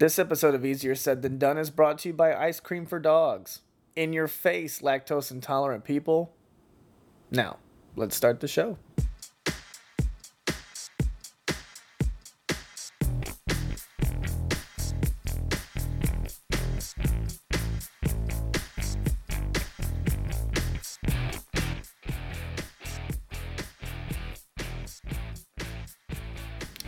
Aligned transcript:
This 0.00 0.18
episode 0.18 0.54
of 0.54 0.64
Easier 0.64 0.94
Said 0.94 1.20
Than 1.20 1.36
Done 1.36 1.58
is 1.58 1.68
brought 1.68 1.98
to 1.98 2.08
you 2.08 2.14
by 2.14 2.34
Ice 2.34 2.58
Cream 2.58 2.86
for 2.86 2.98
Dogs. 2.98 3.60
In 3.94 4.14
your 4.14 4.28
face, 4.28 4.80
lactose 4.80 5.30
intolerant 5.30 5.84
people. 5.84 6.32
Now, 7.30 7.58
let's 7.96 8.16
start 8.16 8.40
the 8.40 8.48
show. 8.48 8.78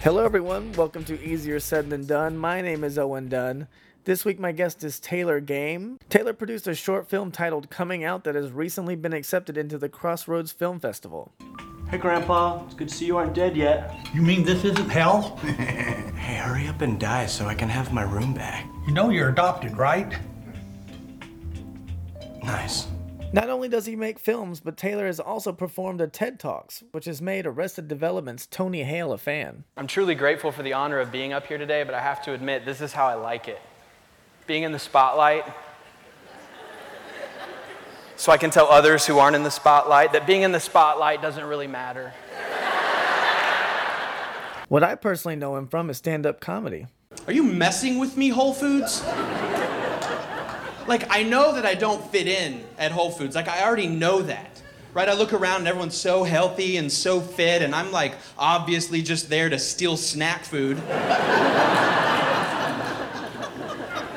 Hello, 0.02 0.24
everyone. 0.24 0.72
Welcome 0.72 1.04
to 1.04 1.22
Easier 1.22 1.60
Said 1.60 1.88
Than 1.88 2.06
Done. 2.06 2.36
My 2.36 2.60
name 2.60 2.82
is 2.82 2.98
Owen 2.98 3.28
Dunn. 3.28 3.68
This 4.02 4.24
week, 4.24 4.40
my 4.40 4.50
guest 4.50 4.82
is 4.82 4.98
Taylor 4.98 5.40
Gahm. 5.40 6.00
Taylor 6.08 6.32
produced 6.32 6.66
a 6.66 6.74
short 6.74 7.08
film 7.08 7.30
titled 7.30 7.70
Coming 7.70 8.02
Out 8.02 8.24
that 8.24 8.34
has 8.34 8.50
recently 8.50 8.96
been 8.96 9.12
accepted 9.12 9.56
into 9.56 9.78
the 9.78 9.88
Crossroads 9.88 10.50
Film 10.50 10.80
Festival. 10.80 11.30
Hey, 11.88 11.98
Grandpa. 11.98 12.64
It's 12.64 12.74
good 12.74 12.88
to 12.88 12.94
see 12.96 13.06
you 13.06 13.16
aren't 13.16 13.32
dead 13.32 13.56
yet. 13.56 13.94
You 14.12 14.22
mean 14.22 14.42
this 14.42 14.64
isn't 14.64 14.88
hell? 14.88 15.38
Hey, 16.22 16.36
hurry 16.36 16.66
up 16.66 16.80
and 16.80 16.98
die 16.98 17.26
so 17.26 17.46
I 17.46 17.54
can 17.54 17.68
have 17.68 17.92
my 17.92 18.02
room 18.02 18.34
back. 18.34 18.66
You 18.86 18.92
know 18.92 19.10
you're 19.10 19.28
adopted, 19.28 19.76
right? 19.76 20.12
Nice. 22.42 22.88
Not 23.34 23.48
only 23.48 23.68
does 23.68 23.86
he 23.86 23.96
make 23.96 24.18
films, 24.18 24.60
but 24.60 24.76
Taylor 24.76 25.06
has 25.06 25.18
also 25.18 25.52
performed 25.52 26.02
at 26.02 26.12
TED 26.12 26.38
Talks, 26.38 26.84
which 26.92 27.06
has 27.06 27.22
made 27.22 27.46
Arrested 27.46 27.88
Development's 27.88 28.46
Tony 28.46 28.82
Hale 28.82 29.10
a 29.10 29.16
fan. 29.16 29.64
I'm 29.74 29.86
truly 29.86 30.14
grateful 30.14 30.52
for 30.52 30.62
the 30.62 30.74
honor 30.74 30.98
of 30.98 31.10
being 31.10 31.32
up 31.32 31.46
here 31.46 31.56
today, 31.56 31.82
but 31.82 31.94
I 31.94 32.00
have 32.00 32.22
to 32.24 32.34
admit, 32.34 32.66
this 32.66 32.82
is 32.82 32.92
how 32.92 33.06
I 33.06 33.14
like 33.14 33.48
it. 33.48 33.58
Being 34.46 34.64
in 34.64 34.72
the 34.72 34.78
spotlight, 34.78 35.44
so 38.16 38.30
I 38.30 38.36
can 38.36 38.50
tell 38.50 38.66
others 38.66 39.06
who 39.06 39.18
aren't 39.18 39.34
in 39.34 39.42
the 39.42 39.50
spotlight 39.50 40.12
that 40.12 40.26
being 40.26 40.42
in 40.42 40.52
the 40.52 40.60
spotlight 40.60 41.22
doesn't 41.22 41.44
really 41.44 41.66
matter. 41.66 42.12
What 44.68 44.82
I 44.82 44.94
personally 44.94 45.36
know 45.36 45.56
him 45.56 45.68
from 45.68 45.90
is 45.90 45.96
stand 45.96 46.26
up 46.26 46.38
comedy. 46.38 46.86
Are 47.26 47.32
you 47.32 47.42
messing 47.42 47.98
with 47.98 48.16
me, 48.16 48.28
Whole 48.28 48.52
Foods? 48.52 49.02
Like, 50.88 51.06
I 51.10 51.22
know 51.22 51.54
that 51.54 51.66
I 51.66 51.74
don't 51.74 52.02
fit 52.10 52.26
in 52.26 52.64
at 52.78 52.92
Whole 52.92 53.10
Foods. 53.10 53.34
Like, 53.34 53.48
I 53.48 53.64
already 53.64 53.88
know 53.88 54.22
that. 54.22 54.48
Right? 54.94 55.08
I 55.08 55.14
look 55.14 55.32
around 55.32 55.60
and 55.60 55.68
everyone's 55.68 55.96
so 55.96 56.22
healthy 56.22 56.76
and 56.76 56.92
so 56.92 57.20
fit, 57.20 57.62
and 57.62 57.74
I'm 57.74 57.90
like, 57.90 58.14
obviously 58.36 59.00
just 59.00 59.30
there 59.30 59.48
to 59.48 59.58
steal 59.58 59.96
snack 59.96 60.44
food. 60.44 60.76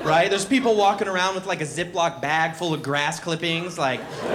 right? 0.06 0.30
There's 0.30 0.46
people 0.46 0.76
walking 0.76 1.08
around 1.08 1.36
with 1.36 1.46
like 1.46 1.62
a 1.62 1.66
Ziploc 1.66 2.22
bag 2.22 2.56
full 2.56 2.74
of 2.74 2.84
grass 2.84 3.22
clippings, 3.22 3.78
like, 3.78 4.02
oh 4.22 4.28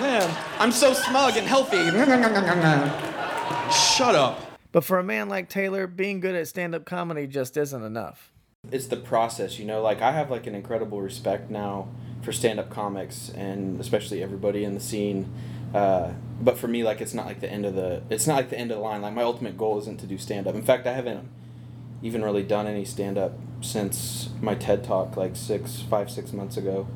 man, 0.00 0.34
I'm 0.58 0.72
so 0.72 0.94
smug 0.94 1.36
and 1.36 1.46
healthy. 1.46 1.90
Shut 3.70 4.14
up. 4.14 4.40
But 4.72 4.84
for 4.84 4.98
a 4.98 5.04
man 5.04 5.28
like 5.28 5.48
Taylor, 5.48 5.86
being 5.86 6.20
good 6.20 6.34
at 6.34 6.48
stand 6.48 6.74
up 6.74 6.84
comedy 6.84 7.26
just 7.26 7.56
isn't 7.56 7.82
enough. 7.82 8.30
It's 8.72 8.86
the 8.86 8.96
process 8.96 9.58
you 9.58 9.64
know 9.64 9.80
like 9.82 10.00
i 10.02 10.10
have 10.12 10.30
like 10.30 10.46
an 10.46 10.54
incredible 10.54 11.00
respect 11.00 11.50
now 11.50 11.86
for 12.22 12.32
stand-up 12.32 12.68
comics 12.70 13.30
and 13.36 13.78
especially 13.80 14.22
everybody 14.22 14.64
in 14.64 14.74
the 14.74 14.80
scene 14.80 15.30
uh, 15.74 16.10
but 16.40 16.56
for 16.58 16.68
me 16.68 16.82
like 16.82 17.00
it's 17.00 17.12
not 17.14 17.26
like 17.26 17.40
the 17.40 17.50
end 17.50 17.64
of 17.66 17.74
the 17.74 18.02
it's 18.10 18.26
not 18.26 18.36
like 18.36 18.50
the 18.50 18.58
end 18.58 18.70
of 18.70 18.78
the 18.78 18.82
line. 18.82 19.02
Like 19.02 19.12
my 19.14 19.22
ultimate 19.22 19.58
goal 19.58 19.78
isn't 19.80 19.98
to 20.00 20.06
do 20.06 20.16
stand-up. 20.16 20.54
In 20.54 20.62
fact 20.62 20.86
i 20.86 20.92
haven't 20.92 21.28
even 22.02 22.22
really 22.22 22.42
done 22.42 22.66
any 22.66 22.84
stand-up 22.84 23.32
since 23.60 24.30
my 24.40 24.54
ted 24.54 24.84
talk 24.84 25.16
like 25.16 25.34
six 25.36 25.80
five 25.82 26.10
six 26.10 26.32
months 26.32 26.56
ago. 26.56 26.86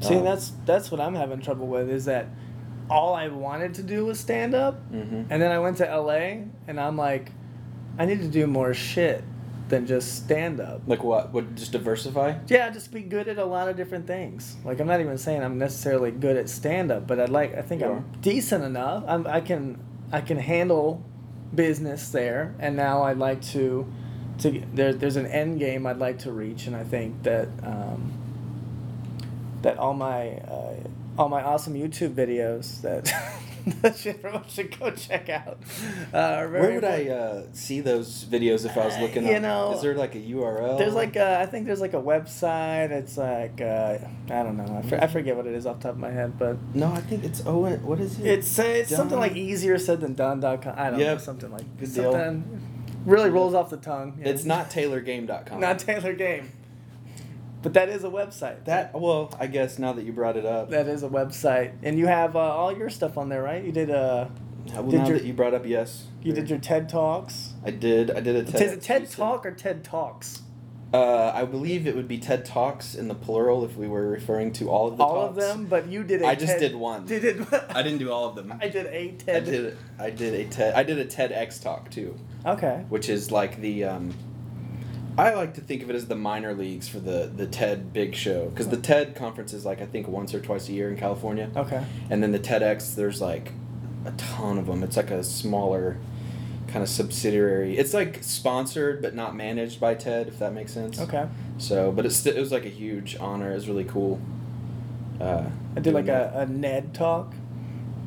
See, 0.00 0.16
Um, 0.16 0.24
that's 0.24 0.52
that's 0.66 0.90
what 0.90 1.00
I'm 1.00 1.14
having 1.14 1.40
trouble 1.40 1.66
with 1.66 1.88
is 1.90 2.04
that 2.06 2.26
all 2.90 3.14
I 3.14 3.28
wanted 3.28 3.74
to 3.74 3.82
do 3.82 4.04
was 4.06 4.18
stand 4.20 4.54
up, 4.54 4.76
Mhm. 4.92 5.26
and 5.30 5.40
then 5.42 5.50
I 5.50 5.58
went 5.58 5.76
to 5.78 5.84
LA, 5.86 6.44
and 6.68 6.78
I'm 6.80 6.96
like, 6.96 7.32
I 7.98 8.04
need 8.06 8.20
to 8.22 8.28
do 8.28 8.46
more 8.46 8.74
shit 8.74 9.24
than 9.68 9.86
just 9.86 10.16
stand 10.24 10.60
up. 10.60 10.82
like 10.86 11.02
what 11.02 11.32
would 11.32 11.56
just 11.56 11.72
diversify 11.72 12.34
Yeah, 12.48 12.68
just 12.70 12.92
be 12.92 13.00
good 13.02 13.28
at 13.28 13.38
a 13.38 13.44
lot 13.44 13.68
of 13.68 13.76
different 13.76 14.06
things. 14.06 14.56
Like 14.64 14.80
I'm 14.80 14.86
not 14.86 15.00
even 15.00 15.16
saying 15.18 15.42
I'm 15.42 15.58
necessarily 15.58 16.10
good 16.10 16.36
at 16.36 16.48
stand 16.48 16.92
up, 16.92 17.06
but 17.06 17.18
I'd 17.18 17.30
like 17.30 17.56
I 17.56 17.62
think 17.62 17.80
You 17.80 17.88
I'm 17.88 18.04
decent 18.20 18.64
enough. 18.64 19.04
I'm, 19.06 19.26
I 19.26 19.40
can 19.40 19.78
I 20.12 20.20
can 20.20 20.36
handle 20.36 21.02
business 21.54 22.10
there, 22.10 22.54
and 22.58 22.76
now 22.76 23.02
I'd 23.02 23.18
like 23.18 23.42
to 23.52 23.90
to 24.38 24.62
there, 24.74 24.92
there's 24.92 25.16
an 25.16 25.26
end 25.26 25.58
game 25.60 25.86
I'd 25.86 25.98
like 25.98 26.20
to 26.20 26.32
reach, 26.32 26.66
and 26.66 26.76
I 26.76 26.84
think 26.84 27.22
that 27.22 27.48
um, 27.62 28.12
that 29.62 29.78
all 29.78 29.94
my 29.94 30.32
uh, 30.32 30.74
all 31.18 31.28
my 31.28 31.42
awesome 31.42 31.74
YouTube 31.74 32.14
videos 32.14 32.80
that 32.82 33.12
that 33.82 34.06
everyone 34.06 34.44
should 34.48 34.78
go 34.78 34.90
check 34.90 35.28
out. 35.28 35.58
Uh, 36.12 36.46
where 36.46 36.74
would 36.74 36.84
i 36.84 37.06
uh, 37.08 37.42
see 37.52 37.80
those 37.80 38.24
videos 38.24 38.64
if 38.66 38.76
i 38.76 38.84
was 38.84 38.94
Uh, 38.96 39.00
looking 39.02 39.26
you 39.26 39.34
up 39.36 39.42
know, 39.42 39.72
is 39.74 39.82
there 39.82 39.94
like 39.94 40.14
a 40.14 40.18
url 40.20 40.76
There's 40.78 40.94
like 40.94 41.16
a, 41.16 41.40
I 41.40 41.46
think 41.46 41.66
there's 41.66 41.80
like 41.80 41.94
a 41.94 42.02
website. 42.02 42.90
It's 42.90 43.16
like 43.16 43.60
uh, 43.60 43.98
I 44.30 44.42
don't 44.42 44.56
know. 44.56 44.82
I, 44.84 44.88
for, 44.88 45.02
I 45.02 45.06
forget 45.06 45.36
what 45.36 45.46
it 45.46 45.54
is 45.54 45.66
off 45.66 45.78
the 45.78 45.84
top 45.84 45.92
of 45.92 45.98
my 45.98 46.10
head, 46.10 46.38
but 46.38 46.56
no 46.74 46.92
i 46.92 47.00
think 47.00 47.24
it's 47.24 47.44
owen 47.46 47.82
what 47.86 48.00
is 48.00 48.18
it 48.20 48.26
it's 48.26 48.58
uh, 48.58 48.62
it's 48.62 48.94
something 48.94 49.18
like 49.18 49.34
easier 49.36 49.78
said 49.78 50.00
than 50.00 50.14
done.com. 50.14 50.74
I 50.76 50.90
don't 50.90 50.98
know 51.00 51.18
something 51.18 51.50
like 51.50 51.64
Good 51.78 51.94
deal. 51.94 52.12
something 52.12 52.60
really 53.06 53.30
rolls 53.30 53.54
off 53.54 53.70
the 53.70 53.76
tongue. 53.76 54.14
you 54.18 54.24
it's 54.30 54.44
not 54.44 54.70
taylorgahm.com 54.70 55.60
not 55.60 55.78
Taylor 55.78 56.14
Gahm, 56.14 56.48
but 57.64 57.72
that 57.72 57.88
is 57.88 58.04
a 58.04 58.08
website. 58.08 58.64
That 58.66 58.92
well, 58.94 59.34
I 59.40 59.48
guess 59.48 59.78
now 59.80 59.92
that 59.94 60.04
you 60.04 60.12
brought 60.12 60.36
it 60.36 60.44
up, 60.46 60.70
that 60.70 60.86
is 60.86 61.02
a 61.02 61.08
website, 61.08 61.72
and 61.82 61.98
you 61.98 62.06
have 62.06 62.36
uh, 62.36 62.38
all 62.38 62.76
your 62.76 62.90
stuff 62.90 63.18
on 63.18 63.28
there, 63.30 63.42
right? 63.42 63.64
You 63.64 63.72
did 63.72 63.90
uh, 63.90 64.28
well, 64.72 64.82
did 64.84 65.00
now 65.00 65.08
your- 65.08 65.18
that 65.18 65.26
you 65.26 65.32
brought 65.32 65.54
up, 65.54 65.66
yes, 65.66 66.04
you 66.22 66.32
did 66.32 66.48
your 66.48 66.58
TED 66.60 66.88
talks. 66.88 67.54
I 67.64 67.70
did. 67.70 68.10
I 68.12 68.20
did 68.20 68.36
a 68.36 68.44
TED. 68.44 68.62
is 68.62 68.72
it 68.72 68.82
TED 68.82 69.10
Talk 69.10 69.44
or 69.44 69.50
TED 69.50 69.82
Talks? 69.82 70.42
Uh, 70.92 71.32
I 71.34 71.44
believe 71.44 71.88
it 71.88 71.96
would 71.96 72.06
be 72.06 72.18
TED 72.18 72.44
Talks 72.44 72.94
in 72.94 73.08
the 73.08 73.16
plural 73.16 73.64
if 73.64 73.76
we 73.76 73.88
were 73.88 74.06
referring 74.10 74.52
to 74.52 74.70
all 74.70 74.86
of 74.86 74.96
the 74.96 75.02
all 75.02 75.22
of 75.22 75.34
them, 75.34 75.64
but 75.66 75.88
you 75.88 76.04
did. 76.04 76.22
A 76.22 76.26
I 76.28 76.34
just 76.36 76.52
TED 76.52 76.60
did 76.60 76.74
one. 76.76 77.04
Did 77.06 77.24
it? 77.24 77.46
I 77.70 77.82
didn't 77.82 77.98
do 77.98 78.12
all 78.12 78.28
of 78.28 78.36
them. 78.36 78.54
I 78.60 78.68
did 78.68 78.86
a 78.86 79.12
TED. 79.12 79.36
I 79.36 79.40
did. 79.44 79.76
I 79.98 80.10
did 80.10 80.34
a 80.34 80.44
TED. 80.50 80.74
I 80.74 80.82
did 80.84 80.98
a 80.98 81.04
TEDx 81.04 81.60
talk 81.62 81.90
too, 81.90 82.14
Okay. 82.46 82.84
which 82.90 83.08
is 83.08 83.32
like 83.32 83.60
the. 83.60 83.84
Um, 83.84 84.14
I 85.16 85.34
like 85.34 85.54
to 85.54 85.60
think 85.60 85.82
of 85.82 85.90
it 85.90 85.96
as 85.96 86.06
the 86.06 86.16
minor 86.16 86.54
leagues 86.54 86.88
for 86.88 86.98
the 86.98 87.30
the 87.34 87.46
TED 87.46 87.92
big 87.92 88.14
show 88.14 88.48
because 88.48 88.68
the 88.68 88.76
TED 88.76 89.14
conference 89.14 89.52
is 89.52 89.64
like 89.64 89.80
I 89.80 89.86
think 89.86 90.08
once 90.08 90.34
or 90.34 90.40
twice 90.40 90.68
a 90.68 90.72
year 90.72 90.90
in 90.90 90.96
California. 90.96 91.50
Okay. 91.56 91.84
And 92.10 92.22
then 92.22 92.32
the 92.32 92.38
TEDx, 92.40 92.94
there's 92.94 93.20
like 93.20 93.52
a 94.04 94.10
ton 94.12 94.58
of 94.58 94.66
them. 94.66 94.82
It's 94.82 94.96
like 94.96 95.10
a 95.10 95.22
smaller 95.22 95.98
kind 96.68 96.82
of 96.82 96.88
subsidiary. 96.88 97.76
It's 97.78 97.94
like 97.94 98.22
sponsored 98.24 99.00
but 99.02 99.14
not 99.14 99.36
managed 99.36 99.78
by 99.78 99.94
TED, 99.94 100.26
if 100.28 100.38
that 100.40 100.52
makes 100.52 100.72
sense. 100.72 101.00
Okay. 101.00 101.26
So, 101.58 101.92
but 101.92 102.04
it's 102.06 102.26
it 102.26 102.36
was 102.36 102.50
like 102.50 102.64
a 102.64 102.68
huge 102.70 103.16
honor. 103.20 103.52
It 103.52 103.54
was 103.54 103.68
really 103.68 103.84
cool. 103.84 104.20
Uh, 105.20 105.44
I 105.76 105.80
did 105.80 105.94
like 105.94 106.06
that. 106.06 106.34
a, 106.34 106.40
a 106.40 106.46
Ned 106.46 106.92
talk. 106.92 107.32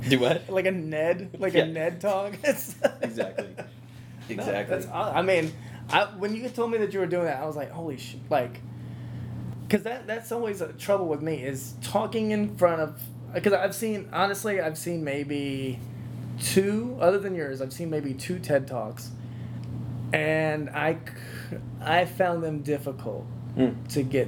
do 0.09 0.19
what? 0.19 0.50
Like 0.50 0.66
a 0.66 0.72
Ned, 0.72 1.29
like 1.39 1.53
Yeah. 1.53 1.63
a 1.63 1.68
Ned 1.68 2.01
talk. 2.01 2.34
Exactly. 2.44 3.47
No, 4.29 4.34
Exactly. 4.44 4.75
that's 4.79 4.88
I 4.91 5.22
mean, 5.22 5.53
I, 5.90 6.06
when 6.18 6.36
you 6.36 6.48
told 6.50 6.72
me 6.72 6.78
that 6.80 6.94
you 6.94 7.00
were 7.00 7.06
doing 7.08 7.25
that, 7.25 7.42
I 7.42 7.46
was 7.46 7.56
like, 7.56 7.72
holy 7.72 7.98
shit, 7.98 8.20
like, 8.30 8.62
because 9.68 9.84
that 9.84 10.08
that's 10.08 10.31
always 10.31 10.62
a 10.62 10.72
trouble 10.74 11.08
with 11.08 11.22
me 11.22 11.44
is 11.44 11.74
talking 11.81 12.31
in 12.31 12.56
front 12.58 12.81
of. 12.81 13.02
Because 13.34 13.53
I've 13.53 13.75
seen 13.75 14.09
honestly, 14.14 14.62
I've 14.62 14.78
seen 14.78 15.03
maybe 15.03 15.80
two 16.42 16.98
other 17.02 17.20
than 17.20 17.36
yours. 17.36 17.62
I've 17.62 17.74
seen 17.74 17.90
maybe 17.90 18.14
two 18.14 18.40
TED 18.40 18.68
talks, 18.68 19.12
and 20.14 20.70
I 20.70 20.98
I 21.81 22.06
found 22.06 22.44
them 22.44 22.62
difficult 22.62 23.25
Mm. 23.57 23.88
to 23.94 24.04
get 24.04 24.28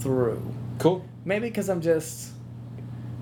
through. 0.00 0.42
Cool. 0.78 1.02
Maybe 1.24 1.48
because 1.48 1.68
I'm 1.70 1.80
just. 1.80 2.30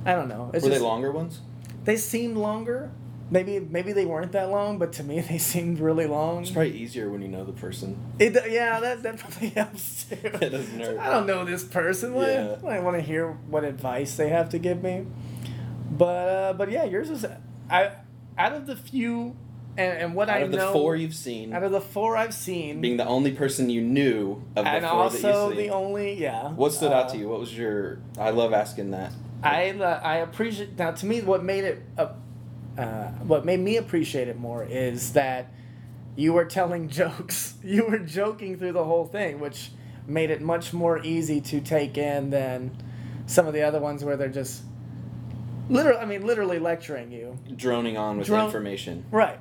I 0.04 0.14
don't 0.14 0.28
know. 0.28 0.50
It's 0.52 0.64
Were 0.64 0.70
just, 0.70 0.80
they 0.80 0.86
longer 0.86 1.12
ones? 1.12 1.40
They 1.84 1.96
seemed 1.96 2.36
longer. 2.36 2.90
Maybe 3.30 3.58
maybe 3.60 3.92
they 3.92 4.04
weren't 4.04 4.32
that 4.32 4.50
long, 4.50 4.78
but 4.78 4.92
to 4.94 5.04
me 5.04 5.20
they 5.28 5.38
seemed 5.38 5.78
really 5.80 6.06
long. 6.06 6.42
It's 6.42 6.50
probably 6.50 6.76
easier 6.76 7.08
when 7.10 7.22
you 7.22 7.28
know 7.28 7.44
the 7.44 7.52
person. 7.52 7.98
It, 8.18 8.34
yeah, 8.50 8.80
that, 8.80 9.02
that 9.02 9.18
probably 9.18 9.48
helps 9.56 10.04
too. 10.04 10.16
It 10.24 10.50
doesn't 10.50 10.80
hurt. 10.80 10.98
I 10.98 11.10
don't 11.10 11.26
know 11.26 11.44
this 11.44 11.64
person. 11.64 12.14
Why, 12.14 12.32
Yeah. 12.32 12.56
I 12.66 12.80
want 12.80 12.96
to 12.96 13.02
hear 13.02 13.32
what 13.48 13.64
advice 13.64 14.16
they 14.16 14.28
have 14.28 14.48
to 14.50 14.58
give 14.58 14.82
me. 14.82 15.06
But 15.90 16.28
uh, 16.28 16.52
but 16.54 16.70
yeah, 16.70 16.84
yours 16.84 17.10
is 17.10 17.26
I 17.70 17.92
out 18.38 18.52
of 18.52 18.66
the 18.66 18.76
few 18.76 19.36
and, 19.76 19.98
and 19.98 20.14
what 20.14 20.28
Out 20.28 20.36
I 20.36 20.40
of 20.40 20.50
the 20.50 20.58
know 20.58 20.72
four 20.72 20.96
you've 20.96 21.14
seen, 21.14 21.52
out 21.54 21.62
of 21.62 21.72
the 21.72 21.80
four 21.80 22.16
I've 22.16 22.34
seen, 22.34 22.80
being 22.82 22.98
the 22.98 23.06
only 23.06 23.32
person 23.32 23.70
you 23.70 23.80
knew 23.80 24.42
of 24.54 24.64
the 24.64 24.70
and 24.70 24.84
four 24.84 24.90
that 24.90 25.24
also 25.24 25.48
you've 25.48 25.56
seen. 25.56 25.66
the 25.66 25.72
only 25.74 26.12
yeah. 26.20 26.50
what 26.50 26.72
stood 26.72 26.92
out 26.92 27.06
uh, 27.06 27.12
to 27.12 27.18
you? 27.18 27.28
What 27.28 27.40
was 27.40 27.56
your? 27.56 27.98
I 28.18 28.30
love 28.30 28.52
asking 28.52 28.90
that. 28.90 29.12
I 29.42 29.70
uh, 29.70 30.00
I 30.02 30.16
appreciate 30.18 30.78
now. 30.78 30.90
To 30.90 31.06
me, 31.06 31.22
what 31.22 31.42
made 31.42 31.64
it 31.64 31.82
uh, 31.96 32.08
uh, 32.78 33.08
what 33.26 33.44
made 33.44 33.60
me 33.60 33.76
appreciate 33.76 34.28
it 34.28 34.38
more 34.38 34.64
is 34.64 35.12
that 35.12 35.52
you 36.16 36.32
were 36.32 36.44
telling 36.44 36.88
jokes. 37.00 37.54
You 37.62 37.86
were 37.86 37.98
joking 37.98 38.58
through 38.58 38.72
the 38.72 38.84
whole 38.84 39.06
thing, 39.06 39.40
which 39.40 39.70
made 40.06 40.30
it 40.30 40.40
much 40.40 40.72
more 40.72 40.98
easy 41.04 41.40
to 41.40 41.60
take 41.60 41.96
in 41.96 42.30
than 42.30 42.76
some 43.26 43.46
of 43.46 43.52
the 43.54 43.62
other 43.62 43.78
ones 43.80 44.04
where 44.04 44.16
they're 44.16 44.28
just 44.28 44.62
literally 45.68 45.98
I 45.98 46.04
mean 46.06 46.26
literally 46.26 46.58
lecturing 46.58 47.12
you. 47.12 47.38
Droning 47.56 47.96
on 47.96 48.18
with 48.18 48.26
Drone- 48.26 48.46
information. 48.46 49.04
Right. 49.10 49.38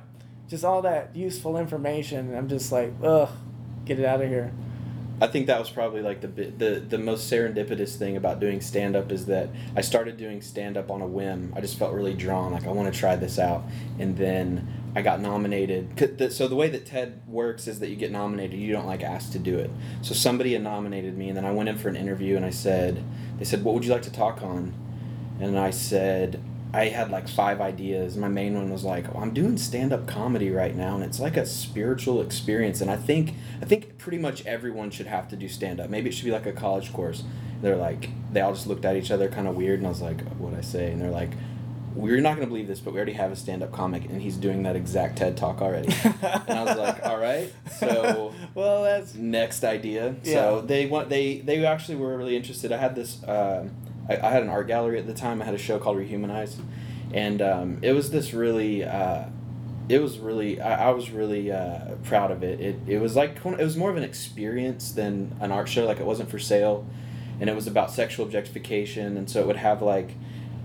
Just 0.48 0.64
all 0.64 0.82
that 0.82 1.16
useful 1.16 1.56
information. 1.56 2.34
I'm 2.34 2.48
just 2.48 2.70
like, 2.72 2.92
ugh, 3.02 3.30
get 3.86 3.98
it 3.98 4.04
out 4.04 4.20
of 4.20 4.28
here. 4.28 4.52
I 5.20 5.28
think 5.28 5.46
that 5.46 5.58
was 5.58 5.70
probably 5.70 6.02
like 6.02 6.20
the 6.20 6.26
the 6.26 6.80
the 6.80 6.98
most 6.98 7.30
serendipitous 7.30 7.96
thing 7.96 8.16
about 8.16 8.40
doing 8.40 8.60
stand 8.60 8.96
up 8.96 9.12
is 9.12 9.26
that 9.26 9.50
I 9.76 9.80
started 9.80 10.16
doing 10.16 10.42
stand 10.42 10.76
up 10.76 10.90
on 10.90 11.00
a 11.00 11.06
whim. 11.06 11.52
I 11.56 11.60
just 11.60 11.78
felt 11.78 11.92
really 11.92 12.14
drawn, 12.14 12.52
like 12.52 12.66
I 12.66 12.70
want 12.70 12.92
to 12.92 12.98
try 12.98 13.14
this 13.14 13.38
out, 13.38 13.64
and 13.98 14.16
then 14.16 14.66
I 14.94 15.02
got 15.02 15.20
nominated. 15.20 16.32
So 16.32 16.48
the 16.48 16.56
way 16.56 16.68
that 16.70 16.86
TED 16.86 17.22
works 17.26 17.66
is 17.66 17.80
that 17.80 17.88
you 17.88 17.96
get 17.96 18.10
nominated, 18.10 18.58
you 18.58 18.72
don't 18.72 18.86
like 18.86 19.02
ask 19.02 19.32
to 19.32 19.38
do 19.38 19.58
it. 19.58 19.70
So 20.02 20.14
somebody 20.14 20.52
had 20.52 20.62
nominated 20.62 21.16
me, 21.16 21.28
and 21.28 21.36
then 21.36 21.44
I 21.44 21.50
went 21.52 21.68
in 21.68 21.78
for 21.78 21.88
an 21.88 21.96
interview, 21.96 22.36
and 22.36 22.44
I 22.44 22.50
said, 22.50 23.02
they 23.38 23.44
said, 23.44 23.64
what 23.64 23.74
would 23.74 23.84
you 23.84 23.92
like 23.92 24.02
to 24.02 24.12
talk 24.12 24.42
on? 24.42 24.74
And 25.40 25.58
I 25.58 25.70
said, 25.70 26.42
I 26.74 26.86
had 26.86 27.10
like 27.10 27.28
five 27.28 27.60
ideas. 27.60 28.16
My 28.16 28.28
main 28.28 28.54
one 28.54 28.70
was 28.70 28.82
like, 28.82 29.04
oh, 29.14 29.18
I'm 29.18 29.34
doing 29.34 29.58
stand 29.58 29.92
up 29.92 30.06
comedy 30.06 30.50
right 30.50 30.74
now, 30.74 30.94
and 30.94 31.04
it's 31.04 31.20
like 31.20 31.36
a 31.36 31.44
spiritual 31.44 32.22
experience. 32.22 32.80
And 32.80 32.90
I 32.90 32.96
think 32.96 33.34
I 33.60 33.66
think 33.66 33.98
pretty 33.98 34.18
much 34.18 34.44
everyone 34.46 34.90
should 34.90 35.06
have 35.06 35.28
to 35.28 35.36
do 35.36 35.48
stand 35.48 35.80
up. 35.80 35.90
Maybe 35.90 36.08
it 36.08 36.12
should 36.12 36.24
be 36.24 36.30
like 36.30 36.46
a 36.46 36.52
college 36.52 36.92
course. 36.92 37.24
They're 37.60 37.76
like, 37.76 38.08
they 38.32 38.40
all 38.40 38.54
just 38.54 38.66
looked 38.66 38.84
at 38.84 38.96
each 38.96 39.10
other 39.10 39.28
kind 39.28 39.46
of 39.46 39.54
weird, 39.54 39.78
and 39.80 39.86
I 39.86 39.90
was 39.90 40.00
like, 40.00 40.20
what 40.32 40.54
I 40.54 40.62
say? 40.62 40.90
And 40.90 41.00
they're 41.00 41.10
like, 41.10 41.30
we're 41.94 42.22
not 42.22 42.36
gonna 42.36 42.46
believe 42.46 42.68
this, 42.68 42.80
but 42.80 42.94
we 42.94 42.96
already 42.96 43.12
have 43.12 43.30
a 43.30 43.36
stand 43.36 43.62
up 43.62 43.70
comic, 43.70 44.06
and 44.06 44.22
he's 44.22 44.36
doing 44.36 44.62
that 44.62 44.74
exact 44.74 45.18
TED 45.18 45.36
talk 45.36 45.60
already. 45.60 45.92
and 46.22 46.58
I 46.58 46.64
was 46.64 46.78
like, 46.78 47.04
all 47.04 47.18
right, 47.18 47.52
so 47.78 48.32
well, 48.54 48.82
that's 48.82 49.14
next 49.14 49.62
idea. 49.62 50.16
Yeah. 50.24 50.32
So 50.32 50.60
they 50.62 50.86
want 50.86 51.10
they 51.10 51.40
they 51.40 51.64
actually 51.66 51.96
were 51.96 52.16
really 52.16 52.34
interested. 52.36 52.72
I 52.72 52.78
had 52.78 52.94
this. 52.94 53.22
Um, 53.28 53.72
I, 54.08 54.16
I 54.16 54.30
had 54.30 54.42
an 54.42 54.48
art 54.48 54.66
gallery 54.66 54.98
at 54.98 55.06
the 55.06 55.14
time. 55.14 55.42
I 55.42 55.44
had 55.44 55.54
a 55.54 55.58
show 55.58 55.78
called 55.78 55.96
Rehumanize, 55.96 56.56
and 57.12 57.42
um, 57.42 57.78
it 57.82 57.92
was 57.92 58.10
this 58.10 58.32
really. 58.32 58.84
Uh, 58.84 59.24
it 59.88 60.00
was 60.00 60.18
really. 60.18 60.60
I, 60.60 60.88
I 60.88 60.90
was 60.90 61.10
really 61.10 61.50
uh, 61.50 61.96
proud 62.04 62.30
of 62.30 62.42
it. 62.42 62.60
It 62.60 62.76
it 62.86 62.98
was 62.98 63.16
like 63.16 63.36
it 63.44 63.58
was 63.58 63.76
more 63.76 63.90
of 63.90 63.96
an 63.96 64.04
experience 64.04 64.92
than 64.92 65.36
an 65.40 65.52
art 65.52 65.68
show. 65.68 65.84
Like 65.84 66.00
it 66.00 66.06
wasn't 66.06 66.30
for 66.30 66.38
sale, 66.38 66.86
and 67.40 67.50
it 67.50 67.54
was 67.54 67.66
about 67.66 67.90
sexual 67.90 68.24
objectification. 68.26 69.16
And 69.16 69.28
so 69.28 69.40
it 69.40 69.46
would 69.46 69.56
have 69.56 69.82
like. 69.82 70.14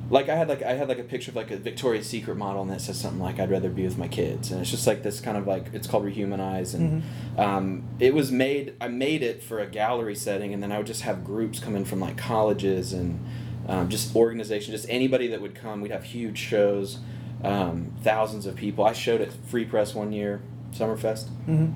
Like 0.09 0.30
I 0.30 0.36
had 0.36 0.48
like 0.48 0.62
I 0.63 0.74
had 0.74 0.88
like 0.88 1.00
a 1.00 1.04
picture 1.04 1.31
of 1.31 1.36
like 1.36 1.51
a 1.51 1.57
Victoria's 1.57 2.07
Secret 2.07 2.36
model 2.38 2.62
and 2.62 2.71
that 2.71 2.81
says 2.81 3.00
something 3.00 3.19
like 3.21 3.39
I'd 3.39 3.51
rather 3.51 3.69
be 3.69 3.83
with 3.83 3.98
my 3.98 4.07
kids. 4.07 4.51
And 4.51 4.62
it's 4.62 4.71
just 4.71 4.88
like 4.88 5.04
this 5.04 5.19
kind 5.19 5.38
of 5.38 5.45
like 5.48 5.68
it's 5.74 5.88
called 5.88 6.06
rehumanize 6.06 6.74
and 6.74 7.04
um, 7.38 7.83
it 8.00 8.13
was 8.13 8.31
made 8.31 8.74
i 8.80 8.88
made 8.88 9.21
it 9.21 9.44
for 9.44 9.59
a 9.59 9.68
gallery 9.68 10.15
setting 10.15 10.54
and 10.54 10.63
then 10.63 10.71
i 10.71 10.77
would 10.77 10.88
just 10.88 11.01
have 11.01 11.24
groups 11.24 11.59
come 11.59 11.75
in 11.75 11.83
from 11.86 12.00
like 12.00 12.18
colleges 12.18 12.94
and 12.94 13.19
um, 13.68 13.89
just 13.89 14.15
organization 14.15 14.71
just 14.71 14.86
anybody 14.89 15.27
that 15.27 15.42
would 15.42 15.54
come. 15.56 15.81
We'd 15.81 15.92
have 15.92 16.06
huge 16.06 16.38
shows 16.38 17.00
um, 17.44 17.92
thousands 18.01 18.45
of 18.45 18.56
people. 18.56 18.86
I 18.86 18.94
showed 18.94 19.19
at 19.21 19.31
free 19.33 19.65
press 19.65 19.94
one 19.94 20.13
year 20.13 20.42
summerfest. 20.74 21.27
Mhm. 21.48 21.74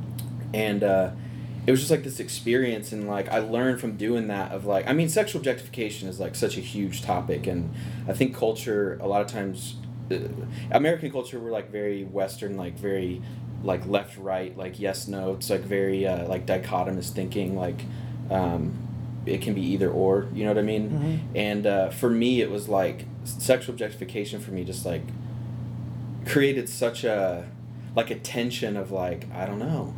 and 0.53 0.83
uh, 0.83 1.11
it 1.67 1.71
was 1.71 1.79
just 1.79 1.91
like 1.91 2.03
this 2.03 2.19
experience 2.19 2.91
and 2.91 3.07
like 3.07 3.29
i 3.29 3.37
learned 3.39 3.79
from 3.79 3.95
doing 3.97 4.27
that 4.27 4.51
of 4.51 4.65
like 4.65 4.87
i 4.87 4.93
mean 4.93 5.07
sexual 5.09 5.39
objectification 5.39 6.09
is 6.09 6.19
like 6.19 6.33
such 6.35 6.57
a 6.57 6.61
huge 6.61 7.01
topic 7.03 7.45
and 7.47 7.69
i 8.07 8.13
think 8.13 8.35
culture 8.35 8.97
a 9.01 9.07
lot 9.07 9.21
of 9.21 9.27
times 9.27 9.75
uh, 10.11 10.17
american 10.71 11.11
culture 11.11 11.39
we're 11.39 11.51
like 11.51 11.69
very 11.71 12.03
western 12.03 12.57
like 12.57 12.73
very 12.77 13.21
like 13.63 13.85
left 13.85 14.17
right 14.17 14.57
like 14.57 14.79
yes 14.79 15.07
no 15.07 15.33
it's 15.33 15.49
like 15.49 15.61
very 15.61 16.07
uh, 16.07 16.27
like 16.27 16.45
dichotomous 16.47 17.09
thinking 17.11 17.55
like 17.55 17.81
um, 18.31 18.73
it 19.27 19.39
can 19.41 19.53
be 19.53 19.61
either 19.61 19.89
or 19.91 20.27
you 20.33 20.43
know 20.43 20.49
what 20.49 20.57
i 20.57 20.63
mean 20.63 20.89
Mhm. 20.89 21.37
and 21.37 21.67
uh, 21.67 21.89
for 21.91 22.09
me 22.09 22.41
it 22.41 22.49
was 22.49 22.67
like 22.67 23.05
sexual 23.23 23.73
objectification 23.73 24.39
for 24.39 24.49
me 24.51 24.63
just 24.63 24.83
like 24.83 25.03
created 26.25 26.69
such 26.69 27.03
a 27.03 27.47
like 27.95 28.09
a 28.09 28.15
tension 28.15 28.77
of 28.77 28.91
like 28.91 29.25
i 29.33 29.45
don't 29.45 29.59
know 29.59 29.93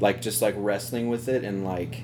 like 0.00 0.20
just 0.22 0.40
like 0.42 0.54
wrestling 0.56 1.08
with 1.08 1.28
it 1.28 1.44
and 1.44 1.64
like 1.64 2.02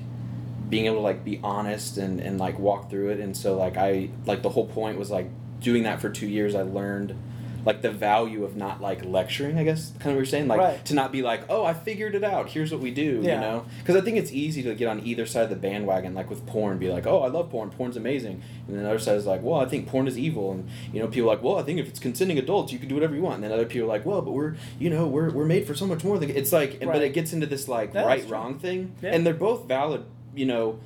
being 0.69 0.85
able 0.85 0.97
to 0.97 1.01
like 1.01 1.23
be 1.23 1.39
honest 1.43 1.97
and 1.97 2.19
and 2.19 2.39
like 2.39 2.57
walk 2.59 2.89
through 2.89 3.09
it. 3.09 3.19
And 3.19 3.35
so 3.35 3.55
like 3.55 3.77
i 3.77 4.09
like 4.25 4.41
the 4.41 4.49
whole 4.49 4.67
point 4.67 4.97
was 4.97 5.11
like 5.11 5.29
doing 5.59 5.83
that 5.83 6.01
for 6.01 6.09
two 6.09 6.27
years 6.27 6.53
i 6.53 6.61
learned 6.61 7.15
like 7.65 7.81
the 7.81 7.89
value 7.91 8.43
of 8.45 8.55
not 8.55 8.79
like 8.79 9.03
lecturing 9.03 9.57
i 9.57 9.63
guess 9.63 9.89
kind 9.99 10.11
of 10.11 10.13
what 10.13 10.15
you're 10.17 10.25
saying? 10.25 10.47
Like 10.47 10.59
Right. 10.59 10.85
to 10.85 10.93
not 10.93 11.11
be 11.11 11.21
like 11.23 11.41
oh 11.49 11.65
i 11.65 11.73
figured 11.73 12.13
it 12.15 12.23
out. 12.23 12.49
Here's 12.49 12.71
what 12.71 12.79
we 12.79 12.91
do 12.91 13.21
Yeah. 13.23 13.35
you 13.35 13.41
know? 13.41 13.65
Because 13.79 13.95
i 13.95 14.01
think 14.01 14.17
it's 14.17 14.31
easy 14.31 14.61
to 14.63 14.75
get 14.75 14.87
on 14.87 14.99
either 15.05 15.25
side 15.25 15.43
of 15.45 15.49
the 15.49 15.55
bandwagon 15.55 16.13
like 16.13 16.29
with 16.29 16.45
porn 16.45 16.77
be 16.77 16.89
like 16.89 17.07
oh 17.07 17.21
i 17.23 17.27
love 17.27 17.49
porn. 17.49 17.71
Porn's 17.71 17.97
amazing. 17.97 18.41
And 18.67 18.75
then 18.77 18.83
the 18.83 18.89
other 18.89 18.99
side 18.99 19.17
is 19.17 19.25
like 19.25 19.41
well 19.41 19.59
i 19.59 19.65
think 19.65 19.87
porn 19.87 20.07
is 20.07 20.17
evil. 20.17 20.51
And 20.51 20.69
you 20.93 20.99
know 21.01 21.07
people 21.07 21.29
are 21.29 21.33
like 21.35 21.43
well 21.43 21.57
i 21.57 21.63
think 21.63 21.79
if 21.79 21.87
it's 21.87 21.99
consenting 21.99 22.37
adults 22.37 22.71
you 22.71 22.77
can 22.79 22.87
do 22.87 22.95
whatever 22.95 23.15
you 23.15 23.21
want. 23.23 23.35
And 23.35 23.43
then 23.43 23.51
other 23.51 23.65
people 23.65 23.85
are 23.87 23.93
like 23.95 24.05
well 24.05 24.21
but 24.21 24.31
we're 24.31 24.55
you 24.79 24.89
know 24.89 25.07
we're, 25.07 25.31
we're 25.31 25.45
made 25.45 25.65
for 25.65 25.73
so 25.75 25.87
much 25.87 26.03
more. 26.03 26.19
Than 26.19 26.29
it's 26.29 26.51
like 26.53 26.79
but 26.81 27.01
it 27.01 27.13
gets 27.13 27.33
into 27.33 27.47
this 27.47 27.67
like 27.67 27.93
That's 27.93 28.05
right 28.07 28.29
wrong 28.29 28.59
thing. 28.59 28.93
Yeah. 29.01 29.11
and 29.13 29.25
they're 29.25 29.33
both 29.33 29.65
valid 29.67 30.05
you 30.35 30.45
know 30.45 30.79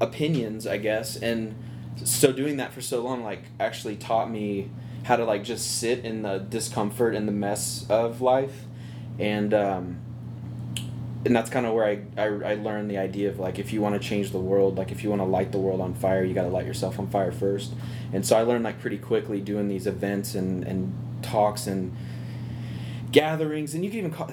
opinions 0.00 0.66
i 0.66 0.76
guess. 0.78 1.16
And 1.16 1.54
so 2.02 2.32
doing 2.32 2.56
that 2.56 2.72
for 2.72 2.80
so 2.80 3.02
long 3.02 3.22
like 3.22 3.42
actually 3.60 3.96
taught 3.96 4.30
me 4.30 4.70
how 5.04 5.16
to 5.16 5.24
like 5.24 5.44
just 5.44 5.78
sit 5.78 6.04
in 6.04 6.22
the 6.22 6.38
discomfort 6.38 7.14
and 7.14 7.28
the 7.28 7.32
mess 7.32 7.86
of 7.88 8.20
life. 8.20 8.64
And 9.18 9.54
um 9.54 10.00
and 11.26 11.34
that's 11.34 11.48
kind 11.48 11.64
of 11.64 11.72
where 11.72 11.86
I, 11.86 12.02
I, 12.20 12.52
I 12.52 12.54
learned 12.56 12.90
the 12.90 12.98
idea 12.98 13.30
of 13.30 13.38
like 13.38 13.58
if 13.58 13.72
you 13.72 13.80
want 13.80 14.00
to 14.00 14.08
change 14.08 14.30
the 14.30 14.38
world 14.38 14.76
like 14.76 14.92
if 14.92 15.02
you 15.02 15.08
want 15.08 15.20
to 15.20 15.26
light 15.26 15.52
the 15.52 15.58
world 15.58 15.80
on 15.80 15.94
fire 15.94 16.22
you 16.22 16.34
got 16.34 16.42
to 16.42 16.48
light 16.48 16.66
yourself 16.66 16.98
on 16.98 17.08
fire 17.08 17.32
first. 17.32 17.72
And 18.12 18.26
so 18.26 18.36
i 18.36 18.42
learned 18.42 18.64
like 18.64 18.80
pretty 18.80 18.98
quickly 18.98 19.40
doing 19.40 19.68
these 19.68 19.86
events 19.86 20.34
and 20.34 20.64
and 20.64 20.92
talks 21.22 21.66
and 21.66 21.96
gatherings 23.10 23.74
and 23.74 23.84
you 23.84 23.90
can 23.90 24.00
even 24.00 24.10
call 24.10 24.30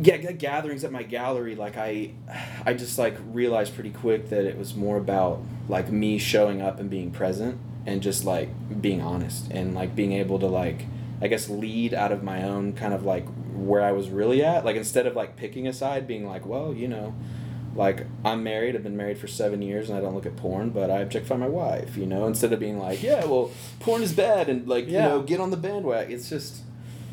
yeah 0.00 0.16
gatherings 0.16 0.84
at 0.84 0.92
my 0.92 1.02
gallery 1.02 1.56
like 1.56 1.76
i 1.76 2.12
i 2.64 2.72
just 2.72 2.98
like 2.98 3.16
realized 3.26 3.74
pretty 3.74 3.90
quick 3.90 4.30
that 4.30 4.44
it 4.44 4.56
was 4.56 4.74
more 4.74 4.96
about 4.96 5.42
like 5.68 5.90
me 5.90 6.18
showing 6.18 6.62
up 6.62 6.78
and 6.78 6.88
being 6.88 7.10
present 7.10 7.58
and 7.88 8.02
just 8.02 8.24
like 8.24 8.48
being 8.82 9.00
honest 9.00 9.50
and 9.50 9.74
like 9.74 9.96
being 9.96 10.12
able 10.12 10.38
to 10.38 10.46
like 10.46 10.84
i 11.22 11.26
guess 11.26 11.48
lead 11.48 11.94
out 11.94 12.12
of 12.12 12.22
my 12.22 12.42
own 12.42 12.72
kind 12.74 12.92
of 12.92 13.02
like 13.02 13.26
where 13.54 13.82
i 13.82 13.90
was 13.92 14.10
really 14.10 14.44
at 14.44 14.64
like 14.64 14.76
instead 14.76 15.06
of 15.06 15.16
like 15.16 15.36
picking 15.36 15.66
a 15.66 15.72
side 15.72 16.06
being 16.06 16.26
like 16.26 16.44
well 16.44 16.74
you 16.74 16.86
know 16.86 17.14
like 17.74 18.06
i'm 18.24 18.42
married 18.42 18.76
i've 18.76 18.82
been 18.82 18.96
married 18.96 19.16
for 19.18 19.26
seven 19.26 19.62
years 19.62 19.88
and 19.88 19.96
i 19.98 20.00
don't 20.02 20.14
look 20.14 20.26
at 20.26 20.36
porn 20.36 20.68
but 20.70 20.90
i 20.90 20.98
objectify 20.98 21.36
my 21.36 21.48
wife 21.48 21.96
you 21.96 22.06
know 22.06 22.26
instead 22.26 22.52
of 22.52 22.60
being 22.60 22.78
like 22.78 23.02
yeah 23.02 23.24
well 23.24 23.50
porn 23.80 24.02
is 24.02 24.12
bad 24.12 24.48
and 24.48 24.68
like 24.68 24.86
Yeah. 24.86 25.04
you 25.04 25.08
know 25.08 25.22
get 25.22 25.40
on 25.40 25.50
the 25.50 25.56
bandwagon 25.56 26.12
it's 26.12 26.28
just 26.28 26.62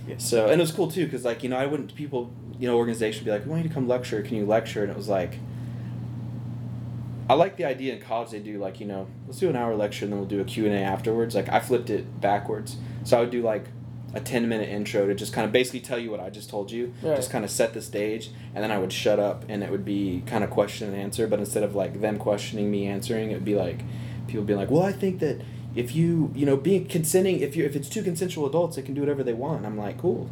yeah. 0.08 0.16
so 0.18 0.46
and 0.50 0.60
it 0.60 0.64
was 0.64 0.72
cool 0.72 0.92
too 0.92 1.06
because 1.06 1.24
like 1.24 1.42
you 1.42 1.50
know 1.50 1.58
I 1.58 1.66
wouldn't 1.66 1.96
people 1.96 2.32
you 2.60 2.68
know 2.68 2.78
organization 2.78 3.22
would 3.22 3.26
be 3.26 3.32
like 3.32 3.46
we 3.46 3.52
want 3.52 3.64
you 3.64 3.70
to 3.70 3.74
come 3.74 3.88
lecture 3.88 4.22
can 4.22 4.36
you 4.38 4.46
lecture 4.46 4.82
and 4.84 4.92
it 4.92 4.98
was 4.98 5.08
like 5.10 5.40
I 7.30 7.34
like 7.34 7.58
the 7.58 7.66
idea 7.66 7.94
in 7.96 8.02
college 8.02 8.30
they 8.32 8.40
do 8.40 8.60
like 8.60 8.80
you 8.80 8.86
know 8.86 9.08
let's 9.28 9.40
do 9.40 9.50
an 9.50 9.56
hour 9.56 9.76
lecture 9.76 10.06
and 10.06 10.12
then 10.14 10.20
we'll 10.20 10.30
do 10.30 10.42
a 10.42 10.46
Q 10.46 10.66
and 10.66 10.74
A 10.76 10.80
afterwards. 10.80 11.34
Like 11.36 11.50
I 11.50 11.60
flipped 11.60 11.90
it 11.90 12.22
backwards. 12.22 12.78
So 13.04 13.18
I 13.18 13.22
would 13.22 13.32
do 13.32 13.42
like 13.42 13.66
a 14.14 14.20
10 14.22 14.48
minute 14.48 14.70
intro 14.70 15.08
to 15.08 15.14
just 15.16 15.34
kind 15.34 15.46
of 15.46 15.52
basically 15.52 15.82
tell 15.82 16.00
you 16.00 16.10
what 16.10 16.20
I 16.22 16.30
just 16.30 16.50
told 16.50 16.72
you 16.72 16.94
Right. 17.02 17.16
just 17.18 17.32
kind 17.32 17.44
of 17.44 17.52
set 17.52 17.74
the 17.74 17.82
stage 17.82 18.30
and 18.54 18.64
then 18.64 18.72
I 18.72 18.78
would 18.78 18.94
shut 18.94 19.20
up 19.20 19.44
and 19.50 19.62
it 19.62 19.70
would 19.70 19.84
be 19.84 20.24
kind 20.26 20.42
of 20.44 20.50
question 20.50 20.88
and 20.88 20.96
answer 20.98 21.28
but 21.28 21.40
instead 21.40 21.64
of 21.64 21.76
like 21.76 22.00
them 22.00 22.18
questioning 22.18 22.72
me 22.72 22.88
answering 22.88 23.32
it 23.32 23.34
would 23.34 23.44
be 23.44 23.56
like 23.56 23.82
people 24.28 24.46
being 24.46 24.58
like 24.58 24.70
well 24.72 24.84
I 24.84 24.94
think 24.94 25.20
that 25.20 25.42
if 25.76 25.94
you 25.94 26.32
you 26.34 26.46
know 26.46 26.56
being 26.56 26.86
consenting 26.86 27.42
if 27.42 27.58
you 27.58 27.66
if 27.66 27.76
it's 27.76 27.90
two 27.90 28.04
consensual 28.04 28.46
adults 28.48 28.78
they 28.78 28.82
can 28.84 28.94
do 28.94 29.02
whatever 29.02 29.22
they 29.24 29.34
want. 29.34 29.66
I'm 29.66 29.78
like 29.78 29.98
cool. 29.98 30.30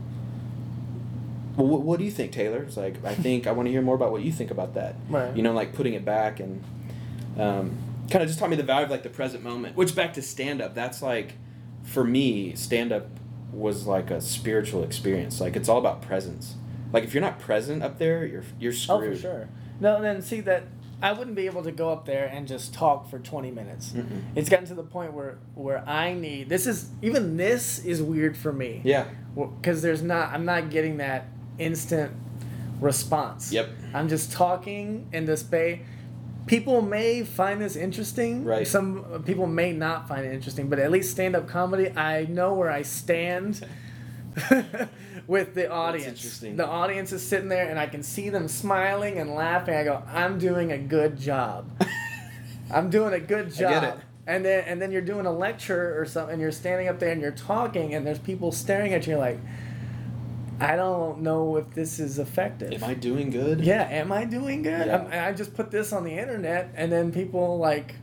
Well 1.57 1.67
what, 1.67 1.81
what 1.81 1.99
do 1.99 2.05
you 2.05 2.11
think 2.11 2.31
taylor? 2.31 2.59
It's 2.63 2.77
like 2.77 3.03
i 3.03 3.13
think 3.13 3.47
i 3.47 3.51
want 3.51 3.67
to 3.67 3.71
hear 3.71 3.81
more 3.81 3.95
about 3.95 4.11
what 4.13 4.21
you 4.23 4.31
think 4.31 4.49
about 4.51 4.75
that. 4.75 4.95
Right. 5.09 5.35
you 5.35 5.43
know 5.43 5.51
like 5.53 5.73
putting 5.73 5.93
it 5.93 6.05
back 6.05 6.39
and 6.39 6.63
um, 7.37 7.77
kind 8.11 8.21
of 8.21 8.27
just 8.27 8.39
taught 8.39 8.49
me 8.49 8.55
the 8.55 8.63
value 8.63 8.85
of 8.85 8.91
like 8.91 9.03
the 9.03 9.09
present 9.09 9.43
moment 9.43 9.75
which 9.75 9.95
back 9.95 10.13
to 10.13 10.21
stand 10.21 10.61
up 10.61 10.73
that's 10.75 11.01
like 11.01 11.33
for 11.83 12.03
me 12.03 12.53
stand 12.55 12.91
up 12.91 13.07
was 13.51 13.85
like 13.85 14.09
a 14.11 14.19
spiritual 14.21 14.83
experience 14.83 15.39
like 15.39 15.55
it's 15.55 15.69
all 15.69 15.77
about 15.77 16.01
presence 16.01 16.55
like 16.91 17.03
if 17.03 17.13
you're 17.13 17.21
not 17.21 17.39
present 17.39 17.81
up 17.83 17.97
there 17.99 18.25
you're 18.25 18.43
you're 18.59 18.71
screwed. 18.73 19.03
Oh, 19.03 19.15
for 19.15 19.17
sure. 19.19 19.49
No, 19.79 20.01
then 20.01 20.21
see 20.21 20.39
that 20.41 20.63
I 21.01 21.11
wouldn't 21.11 21.35
be 21.35 21.47
able 21.47 21.63
to 21.63 21.71
go 21.71 21.91
up 21.91 22.05
there 22.05 22.27
and 22.27 22.47
just 22.47 22.73
talk 22.73 23.09
for 23.09 23.19
20 23.19 23.51
minutes. 23.51 23.91
Mm-mm. 23.91 24.21
It's 24.35 24.47
gotten 24.47 24.65
to 24.67 24.73
the 24.75 24.83
point 24.83 25.11
where 25.11 25.37
where 25.55 25.87
I 25.87 26.13
need 26.13 26.47
this 26.49 26.67
is 26.67 26.89
even 27.01 27.35
this 27.35 27.83
is 27.83 28.01
weird 28.01 28.37
for 28.37 28.53
me. 28.53 28.81
yeah 28.85 29.05
Because 29.35 29.81
there's 29.81 30.01
not 30.01 30.31
I'm 30.31 30.45
not 30.45 30.69
getting 30.69 30.97
that 30.97 31.27
instant 31.57 32.13
response. 32.79 33.51
Yep. 33.51 33.69
I'm 33.93 34.07
just 34.07 34.31
talking 34.31 35.07
in 35.11 35.25
this 35.25 35.43
bay. 35.43 35.81
People 36.45 36.81
may 36.81 37.23
find 37.23 37.61
this 37.61 37.75
interesting. 37.75 38.43
Right. 38.43 38.67
Some 38.67 39.05
uh, 39.13 39.19
people 39.19 39.47
may 39.47 39.71
not 39.71 40.07
find 40.07 40.25
it 40.25 40.33
interesting, 40.33 40.67
but 40.67 40.79
at 40.79 40.91
least 40.91 41.11
stand 41.11 41.35
up 41.35 41.47
comedy, 41.47 41.89
I 41.91 42.25
know 42.25 42.53
where 42.53 42.69
I 42.69 42.81
stand 42.81 43.65
with 45.27 45.53
the 45.53 45.71
audience. 45.71 46.39
The 46.39 46.67
audience 46.67 47.11
is 47.11 47.25
sitting 47.25 47.49
there, 47.49 47.69
and 47.69 47.79
I 47.79 47.87
can 47.87 48.03
see 48.03 48.29
them 48.29 48.47
smiling 48.47 49.17
and 49.17 49.31
laughing. 49.35 49.75
I 49.75 49.83
go, 49.83 50.03
I'm 50.07 50.37
doing 50.37 50.71
a 50.71 50.77
good 50.77 51.17
job. 51.17 51.69
I'm 52.71 52.89
doing 52.89 53.13
a 53.13 53.19
good 53.19 53.53
job. 53.53 53.81
get 53.81 53.83
it. 53.83 53.99
And 54.25 54.45
then 54.45 54.63
and 54.65 54.81
then 54.81 54.91
you're 54.91 55.01
doing 55.01 55.25
a 55.25 55.31
lecture 55.31 55.99
or 55.99 56.05
something. 56.05 56.33
And 56.33 56.41
you're 56.41 56.51
standing 56.51 56.87
up 56.87 56.99
there 56.99 57.11
and 57.11 57.21
you're 57.21 57.31
talking, 57.31 57.93
and 57.93 58.05
there's 58.07 58.19
people 58.19 58.51
staring 58.51 58.93
at 58.93 59.05
you 59.05 59.17
like, 59.17 59.39
I 60.59 60.75
don't 60.75 61.21
know 61.21 61.57
if 61.57 61.71
this 61.71 61.99
is 61.99 62.19
effective. 62.19 62.71
Am 62.73 62.83
I 62.89 62.93
doing 62.93 63.29
good? 63.29 63.61
Yeah, 63.61 63.87
am 63.89 64.11
I 64.11 64.25
doing 64.25 64.61
good? 64.61 64.87
Yeah. 64.87 65.27
I 65.27 65.33
just 65.33 65.53
put 65.53 65.71
this 65.71 65.91
on 65.91 66.03
the 66.03 66.13
internet, 66.17 66.71
and 66.75 66.91
then 66.91 67.11
people 67.11 67.57
like 67.57 67.95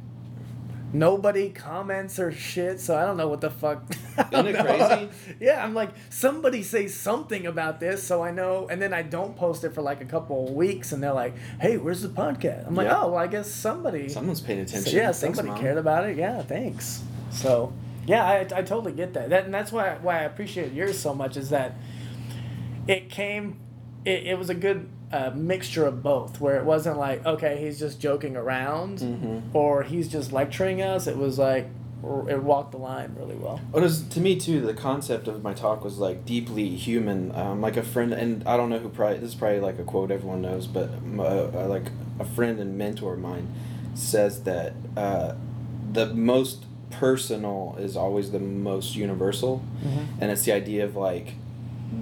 nobody 0.93 1.51
comments 1.51 2.19
or 2.19 2.33
shit. 2.33 2.81
So 2.81 2.97
I 2.97 3.05
don't 3.05 3.17
know 3.17 3.29
what 3.29 3.41
the 3.41 3.51
fuck. 3.51 3.85
Isn't 4.33 4.47
it 4.49 4.59
crazy? 4.59 5.09
yeah, 5.41 5.65
I'm 5.65 5.75
like 5.75 5.91
somebody 6.11 6.63
say 6.63 6.89
something 6.89 7.47
about 7.47 7.81
this, 7.81 8.03
so 8.03 8.23
I 8.23 8.31
know. 8.31 8.67
And 8.69 8.83
then 8.83 8.93
I 8.93 9.03
don't 9.03 9.37
post 9.37 9.65
it 9.65 9.73
for 9.73 9.83
like 9.83 10.01
a 10.01 10.05
couple 10.05 10.49
of 10.49 10.55
weeks, 10.55 10.93
and 10.93 11.03
they're 11.03 11.13
like, 11.15 11.35
"Hey, 11.61 11.77
where's 11.77 12.03
the 12.03 12.09
podcast?" 12.09 12.67
I'm 12.67 12.75
like, 12.75 12.89
Yeah. 12.89 13.01
"Oh, 13.03 13.09
well, 13.13 13.17
I 13.23 13.27
guess 13.29 13.51
somebody." 13.51 14.09
Someone's 14.09 14.41
paying 14.41 14.61
attention. 14.61 14.93
yeah, 14.95 15.13
Thanks, 15.13 15.19
somebody 15.21 15.49
Mom. 15.49 15.61
cared 15.61 15.79
about 15.79 16.09
it. 16.09 16.17
Yeah, 16.17 16.43
thanks. 16.43 17.03
So, 17.31 17.73
yeah, 18.07 18.25
I, 18.27 18.41
I 18.41 18.63
totally 18.63 18.93
get 18.93 19.15
that. 19.15 19.31
That 19.31 19.45
and 19.45 19.55
that's 19.55 19.71
why 19.73 19.97
why 20.03 20.19
I 20.19 20.23
appreciate 20.25 20.73
yours 20.73 20.99
so 20.99 21.15
much 21.15 21.37
is 21.37 21.51
that 21.51 21.75
it 22.89 23.11
came, 23.11 23.59
it, 24.05 24.27
it 24.29 24.39
was 24.39 24.51
a 24.51 24.55
good 24.55 24.89
uh, 25.13 25.31
mixture 25.35 25.87
of 25.87 26.03
both, 26.03 26.41
where 26.41 26.57
it 26.59 26.65
wasn't 26.65 26.97
like 26.99 27.25
okay, 27.27 27.59
he's 27.63 27.79
just 27.79 28.01
joking 28.01 28.37
around, 28.37 28.99
Mm-hmm. 28.99 29.57
or 29.57 29.83
he's 29.83 30.09
just 30.09 30.33
lecturing 30.33 30.81
us. 30.83 31.07
It 31.07 31.17
was 31.17 31.39
like 31.39 31.67
it 32.29 32.43
walked 32.43 32.73
the 32.73 32.79
line 32.79 33.15
really 33.19 33.35
well. 33.35 33.61
What 33.73 33.83
is 33.85 34.03
to 34.09 34.21
me 34.21 34.39
too? 34.41 34.61
The 34.63 34.73
concept 34.73 35.29
of 35.29 35.43
my 35.43 35.53
talk 35.53 35.85
was 35.85 35.99
like 35.99 36.25
deeply 36.25 36.71
human. 36.77 37.35
Um, 37.35 37.61
like 37.61 37.77
a 37.77 37.83
friend, 37.83 38.13
and 38.15 38.43
I 38.47 38.57
don't 38.57 38.71
know 38.71 38.79
who 38.79 38.89
probably 38.89 39.19
this 39.19 39.31
is 39.31 39.35
probably 39.35 39.61
like 39.61 39.79
a 39.79 39.85
quote 39.85 40.11
everyone 40.11 40.41
knows, 40.43 40.67
but 40.67 40.89
uh, 41.19 41.23
uh, 41.23 41.67
like 41.69 41.87
a 42.19 42.25
friend 42.25 42.59
and 42.61 42.79
mentor 42.79 43.15
of 43.15 43.19
mine 43.21 43.49
says 43.95 44.45
that 44.45 44.73
uh, 44.97 45.35
the 45.93 46.07
most 46.15 46.65
personal 46.91 47.77
is 47.79 47.97
always 47.97 48.31
the 48.31 48.39
most 48.41 48.95
universal, 48.97 49.63
and 50.21 50.31
it's 50.31 50.45
the 50.45 50.53
idea 50.53 50.85
of 50.85 50.97
like 50.97 51.35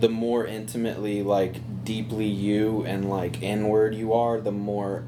the 0.00 0.08
more 0.08 0.46
intimately 0.46 1.22
like 1.22 1.84
deeply 1.84 2.26
you 2.26 2.84
and 2.84 3.08
like 3.08 3.42
inward 3.42 3.94
you 3.94 4.12
are, 4.12 4.40
the 4.40 4.52
more 4.52 5.04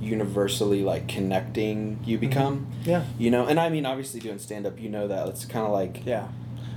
universally 0.00 0.82
like 0.82 1.06
connecting 1.08 1.98
you 2.04 2.18
become 2.18 2.66
Yeah. 2.84 3.04
you 3.18 3.30
know 3.30 3.46
and 3.46 3.60
i 3.60 3.68
mean 3.68 3.86
obviously 3.86 4.18
doing 4.18 4.40
stand 4.40 4.66
up 4.66 4.80
you 4.80 4.88
know 4.88 5.06
that 5.06 5.28
it's 5.28 5.44
kind 5.44 5.64
of 5.64 5.70
like 5.70 6.04
Yeah. 6.04 6.26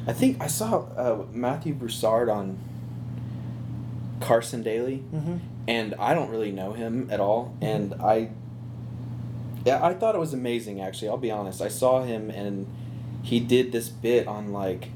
i 0.06 0.14
think 0.14 0.40
i 0.40 0.46
saw 0.46 0.82
uh, 0.96 1.26
matthew 1.32 1.74
broussard 1.74 2.30
on 2.30 2.60
carson 4.22 4.62
daly 4.64 5.04
Mm-hmm. 5.14 5.38
and 5.68 5.96
i 6.00 6.14
don't 6.14 6.30
really 6.30 6.52
know 6.52 6.74
him 6.74 7.08
at 7.12 7.20
all 7.20 7.56
and 7.62 7.94
i 7.96 8.30
yeah 9.66 9.84
i 9.84 9.94
thought 9.96 10.14
it 10.16 10.20
was 10.20 10.34
amazing 10.34 10.80
actually 10.82 11.10
i'll 11.10 11.18
be 11.18 11.32
honest 11.32 11.62
i 11.62 11.68
saw 11.68 12.04
him 12.04 12.30
and 12.30 12.68
he 13.24 13.40
did 13.40 13.72
this 13.72 13.90
bit 13.90 14.28
on 14.28 14.52
like 14.54 14.90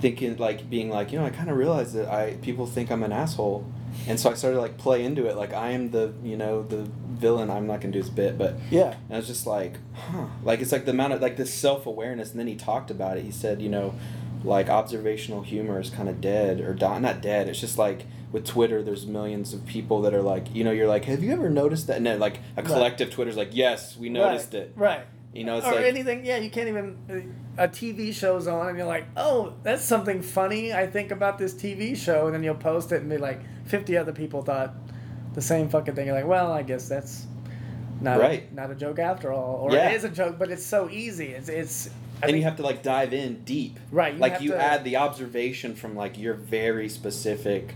thinking 0.00 0.36
like 0.36 0.68
being 0.70 0.88
like 0.90 1.12
you 1.12 1.18
know 1.18 1.24
i 1.24 1.30
kind 1.30 1.50
of 1.50 1.56
realized 1.56 1.94
that 1.94 2.08
i 2.08 2.34
people 2.42 2.66
think 2.66 2.90
i'm 2.90 3.02
an 3.02 3.12
asshole 3.12 3.64
and 4.06 4.18
so 4.18 4.30
i 4.30 4.34
started 4.34 4.58
like 4.58 4.76
play 4.78 5.04
into 5.04 5.26
it 5.26 5.36
like 5.36 5.52
i 5.52 5.70
am 5.70 5.90
the 5.90 6.12
you 6.22 6.36
know 6.36 6.62
the 6.62 6.88
villain 7.10 7.50
i'm 7.50 7.66
not 7.66 7.80
gonna 7.80 7.92
do 7.92 8.00
this 8.00 8.10
bit 8.10 8.38
but 8.38 8.54
Yeah. 8.70 8.94
and 9.08 9.12
I 9.12 9.16
was 9.16 9.26
just 9.26 9.46
like, 9.46 9.74
huh. 9.94 10.24
Like 10.42 10.60
it's 10.60 10.72
like 10.72 10.84
the 10.86 10.92
amount 10.92 11.12
of 11.12 11.20
like 11.20 11.36
this 11.36 11.52
self 11.52 11.84
awareness. 11.84 12.30
And 12.30 12.40
then 12.40 12.46
he 12.46 12.54
talked 12.54 12.90
about 12.90 13.18
it. 13.18 13.24
He 13.24 13.30
said, 13.30 13.60
you 13.60 13.68
know, 13.68 13.94
like 14.42 14.70
observational 14.70 15.42
humor 15.42 15.78
is 15.78 15.90
kind 15.90 16.08
of 16.08 16.22
dead 16.22 16.60
or 16.62 16.72
di- 16.72 16.98
not 16.98 17.20
dead. 17.20 17.46
It's 17.48 17.60
just 17.60 17.76
like 17.76 18.06
with 18.32 18.46
Twitter, 18.46 18.82
there's 18.82 19.04
millions 19.06 19.52
of 19.52 19.66
people 19.66 20.00
that 20.02 20.14
are 20.14 20.22
like, 20.22 20.54
you 20.54 20.64
know, 20.64 20.70
you're 20.70 20.88
like, 20.88 21.04
have 21.04 21.22
you 21.22 21.30
ever 21.32 21.50
noticed 21.50 21.88
that? 21.88 21.98
And 21.98 22.06
then 22.06 22.18
like 22.20 22.38
a 22.56 22.62
Right. 22.62 22.64
collective 22.64 23.10
Twitter's 23.10 23.36
like, 23.36 23.50
yes, 23.52 23.98
we 23.98 24.08
noticed 24.08 24.54
right. 24.54 24.62
it. 24.62 24.72
Right. 24.76 25.02
You 25.34 25.44
know, 25.44 25.58
it's 25.58 25.66
or 25.66 25.74
like 25.74 25.84
anything. 25.84 26.24
Yeah, 26.24 26.38
you 26.38 26.48
can't 26.50 26.68
even. 26.68 26.96
Uh, 27.10 27.14
A 27.60 27.68
TV 27.68 28.12
show's 28.12 28.46
on, 28.48 28.68
and 28.70 28.78
you're 28.78 28.86
like, 28.86 29.04
"Oh, 29.16 29.52
that's 29.62 29.84
something 29.84 30.22
funny." 30.22 30.72
I 30.72 30.86
think 30.86 31.10
about 31.12 31.36
this 31.38 31.52
TV 31.54 31.94
show, 31.94 32.24
and 32.26 32.34
then 32.34 32.42
you'll 32.42 32.54
post 32.54 32.90
it, 32.90 33.02
and 33.02 33.10
be 33.10 33.18
like, 33.18 33.40
50 33.66 33.96
other 33.98 34.12
people 34.12 34.40
thought 34.42 34.74
the 35.34 35.42
same 35.42 35.68
fucking 35.68 35.94
thing. 35.94 36.06
You're 36.06 36.14
like, 36.16 36.26
"Well, 36.26 36.50
I 36.50 36.62
guess 36.62 36.88
that's 36.88 37.26
not 38.00 38.18
Right. 38.18 38.48
a, 38.50 38.54
not 38.54 38.70
a 38.70 38.74
joke 38.74 38.98
after 38.98 39.30
all, 39.32 39.56
or 39.62 39.72
Yeah. 39.72 39.90
it 39.90 39.94
is 39.96 40.04
a 40.04 40.08
joke, 40.08 40.36
but 40.38 40.50
it's 40.50 40.64
so 40.64 40.88
easy. 40.90 41.28
It's 41.28 41.48
it's." 41.50 41.88
I 41.88 41.90
and 41.90 42.22
think- 42.32 42.38
you 42.38 42.44
have 42.44 42.56
to 42.56 42.62
like 42.62 42.82
dive 42.82 43.12
in 43.12 43.42
deep. 43.44 43.78
Right, 43.92 44.14
you 44.14 44.20
like 44.20 44.40
you 44.40 44.50
to- 44.52 44.60
add 44.62 44.82
the 44.84 44.96
observation 44.96 45.74
from 45.74 45.94
like 45.94 46.18
your 46.18 46.34
very 46.34 46.88
specific, 46.88 47.74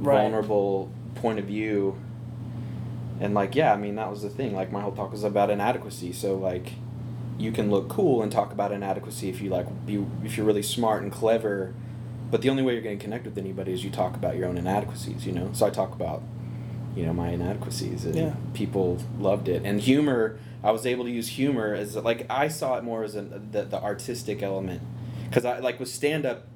Right. 0.00 0.16
vulnerable 0.22 0.90
point 1.16 1.38
of 1.38 1.44
view. 1.44 1.96
And 3.20 3.34
like 3.34 3.54
yeah, 3.54 3.72
I 3.72 3.76
mean 3.76 3.96
that 3.96 4.10
was 4.10 4.22
the 4.22 4.30
thing. 4.30 4.54
Like 4.54 4.72
my 4.72 4.80
whole 4.80 4.92
talk 4.92 5.12
was 5.12 5.24
about 5.24 5.50
inadequacy. 5.50 6.12
So 6.12 6.36
like, 6.36 6.72
you 7.38 7.52
can 7.52 7.70
look 7.70 7.88
cool 7.88 8.22
and 8.22 8.30
talk 8.32 8.52
about 8.52 8.72
inadequacy 8.72 9.28
if 9.28 9.40
you 9.40 9.50
like 9.50 9.66
be 9.86 10.04
if 10.24 10.36
you're 10.36 10.46
really 10.46 10.62
smart 10.62 11.02
and 11.02 11.12
clever. 11.12 11.74
But 12.30 12.42
the 12.42 12.50
only 12.50 12.62
way 12.62 12.72
you're 12.72 12.82
going 12.82 12.98
to 12.98 13.02
connect 13.02 13.24
with 13.24 13.38
anybody 13.38 13.72
is 13.72 13.84
you 13.84 13.90
talk 13.90 14.16
about 14.16 14.36
your 14.36 14.46
own 14.48 14.58
inadequacies. 14.58 15.26
You 15.26 15.32
know. 15.32 15.50
So 15.52 15.66
I 15.66 15.70
talk 15.70 15.94
about, 15.94 16.22
you 16.96 17.06
know, 17.06 17.12
my 17.12 17.30
inadequacies 17.30 18.04
and 18.04 18.14
Yeah. 18.16 18.34
people 18.54 18.98
loved 19.18 19.48
it. 19.48 19.62
And 19.64 19.80
humor, 19.80 20.38
I 20.64 20.70
was 20.72 20.86
able 20.86 21.04
to 21.04 21.10
use 21.10 21.28
humor 21.28 21.72
as 21.74 21.94
like 21.96 22.26
I 22.30 22.48
saw 22.48 22.76
it 22.78 22.84
more 22.84 23.04
as 23.04 23.14
an, 23.14 23.48
the 23.52 23.62
the 23.64 23.80
artistic 23.80 24.42
element, 24.42 24.82
because 25.28 25.44
I 25.44 25.58
like 25.60 25.78
with 25.78 25.88
stand 25.88 26.26
up, 26.26 26.46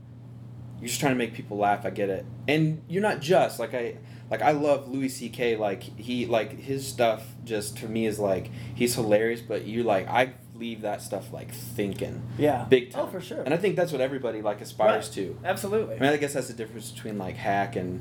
you're 0.80 0.88
just 0.88 0.98
trying 1.00 1.12
to 1.12 1.18
make 1.18 1.34
people 1.34 1.56
laugh. 1.58 1.84
I 1.84 1.90
get 1.90 2.08
it, 2.08 2.24
and 2.48 2.82
you're 2.88 3.02
not 3.02 3.20
just 3.20 3.60
like 3.60 3.74
I 3.74 3.96
like 4.30 4.42
I 4.42 4.52
love 4.52 4.88
Louis 4.88 5.08
C.K. 5.08 5.56
Like 5.56 5.82
he 5.82 6.26
like 6.26 6.58
his 6.58 6.86
stuff 6.86 7.26
just 7.44 7.78
to 7.78 7.88
me 7.88 8.06
is 8.06 8.18
like 8.18 8.50
he's 8.74 8.94
hilarious, 8.94 9.40
but 9.40 9.64
you 9.64 9.82
like 9.82 10.08
I 10.08 10.34
leave 10.54 10.82
that 10.82 11.00
stuff 11.00 11.32
like 11.32 11.52
thinking 11.52 12.22
yeah, 12.38 12.64
big 12.68 12.88
oh, 12.90 12.92
time. 12.92 13.04
Oh, 13.06 13.10
for 13.10 13.20
sure. 13.20 13.42
And 13.42 13.52
I 13.54 13.56
think 13.56 13.76
that's 13.76 13.92
what 13.92 14.00
everybody 14.00 14.42
like 14.42 14.60
aspires 14.60 15.06
Right. 15.06 15.14
to. 15.14 15.38
Absolutely. 15.44 15.96
I 15.96 16.00
mean, 16.00 16.10
I 16.10 16.16
guess 16.16 16.34
that's 16.34 16.48
the 16.48 16.54
difference 16.54 16.90
between 16.90 17.18
like 17.18 17.36
hack 17.36 17.76
and, 17.76 18.00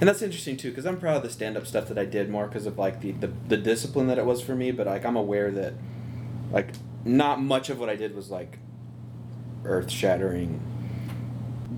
and 0.00 0.08
that's 0.08 0.22
interesting 0.22 0.56
too 0.56 0.70
because 0.70 0.86
I'm 0.86 0.98
proud 0.98 1.16
of 1.16 1.22
the 1.24 1.30
stand 1.30 1.56
up 1.56 1.66
stuff 1.66 1.88
that 1.88 1.98
I 1.98 2.04
did 2.04 2.30
more 2.30 2.46
because 2.46 2.64
of 2.66 2.78
like 2.78 3.00
the, 3.00 3.12
the 3.12 3.30
the 3.48 3.56
discipline 3.56 4.06
that 4.06 4.18
it 4.18 4.24
was 4.24 4.40
for 4.40 4.54
me. 4.54 4.70
But 4.70 4.86
like 4.86 5.04
I'm 5.04 5.16
aware 5.16 5.50
that, 5.50 5.74
like, 6.52 6.68
not 7.04 7.40
much 7.42 7.70
of 7.70 7.78
what 7.78 7.88
I 7.88 7.96
did 7.96 8.14
was 8.14 8.30
like, 8.30 8.58
earth 9.64 9.90
shattering. 9.90 10.60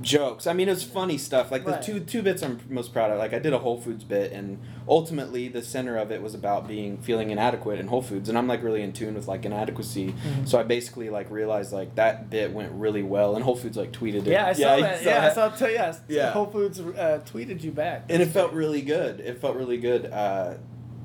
Jokes. 0.03 0.47
I 0.47 0.53
mean, 0.53 0.69
it 0.69 0.73
was 0.73 0.85
funny 0.85 1.19
stuff. 1.19 1.51
Like 1.51 1.67
Right. 1.67 1.81
the 1.81 1.85
two 1.85 2.01
two 2.01 2.23
bits 2.23 2.43
I'm 2.43 2.61
most 2.69 2.93
proud 2.93 3.11
of. 3.11 3.19
Like 3.19 3.33
I 3.35 3.39
did 3.39 3.53
a 3.53 3.59
Whole 3.59 3.81
Foods 3.81 4.05
bit, 4.05 4.33
and 4.33 4.59
ultimately 4.89 5.49
the 5.49 5.63
center 5.63 5.97
of 5.97 6.11
it 6.11 6.23
was 6.23 6.35
about 6.35 6.67
being 6.69 6.99
feeling 6.99 7.31
inadequate 7.31 7.79
in 7.81 7.89
Whole 7.89 8.03
Foods, 8.03 8.29
and 8.29 8.39
I'm 8.39 8.47
like 8.47 8.63
really 8.63 8.83
in 8.83 8.93
tune 8.93 9.15
with 9.15 9.29
like 9.29 9.45
inadequacy. 9.45 10.09
Mm-hmm. 10.09 10.45
So 10.47 10.59
I 10.59 10.63
basically 10.63 11.11
like 11.11 11.31
realized 11.31 11.73
like 11.73 11.95
that 11.97 12.31
bit 12.31 12.53
went 12.53 12.73
really 12.73 13.03
well, 13.03 13.35
and 13.35 13.45
Whole 13.45 13.57
Foods 13.57 13.77
like 13.77 13.93
tweeted 13.93 14.27
it. 14.27 14.29
yeah, 14.29 14.47
I 14.47 14.53
saw 14.53 14.77
you 14.77 14.83
that. 14.83 14.99
saw 15.03 15.05
yeah, 15.11 15.17
I 15.17 15.21
that? 15.21 15.35
saw. 15.35 15.49
T- 15.67 15.75
yeah, 15.75 15.95
Yeah. 16.09 16.31
Whole 16.33 16.47
Foods 16.47 16.81
uh, 16.81 17.21
tweeted 17.31 17.63
you 17.63 17.71
back. 17.73 18.07
and 18.09 18.23
it 18.23 18.27
felt 18.29 18.53
really 18.53 18.83
good. 18.83 19.21
It 19.21 19.41
felt 19.41 19.57
really 19.57 19.79
good, 19.79 20.07
uh, 20.07 20.55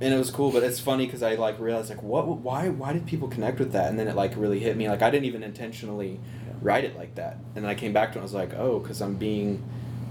and 0.02 0.14
it 0.14 0.18
was 0.18 0.32
cool. 0.32 0.52
But 0.52 0.64
it's 0.64 0.80
funny 0.80 1.06
because 1.06 1.24
I 1.24 1.36
like 1.36 1.60
realized 1.60 1.90
like 1.90 2.04
what, 2.04 2.28
why, 2.28 2.70
why 2.70 2.94
did 2.94 3.06
people 3.06 3.28
connect 3.28 3.60
with 3.60 3.72
that? 3.74 3.90
And 3.90 3.98
then 3.98 4.08
it 4.08 4.16
like 4.16 4.34
really 4.36 4.60
hit 4.60 4.76
me. 4.78 4.90
Like 4.90 5.02
I 5.02 5.10
didn't 5.10 5.26
even 5.26 5.44
intentionally 5.44 6.20
write 6.62 6.84
it 6.84 6.96
like 6.98 7.16
that. 7.16 7.38
And 7.56 7.64
then 7.64 7.70
I 7.72 7.76
came 7.76 7.94
back 7.94 8.14
to 8.14 8.20
it. 8.20 8.22
and 8.22 8.22
I 8.22 8.24
was 8.24 8.34
like, 8.34 8.54
oh, 8.56 8.80
because 8.80 9.02
I'm 9.02 9.16
being 9.16 9.64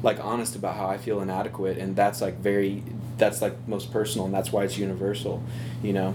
like 0.03 0.19
honest 0.23 0.57
about 0.57 0.77
how 0.77 0.87
I 0.89 0.99
feel 0.99 1.21
inadequate, 1.21 1.79
and 1.79 1.95
that's 1.95 2.21
like 2.21 2.39
very, 2.39 2.83
that's 3.19 3.41
like 3.41 3.69
most 3.69 3.93
personal, 3.93 4.25
and 4.27 4.35
that's 4.35 4.51
why 4.53 4.65
it's 4.65 4.77
universal, 4.79 5.43
you 5.83 5.93
know. 5.93 6.15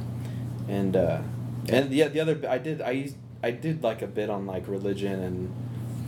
And 0.68 0.96
uh, 0.96 1.22
and 1.70 1.92
yeah, 1.94 2.10
the 2.10 2.20
other 2.20 2.40
I 2.50 2.58
did 2.58 2.82
I 2.82 2.92
used, 2.92 3.16
I 3.42 3.52
did 3.52 3.84
like 3.84 4.02
a 4.02 4.08
bit 4.08 4.30
on 4.30 4.46
like 4.46 4.68
religion 4.68 5.22
and. 5.22 5.54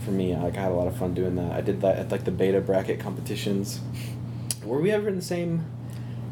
For 0.04 0.12
me, 0.12 0.34
like 0.34 0.56
I 0.56 0.62
had 0.62 0.72
a 0.72 0.74
lot 0.74 0.86
of 0.86 0.96
fun 0.96 1.12
doing 1.12 1.34
that. 1.34 1.52
I 1.52 1.60
did 1.60 1.82
that 1.82 1.98
at 1.98 2.10
like 2.10 2.24
the 2.24 2.30
beta 2.30 2.58
bracket 2.62 2.98
competitions. 3.00 3.80
Were 4.64 4.80
we 4.80 4.90
ever 4.92 5.10
in 5.10 5.16
the 5.16 5.20
same 5.20 5.66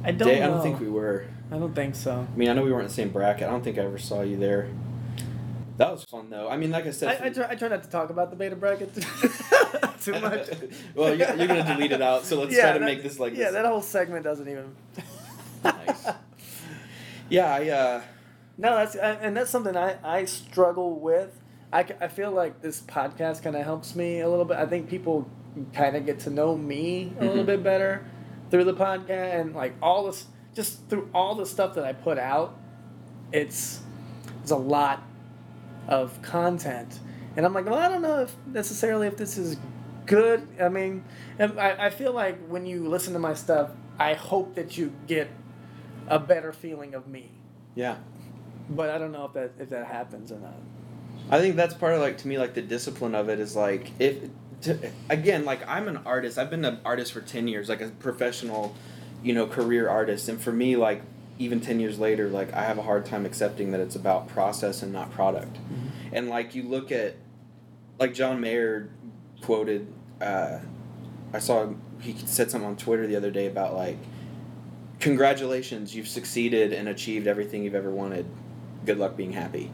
I 0.03 0.11
don't 0.13 0.27
day? 0.27 0.41
know. 0.41 0.47
I 0.47 0.49
don't 0.49 0.63
think 0.63 0.81
we 0.81 0.89
were. 0.89 1.27
I 1.53 1.59
don't 1.59 1.75
think 1.75 1.95
so. 1.95 2.27
I 2.33 2.35
mean, 2.39 2.49
I 2.49 2.55
know 2.55 2.63
we 2.63 2.71
weren't 2.73 2.85
in 2.85 2.89
the 2.89 2.95
same 2.95 3.11
bracket. 3.11 3.47
I 3.47 3.51
don't 3.51 3.63
think 3.63 3.77
I 3.77 3.83
ever 3.83 3.99
saw 3.99 4.23
you 4.23 4.39
there. 4.39 4.71
That 5.79 5.91
was 5.93 6.05
fun 6.05 6.29
though. 6.29 6.49
I 6.49 6.57
mean, 6.57 6.71
like 6.71 6.87
I 6.87 6.91
said, 6.91 7.21
I, 7.23 7.27
I, 7.27 7.31
try, 7.31 7.49
I 7.51 7.55
try 7.55 7.69
not 7.69 7.83
to 7.85 7.89
talk 7.91 8.11
about 8.11 8.31
the 8.31 8.37
beta 8.37 8.55
bracket 8.57 8.93
too 10.03 10.13
much. 10.21 10.49
well, 10.95 11.15
you're, 11.15 11.35
you're 11.37 11.47
gonna 11.47 11.65
delete 11.65 11.93
it 11.93 12.03
out, 12.03 12.25
so 12.25 12.41
let's 12.41 12.55
Yeah, 12.55 12.63
try 12.63 12.73
to 12.75 12.79
that- 12.81 12.85
make 12.85 13.03
this 13.03 13.19
like 13.19 13.33
yeah, 13.35 13.45
this. 13.47 13.53
that 13.55 13.65
whole 13.67 13.81
segment 13.83 14.25
doesn't 14.25 14.49
even. 14.49 14.75
Nice. 15.65 16.07
Yeah, 17.29 17.53
I. 17.55 17.69
uh 17.69 18.03
No, 18.57 18.77
that's 18.77 18.97
I- 18.97 19.15
and 19.15 19.37
that's 19.37 19.51
something 19.51 19.77
I, 19.77 19.97
I 20.05 20.25
struggle 20.25 20.99
with. 20.99 21.41
I, 21.73 21.81
I 22.01 22.09
feel 22.09 22.31
like 22.31 22.63
this 22.63 22.81
podcast 22.81 23.43
kind 23.43 23.55
of 23.57 23.63
helps 23.65 23.95
me 23.95 24.21
a 24.21 24.29
little 24.29 24.45
bit. 24.45 24.57
I 24.57 24.67
think 24.67 24.89
people 24.89 25.29
kind 25.75 25.97
of 25.97 26.07
get 26.07 26.21
to 26.21 26.31
know 26.31 26.57
me 26.57 27.13
a 27.21 27.25
little 27.25 27.43
Mhm. 27.43 27.47
bit 27.47 27.63
better 27.63 28.05
through 28.51 28.65
the 28.65 28.75
podcast 28.75 29.41
and 29.41 29.55
like 29.55 29.75
all 29.83 30.07
this 30.07 30.27
just 30.55 30.89
through 30.89 31.11
all 31.15 31.35
the 31.35 31.45
stuff 31.47 31.75
that 31.75 31.85
I 31.85 31.93
put 31.93 32.19
out. 32.19 32.57
It's 33.33 33.81
it's 34.43 34.51
a 34.51 34.57
lot 34.57 35.03
of 35.89 36.21
content, 36.23 37.01
and 37.37 37.45
I'm 37.47 37.53
like, 37.53 37.67
well, 37.67 37.79
I 37.79 37.89
don't 37.89 38.03
know 38.03 38.21
if 38.21 38.37
necessarily 38.47 39.07
if 39.07 39.17
this 39.17 39.39
is 39.39 39.57
good. 40.07 40.47
I 40.61 40.69
mean, 40.69 41.05
I, 41.39 41.87
I 41.87 41.91
feel 41.91 42.13
like 42.13 42.45
when 42.49 42.67
you 42.67 42.89
listen 42.89 43.13
to 43.13 43.19
my 43.19 43.35
stuff, 43.35 43.71
I 43.99 44.15
hope 44.15 44.55
that 44.55 44.77
you 44.77 44.93
get 45.07 45.31
a 46.09 46.19
better 46.19 46.53
feeling 46.53 46.95
of 46.95 47.07
me. 47.07 47.31
Yeah. 47.75 47.97
But 48.71 48.91
I 48.91 48.99
don't 48.99 49.13
know 49.13 49.25
if 49.27 49.33
that 49.35 49.53
if 49.59 49.71
that 49.71 49.87
happens 49.87 50.33
or 50.33 50.39
not. 50.39 50.57
I 51.31 51.41
think 51.41 51.57
that's 51.57 51.75
part 51.75 51.95
of 51.95 52.01
like 52.01 52.19
to 52.19 52.29
me 52.29 52.39
like 52.39 52.55
the 52.55 52.63
discipline 52.63 53.15
of 53.15 53.29
it 53.29 53.39
is 53.39 53.55
like 53.55 53.91
if 53.99 54.31
to, 54.63 54.91
again 55.09 55.45
like 55.45 55.67
I'm 55.69 55.89
an 55.89 55.99
artist. 56.05 56.39
I've 56.39 56.51
been 56.51 56.65
an 56.65 56.81
artist 56.85 57.13
for 57.13 57.21
10 57.21 57.49
years 57.49 57.69
like 57.69 57.81
a 57.81 57.89
professional, 57.89 58.75
you 59.23 59.33
know, 59.35 59.47
career 59.47 59.89
artist 59.89 60.29
and 60.29 60.41
for 60.41 60.53
me 60.53 60.77
like 60.77 61.03
even 61.39 61.61
10 61.61 61.81
years 61.81 61.99
later 61.99 62.29
like 62.29 62.53
I 62.53 62.65
have 62.65 62.79
a 62.79 62.83
hard 62.83 63.07
time 63.07 63.25
accepting 63.25 63.71
that 63.73 63.81
it's 63.81 63.97
about 63.97 64.29
process 64.29 64.83
and 64.83 64.93
not 64.93 65.11
product. 65.11 65.57
And 66.13 66.29
like 66.29 66.55
you 66.55 66.63
look 66.63 66.91
at 66.93 67.17
like 67.99 68.15
John 68.15 68.41
Mayer 68.41 68.91
quoted 69.43 69.93
uh 70.21 70.59
I 71.33 71.39
saw 71.39 71.73
he 72.01 72.15
said 72.27 72.51
something 72.51 72.69
on 72.69 72.77
Twitter 72.77 73.07
the 73.07 73.17
other 73.17 73.31
day 73.31 73.47
about 73.47 73.75
like 73.75 73.99
congratulations 75.01 75.95
you've 75.95 76.09
succeeded 76.09 76.73
and 76.73 76.89
achieved 76.89 77.27
everything 77.27 77.63
you've 77.63 77.75
ever 77.75 77.91
wanted. 77.91 78.27
Good 78.85 78.99
luck 78.99 79.17
being 79.17 79.33
happy 79.33 79.71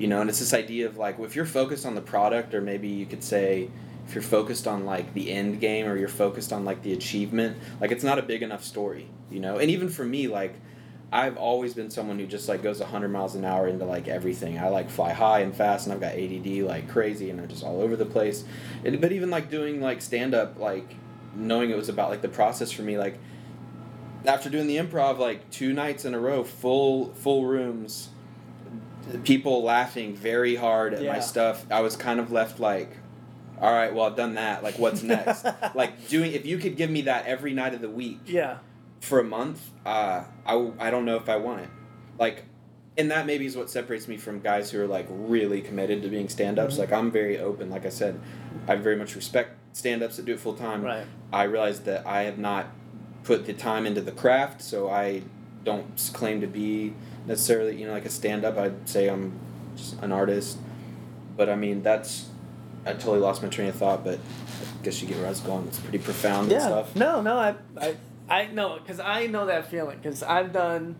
you 0.00 0.08
know 0.08 0.22
and 0.22 0.30
it's 0.30 0.38
this 0.38 0.54
idea 0.54 0.86
of 0.86 0.96
like 0.96 1.20
if 1.20 1.36
you're 1.36 1.44
focused 1.44 1.84
on 1.84 1.94
the 1.94 2.00
product 2.00 2.54
or 2.54 2.60
maybe 2.62 2.88
you 2.88 3.04
could 3.04 3.22
say 3.22 3.68
if 4.08 4.14
you're 4.14 4.22
focused 4.22 4.66
on 4.66 4.86
like 4.86 5.12
the 5.12 5.30
end 5.30 5.60
game 5.60 5.86
or 5.86 5.96
you're 5.96 6.08
focused 6.08 6.52
on 6.52 6.64
like 6.64 6.82
the 6.82 6.92
achievement 6.94 7.56
like 7.80 7.92
it's 7.92 8.02
not 8.02 8.18
a 8.18 8.22
big 8.22 8.42
enough 8.42 8.64
story 8.64 9.06
you 9.30 9.38
know 9.38 9.58
and 9.58 9.70
even 9.70 9.90
for 9.90 10.04
me 10.04 10.26
like 10.26 10.54
i've 11.12 11.36
always 11.36 11.74
been 11.74 11.90
someone 11.90 12.18
who 12.18 12.26
just 12.26 12.48
like 12.48 12.62
goes 12.62 12.80
100 12.80 13.08
miles 13.08 13.34
an 13.34 13.44
hour 13.44 13.66
into 13.66 13.84
like 13.84 14.06
everything. 14.08 14.58
I 14.58 14.68
like 14.68 14.88
fly 14.90 15.12
high 15.12 15.40
and 15.40 15.54
fast 15.54 15.86
and 15.86 15.92
i've 15.92 16.00
got 16.00 16.14
add 16.14 16.46
like 16.64 16.88
crazy 16.88 17.30
and 17.30 17.40
i'm 17.40 17.48
just 17.48 17.64
all 17.64 17.80
over 17.80 17.96
the 17.96 18.06
place. 18.06 18.44
And, 18.84 19.00
but 19.00 19.12
even 19.12 19.30
like 19.30 19.50
doing 19.50 19.80
like 19.80 20.02
stand 20.02 20.34
up 20.34 20.58
like 20.58 20.94
knowing 21.34 21.70
it 21.70 21.76
was 21.76 21.88
about 21.88 22.10
like 22.10 22.22
the 22.22 22.28
process 22.28 22.70
for 22.70 22.82
me 22.82 22.98
like 22.98 23.18
after 24.26 24.50
doing 24.50 24.66
the 24.66 24.76
improv 24.76 25.18
like 25.18 25.48
two 25.50 25.72
nights 25.72 26.04
in 26.04 26.14
a 26.14 26.18
row 26.18 26.44
full 26.44 27.12
full 27.14 27.46
rooms 27.46 28.10
people 29.24 29.62
laughing 29.62 30.14
very 30.14 30.54
hard 30.54 30.94
at 30.94 31.02
my 31.14 31.20
stuff. 31.20 31.66
I 31.70 31.80
was 31.80 31.96
kind 31.96 32.20
of 32.20 32.30
left 32.30 32.60
like 32.60 32.96
all 33.60 33.72
right 33.72 33.92
well 33.94 34.06
i've 34.06 34.16
done 34.16 34.34
that. 34.34 34.62
Like 34.62 34.78
what's 34.78 35.02
next? 35.02 35.46
Like 35.74 36.08
doing 36.08 36.32
if 36.32 36.46
you 36.46 36.58
could 36.58 36.76
give 36.76 36.90
me 36.90 37.02
that 37.02 37.26
every 37.26 37.52
night 37.52 37.74
of 37.74 37.80
the 37.80 37.90
week 37.90 38.20
Yeah. 38.26 38.58
For 39.00 39.18
a 39.18 39.24
month 39.24 39.70
uh, 39.86 40.22
I, 40.46 40.70
I 40.78 40.90
don't 40.90 41.04
know 41.04 41.16
if 41.16 41.28
i 41.28 41.36
want 41.36 41.60
it. 41.62 41.68
Like 42.18 42.44
and 42.98 43.10
that 43.10 43.24
maybe 43.24 43.46
is 43.46 43.56
what 43.56 43.70
separates 43.70 44.06
me 44.08 44.16
from 44.18 44.40
guys 44.40 44.70
who 44.70 44.80
are 44.82 44.86
like 44.86 45.06
really 45.08 45.62
committed 45.62 46.02
to 46.02 46.08
being 46.08 46.28
stand-ups. 46.28 46.74
Mm-hmm. 46.74 46.80
like 46.82 46.92
i'm 46.92 47.10
very 47.10 47.38
open. 47.38 47.70
Like 47.70 47.86
i 47.86 47.88
said 47.88 48.20
i 48.68 48.74
very 48.76 48.96
much 48.96 49.14
respect 49.16 49.56
stand-ups 49.72 50.16
that 50.16 50.24
do 50.26 50.34
it 50.34 50.40
full 50.40 50.54
time 50.54 50.82
Right. 50.82 51.06
i 51.32 51.44
realize 51.44 51.80
that 51.82 52.06
i 52.06 52.22
have 52.22 52.38
not 52.38 52.66
put 53.24 53.46
the 53.46 53.52
time 53.54 53.86
into 53.86 54.00
the 54.00 54.12
craft 54.12 54.60
so 54.62 54.90
i 54.90 55.22
don't 55.64 56.10
claim 56.14 56.40
to 56.40 56.46
be 56.46 56.94
necessarily 57.26 57.76
you 57.80 57.86
know 57.86 57.92
like 57.92 58.04
a 58.06 58.10
stand-up. 58.10 58.56
I'd 58.58 58.88
say 58.88 59.08
i'm 59.08 59.38
just 59.76 60.00
an 60.02 60.10
artist. 60.12 60.58
But 61.36 61.48
i 61.48 61.54
mean 61.54 61.82
that's 61.82 62.28
i 62.84 62.92
totally 62.92 63.20
lost 63.20 63.42
my 63.42 63.48
train 63.48 63.68
of 63.68 63.76
thought 63.76 64.04
but 64.04 64.18
i 64.18 64.82
guess 64.84 65.00
you 65.00 65.08
get 65.08 65.16
where 65.18 65.26
i 65.26 65.30
was 65.30 65.40
going. 65.40 65.66
It's 65.68 65.78
pretty 65.78 65.98
profound 65.98 66.50
and 66.52 66.60
Yeah. 66.60 66.66
stuff. 66.66 66.96
No, 66.96 67.20
no, 67.22 67.36
I, 67.38 67.54
I, 67.78 67.94
I 68.30 68.46
know 68.46 68.78
because 68.78 69.00
I 69.00 69.26
know 69.26 69.46
that 69.46 69.70
feeling 69.70 69.98
because 69.98 70.22
I've 70.22 70.52
done, 70.52 70.96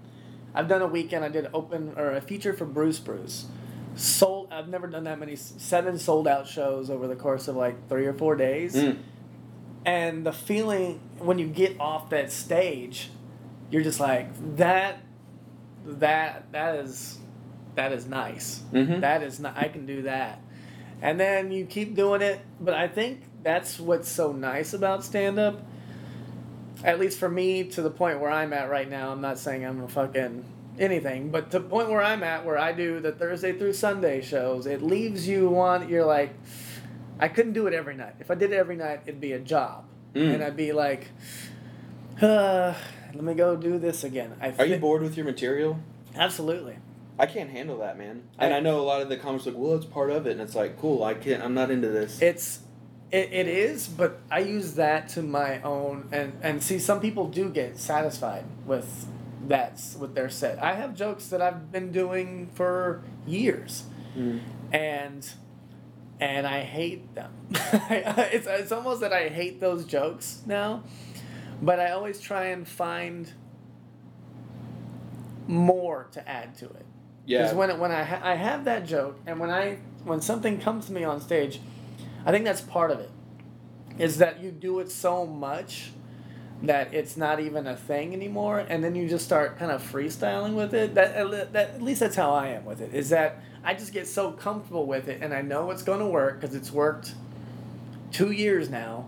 I've 0.54 0.68
done 0.68 0.82
a 0.82 0.87
weekend. 0.87 1.25
I 1.25 1.28
did 1.28 1.49
open 1.54 1.94
or 1.96 2.10
a 2.12 2.20
feature 2.20 2.52
for 2.52 2.64
Bruce 2.64 2.99
Bruce. 2.99 3.46
Sold. 3.94 4.49
I've 4.52 4.68
never 4.68 4.87
done 4.87 5.04
that 5.04 5.18
many 5.18 5.37
seven 5.37 5.99
sold 5.99 6.26
out 6.26 6.46
shows 6.46 6.90
over 6.90 7.06
the 7.06 7.16
course 7.16 7.49
of 7.49 7.56
like 7.56 7.88
three 7.88 8.06
or 8.06 8.14
four 8.14 8.37
days. 8.37 8.75
Mm. 8.75 8.99
And 9.84 10.26
the 10.26 10.32
feeling 10.32 11.00
when 11.18 11.38
you 11.38 11.46
get 11.46 11.78
off 11.80 12.10
that 12.10 12.30
stage, 12.32 13.10
you're 13.70 13.82
just 13.82 14.00
like 14.00 14.56
that. 14.56 15.02
That 15.87 16.52
that 16.52 16.76
is, 16.76 17.18
that 17.75 17.92
is 17.92 18.07
nice. 18.07 18.62
Mhm. 18.72 19.00
That 19.00 19.22
is 19.22 19.40
not. 19.40 19.57
I 19.57 19.68
can 19.68 19.87
do 19.87 20.02
that. 20.02 20.40
And 21.00 21.18
then 21.18 21.50
you 21.50 21.64
keep 21.64 21.94
doing 21.96 22.20
it, 22.20 22.40
but 22.61 22.74
I 22.74 22.87
think 22.88 23.22
that's 23.42 23.81
what's 23.81 24.09
so 24.09 24.33
nice 24.33 24.74
about 24.74 25.02
stand 25.05 25.38
up. 25.38 25.62
At 26.83 26.99
least 26.99 27.19
for 27.19 27.29
me, 27.29 27.64
to 27.64 27.83
the 27.83 27.90
point 27.90 28.21
where 28.21 28.31
I'm 28.31 28.53
at 28.53 28.71
right 28.71 28.88
now, 28.88 29.11
I'm 29.11 29.21
not 29.21 29.38
saying 29.38 29.64
I'm 29.64 29.83
a 29.83 29.88
fucking 29.88 30.45
anything, 30.79 31.31
but 31.31 31.51
to 31.51 31.59
the 31.59 31.69
point 31.69 31.90
where 31.90 32.03
I'm 32.03 32.23
at, 32.23 32.45
where 32.45 32.59
I 32.59 32.73
do 32.73 33.01
the 33.01 33.12
Thursday 33.12 33.53
through 33.53 33.75
Sunday 33.75 34.23
shows, 34.23 34.66
it 34.66 34.83
leaves 34.83 35.29
you 35.29 35.49
want, 35.49 35.90
you're 35.90 36.07
like, 36.07 36.33
I 37.19 37.29
couldn't 37.29 37.53
do 37.53 37.66
it 37.66 37.75
every 37.75 37.95
night. 37.95 38.14
If 38.19 38.31
I 38.31 38.35
did 38.35 38.53
it 38.53 38.57
every 38.57 38.77
night, 38.77 39.03
it'd 39.07 39.21
be 39.21 39.33
a 39.33 39.38
job. 39.38 39.85
Mm. 40.14 40.35
And 40.35 40.43
I'd 40.43 40.57
be 40.57 40.73
like, 40.73 41.09
uh, 42.23 42.75
let 43.14 43.23
me 43.23 43.35
go 43.35 43.57
do 43.57 43.79
this 43.79 44.05
again. 44.05 44.35
I 44.40 44.55
Are 44.59 44.66
you 44.66 44.79
bored 44.79 45.03
with 45.03 45.16
your 45.16 45.27
material? 45.27 45.79
Absolutely. 46.16 46.77
I 47.19 47.27
can't 47.27 47.51
handle 47.51 47.79
that, 47.81 47.99
man. 47.99 48.23
And 48.38 48.55
I- 48.55 48.57
I, 48.57 48.61
know 48.61 48.81
a 48.81 48.83
lot 48.83 49.03
of 49.03 49.11
the 49.11 49.16
comics 49.19 49.45
like, 49.45 49.55
"Well, 49.55 49.77
it's 49.77 49.85
part 49.85 50.11
of 50.11 50.27
it," 50.27 50.33
and 50.33 50.40
it's 50.40 50.55
like, 50.55 50.81
"Cool, 50.81 51.05
I 51.05 51.12
can't. 51.12 51.43
I'm 51.43 51.53
not 51.53 51.71
into 51.71 51.88
this." 51.88 52.23
It's 52.23 52.61
it, 53.12 53.29
it 53.33 53.49
is, 53.49 53.88
but 53.88 54.20
I 54.31 54.40
use 54.40 54.75
that 54.75 55.09
to 55.11 55.23
my 55.23 55.61
own 55.62 56.09
and 56.12 56.33
and 56.42 56.62
see 56.62 56.79
some 56.79 57.01
people 57.01 57.29
do 57.29 57.49
get 57.51 57.79
satisfied 57.79 58.44
with 58.66 59.07
that 59.49 59.81
with 59.99 60.14
their 60.14 60.31
set. 60.31 60.62
I 60.62 60.75
have 60.75 60.94
jokes 60.94 61.27
that 61.29 61.42
I've 61.42 61.73
been 61.73 61.90
doing 61.92 62.51
for 62.55 63.03
years, 63.27 63.85
Mm. 64.16 64.40
and 64.73 65.31
and 66.20 66.46
I 66.46 66.61
hate 66.62 67.14
them. 67.14 67.33
it's 67.51 68.46
it's 68.46 68.73
almost 68.73 69.01
that 69.01 69.12
I 69.12 69.29
hate 69.29 69.61
those 69.61 69.85
jokes 69.85 70.42
now, 70.46 70.83
but 71.62 71.81
I 71.81 71.90
always 71.92 72.20
try 72.20 72.46
and 72.46 72.66
find 72.68 73.33
more 75.46 76.07
to 76.12 76.29
add 76.29 76.55
to 76.59 76.66
it. 76.66 76.87
Yeah. 77.27 77.38
Because 77.42 77.55
when, 77.57 77.70
it- 77.70 77.79
when 77.79 77.90
I, 77.92 78.03
ha- 78.05 78.20
I 78.23 78.35
have 78.35 78.64
that 78.64 78.87
joke, 78.87 79.18
and 79.27 79.38
when 79.40 79.51
I 79.51 79.79
when 80.05 80.20
something 80.20 80.59
comes 80.59 80.87
to 80.87 80.92
me 80.92 81.05
on 81.05 81.20
stage, 81.20 81.61
I 82.24 82.33
think 82.33 82.44
that's 82.44 82.61
part 82.61 82.90
of 82.90 83.00
it. 83.00 83.11
Is 83.98 84.18
that 84.18 84.40
you 84.40 84.50
do 84.50 84.78
it 84.80 84.90
so 84.90 85.26
much 85.26 85.92
that 86.62 86.92
it's 86.92 87.16
not 87.16 87.40
even 87.40 87.66
a 87.66 87.76
thing 87.76 88.12
anymore, 88.12 88.59
and 88.68 88.85
then 88.85 88.94
you 88.94 89.09
just 89.09 89.24
start 89.24 89.59
kind 89.59 89.70
of 89.70 89.83
freestyling 89.83 90.54
with 90.54 90.74
it. 90.74 90.94
That, 90.94 91.14
at 91.14 91.52
that 91.52 91.70
at 91.70 91.83
least 91.83 92.00
that's 92.00 92.16
how 92.16 92.33
I 92.33 92.48
am 92.48 92.64
with 92.64 92.80
it. 92.80 92.94
Is 92.94 93.11
that 93.11 93.40
I 93.64 93.74
just 93.74 93.92
get 93.92 94.06
so 94.06 94.33
comfortable 94.33 94.87
with 94.87 95.09
it, 95.09 95.22
and 95.22 95.33
I 95.33 95.42
know 95.42 95.70
it's 95.70 95.83
going 95.83 96.00
to 96.00 96.06
work 96.06 96.40
because 96.40 96.54
it's 96.54 96.70
worked 96.70 97.14
two 98.12 98.30
years 98.30 98.68
now, 98.68 99.06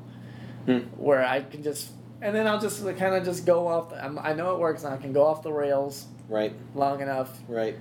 Hmm. 0.66 0.78
where 0.96 1.24
I 1.24 1.40
can 1.40 1.62
just 1.62 1.90
and 2.20 2.36
then 2.36 2.46
I'll 2.46 2.60
just 2.60 2.84
kind 2.96 3.14
of 3.16 3.24
just 3.24 3.44
go 3.44 3.66
off. 3.66 3.90
The, 3.90 4.02
I'm, 4.02 4.18
I 4.18 4.32
know 4.32 4.54
it 4.54 4.60
works, 4.60 4.84
and 4.84 4.94
I 4.94 4.96
can 4.96 5.12
go 5.12 5.26
off 5.26 5.42
the 5.42 5.52
rails 5.52 6.06
right, 6.28 6.54
long 6.74 7.00
enough 7.00 7.36
right. 7.48 7.76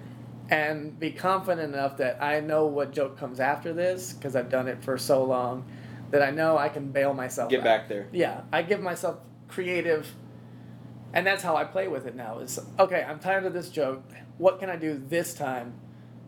And 0.52 1.00
be 1.00 1.12
confident 1.12 1.74
enough 1.74 1.98
that 1.98 2.22
I 2.22 2.42
know 2.42 2.66
what 2.66 2.92
joke 2.92 3.18
comes 3.18 3.40
after 3.40 3.74
this 3.74 4.12
because 4.12 4.36
I've 4.36 4.50
done 4.50 4.68
it 4.68 4.84
for 4.84 4.98
so 4.98 5.24
long 5.24 5.66
that 6.12 6.22
I 6.22 6.30
know 6.30 6.58
I 6.58 6.68
can 6.68 6.92
bail 6.92 7.14
myself. 7.14 7.50
Get 7.50 7.62
out. 7.62 7.64
back 7.64 7.90
there. 7.90 8.08
Yeah, 8.12 8.42
I 8.52 8.62
give 8.62 8.82
myself 8.82 9.20
creative, 9.48 10.14
and 11.14 11.26
that's 11.26 11.42
how 11.42 11.56
I 11.56 11.64
play 11.64 11.88
with 11.88 12.06
it 12.06 12.16
now. 12.16 12.40
Is 12.40 12.60
okay. 12.78 13.02
I'm 13.02 13.20
tired 13.20 13.46
of 13.46 13.54
this 13.54 13.70
joke. 13.70 14.04
What 14.38 14.60
can 14.60 14.70
I 14.70 14.76
do 14.76 15.02
this 15.08 15.34
time 15.34 15.74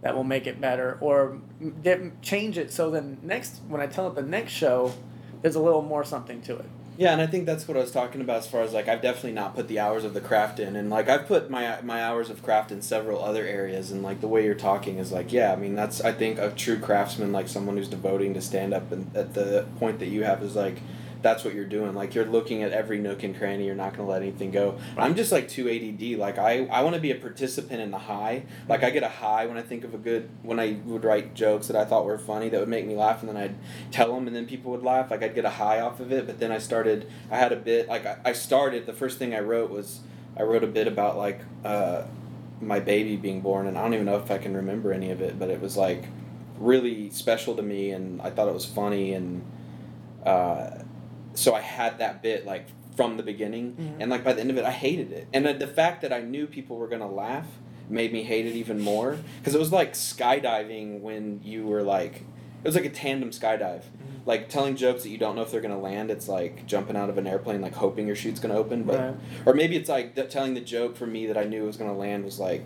that 0.01 0.15
will 0.15 0.23
make 0.23 0.47
it 0.47 0.59
better, 0.59 0.97
or 1.01 1.41
get, 1.81 2.21
change 2.21 2.57
it 2.57 2.71
so 2.71 2.89
then 2.91 3.17
next 3.23 3.61
when 3.67 3.81
I 3.81 3.87
tell 3.87 4.07
it 4.07 4.15
the 4.15 4.21
next 4.21 4.53
show, 4.53 4.93
there's 5.41 5.55
a 5.55 5.61
little 5.61 5.81
more 5.81 6.05
something 6.05 6.41
to 6.43 6.57
it. 6.57 6.69
Yeah, 6.95 7.11
and 7.11 7.21
I 7.21 7.25
think 7.25 7.47
that's 7.47 7.67
what 7.67 7.75
I 7.75 7.79
was 7.79 7.91
talking 7.91 8.21
about 8.21 8.37
as 8.37 8.47
far 8.47 8.61
as 8.61 8.71
like 8.71 8.87
I've 8.87 9.01
definitely 9.01 9.31
not 9.31 9.55
put 9.55 9.67
the 9.67 9.79
hours 9.79 10.03
of 10.03 10.13
the 10.13 10.21
craft 10.21 10.59
in, 10.59 10.75
and 10.75 10.91
like 10.91 11.09
I've 11.09 11.27
put 11.27 11.49
my 11.49 11.81
my 11.81 12.03
hours 12.03 12.29
of 12.29 12.43
craft 12.43 12.71
in 12.71 12.83
several 12.83 13.23
other 13.23 13.45
areas, 13.47 13.91
and 13.91 14.03
like 14.03 14.21
the 14.21 14.27
way 14.27 14.45
you're 14.45 14.53
talking 14.53 14.99
is 14.99 15.11
like 15.11 15.33
yeah, 15.33 15.51
I 15.51 15.55
mean 15.55 15.73
that's 15.73 16.01
I 16.01 16.11
think 16.11 16.37
a 16.37 16.51
true 16.51 16.77
craftsman, 16.77 17.31
like 17.31 17.47
someone 17.47 17.77
who's 17.77 17.87
devoting 17.87 18.35
to 18.35 18.41
stand 18.41 18.75
up, 18.75 18.91
and 18.91 19.09
at 19.15 19.33
the 19.33 19.65
point 19.79 19.99
that 19.99 20.09
you 20.09 20.23
have 20.23 20.43
is 20.43 20.55
like 20.55 20.77
that's 21.23 21.43
what 21.45 21.55
you're 21.55 21.65
doing. 21.65 21.95
Like 21.95 22.13
you're 22.13 22.25
looking 22.25 22.61
at 22.63 22.71
every 22.71 22.99
nook 22.99 23.23
and 23.23 23.35
cranny. 23.35 23.65
You're 23.65 23.75
not 23.75 23.95
gonna 23.95 24.09
let 24.09 24.21
anything 24.21 24.51
go. 24.51 24.77
I'm 24.97 25.15
just 25.15 25.31
like 25.31 25.47
too 25.47 25.69
ADD. 25.69 26.19
Like 26.19 26.37
I 26.37 26.65
I 26.65 26.83
want 26.83 26.95
to 26.95 27.01
be 27.01 27.11
a 27.11 27.15
participant 27.15 27.81
in 27.81 27.89
the 27.89 27.97
high. 27.97 28.43
Like 28.67 28.83
I 28.83 28.89
get 28.89 29.03
a 29.03 29.09
high 29.09 29.45
when 29.45 29.57
I 29.57 29.61
think 29.61 29.85
of 29.85 29.93
a 29.93 29.97
good 29.97 30.29
when 30.43 30.59
I 30.59 30.77
would 30.85 31.03
write 31.03 31.33
jokes 31.33 31.67
that 31.67 31.77
I 31.77 31.85
thought 31.85 32.05
were 32.05 32.17
funny 32.17 32.49
that 32.49 32.59
would 32.59 32.69
make 32.69 32.85
me 32.85 32.95
laugh, 32.95 33.21
and 33.21 33.29
then 33.29 33.37
I'd 33.37 33.55
tell 33.91 34.13
them, 34.13 34.27
and 34.27 34.35
then 34.35 34.45
people 34.45 34.71
would 34.71 34.83
laugh. 34.83 35.09
Like 35.09 35.23
I'd 35.23 35.33
get 35.33 35.45
a 35.45 35.51
high 35.51 35.79
off 35.79 35.99
of 35.99 36.11
it. 36.11 36.27
But 36.27 36.39
then 36.39 36.51
I 36.51 36.57
started. 36.57 37.09
I 37.31 37.37
had 37.37 37.53
a 37.53 37.57
bit. 37.57 37.87
Like 37.87 38.05
I, 38.05 38.17
I 38.25 38.33
started. 38.33 38.85
The 38.85 38.93
first 38.93 39.17
thing 39.17 39.33
I 39.33 39.39
wrote 39.39 39.71
was 39.71 40.01
I 40.35 40.43
wrote 40.43 40.63
a 40.63 40.67
bit 40.67 40.87
about 40.87 41.17
like 41.17 41.39
uh, 41.63 42.03
my 42.59 42.81
baby 42.81 43.15
being 43.15 43.39
born, 43.39 43.67
and 43.67 43.77
I 43.77 43.81
don't 43.81 43.93
even 43.93 44.05
know 44.05 44.17
if 44.17 44.29
I 44.29 44.37
can 44.37 44.55
remember 44.55 44.91
any 44.91 45.09
of 45.11 45.21
it, 45.21 45.39
but 45.39 45.49
it 45.49 45.61
was 45.61 45.77
like 45.77 46.03
really 46.59 47.09
special 47.11 47.55
to 47.55 47.61
me, 47.61 47.91
and 47.91 48.21
I 48.21 48.29
thought 48.29 48.49
it 48.49 48.53
was 48.53 48.65
funny, 48.65 49.13
and 49.13 49.43
uh, 50.25 50.82
so 51.33 51.53
I 51.53 51.61
had 51.61 51.99
that 51.99 52.21
bit 52.21 52.45
like 52.45 52.67
from 52.95 53.17
the 53.17 53.23
beginning, 53.23 53.73
Mhm. 53.79 54.01
and 54.01 54.11
like 54.11 54.23
by 54.23 54.33
the 54.33 54.41
end 54.41 54.51
of 54.51 54.57
it, 54.57 54.65
I 54.65 54.71
hated 54.71 55.11
it, 55.11 55.27
and 55.33 55.45
the, 55.45 55.53
the 55.53 55.67
fact 55.67 56.01
that 56.03 56.13
I 56.13 56.21
knew 56.21 56.45
people 56.47 56.77
were 56.77 56.87
gonna 56.87 57.09
laugh 57.11 57.47
made 57.89 58.13
me 58.13 58.23
hate 58.23 58.45
it 58.45 58.53
even 58.55 58.79
more 58.79 59.17
because 59.39 59.53
it 59.55 59.59
was 59.59 59.71
like 59.71 59.93
skydiving 59.93 61.01
when 61.01 61.41
you 61.43 61.65
were 61.65 61.83
like 61.83 62.23
it 62.63 62.67
was 62.67 62.75
like 62.75 62.85
a 62.85 62.89
tandem 62.89 63.29
skydive. 63.31 63.81
Mm-hmm. 63.81 64.19
Like 64.25 64.47
telling 64.47 64.77
jokes 64.77 65.03
that 65.03 65.09
you 65.09 65.17
don't 65.17 65.35
know 65.35 65.41
if 65.41 65.51
they're 65.51 65.59
gonna 65.59 65.77
land. 65.79 66.09
It's 66.09 66.29
like 66.29 66.65
jumping 66.65 66.95
out 66.95 67.09
of 67.09 67.17
an 67.17 67.27
airplane, 67.27 67.59
like 67.61 67.73
hoping 67.75 68.07
your 68.07 68.15
chute's 68.15 68.39
gonna 68.39 68.55
open. 68.55 68.83
But 68.83 68.99
Right. 68.99 69.13
or 69.45 69.53
maybe 69.53 69.75
it's 69.75 69.89
like 69.89 70.15
th- 70.15 70.29
telling 70.31 70.53
the 70.53 70.61
joke 70.61 70.95
for 70.95 71.05
me 71.05 71.25
that 71.27 71.37
I 71.37 71.43
knew 71.43 71.63
it 71.63 71.67
was 71.67 71.75
gonna 71.75 71.97
land 71.97 72.23
was 72.23 72.39
like 72.39 72.63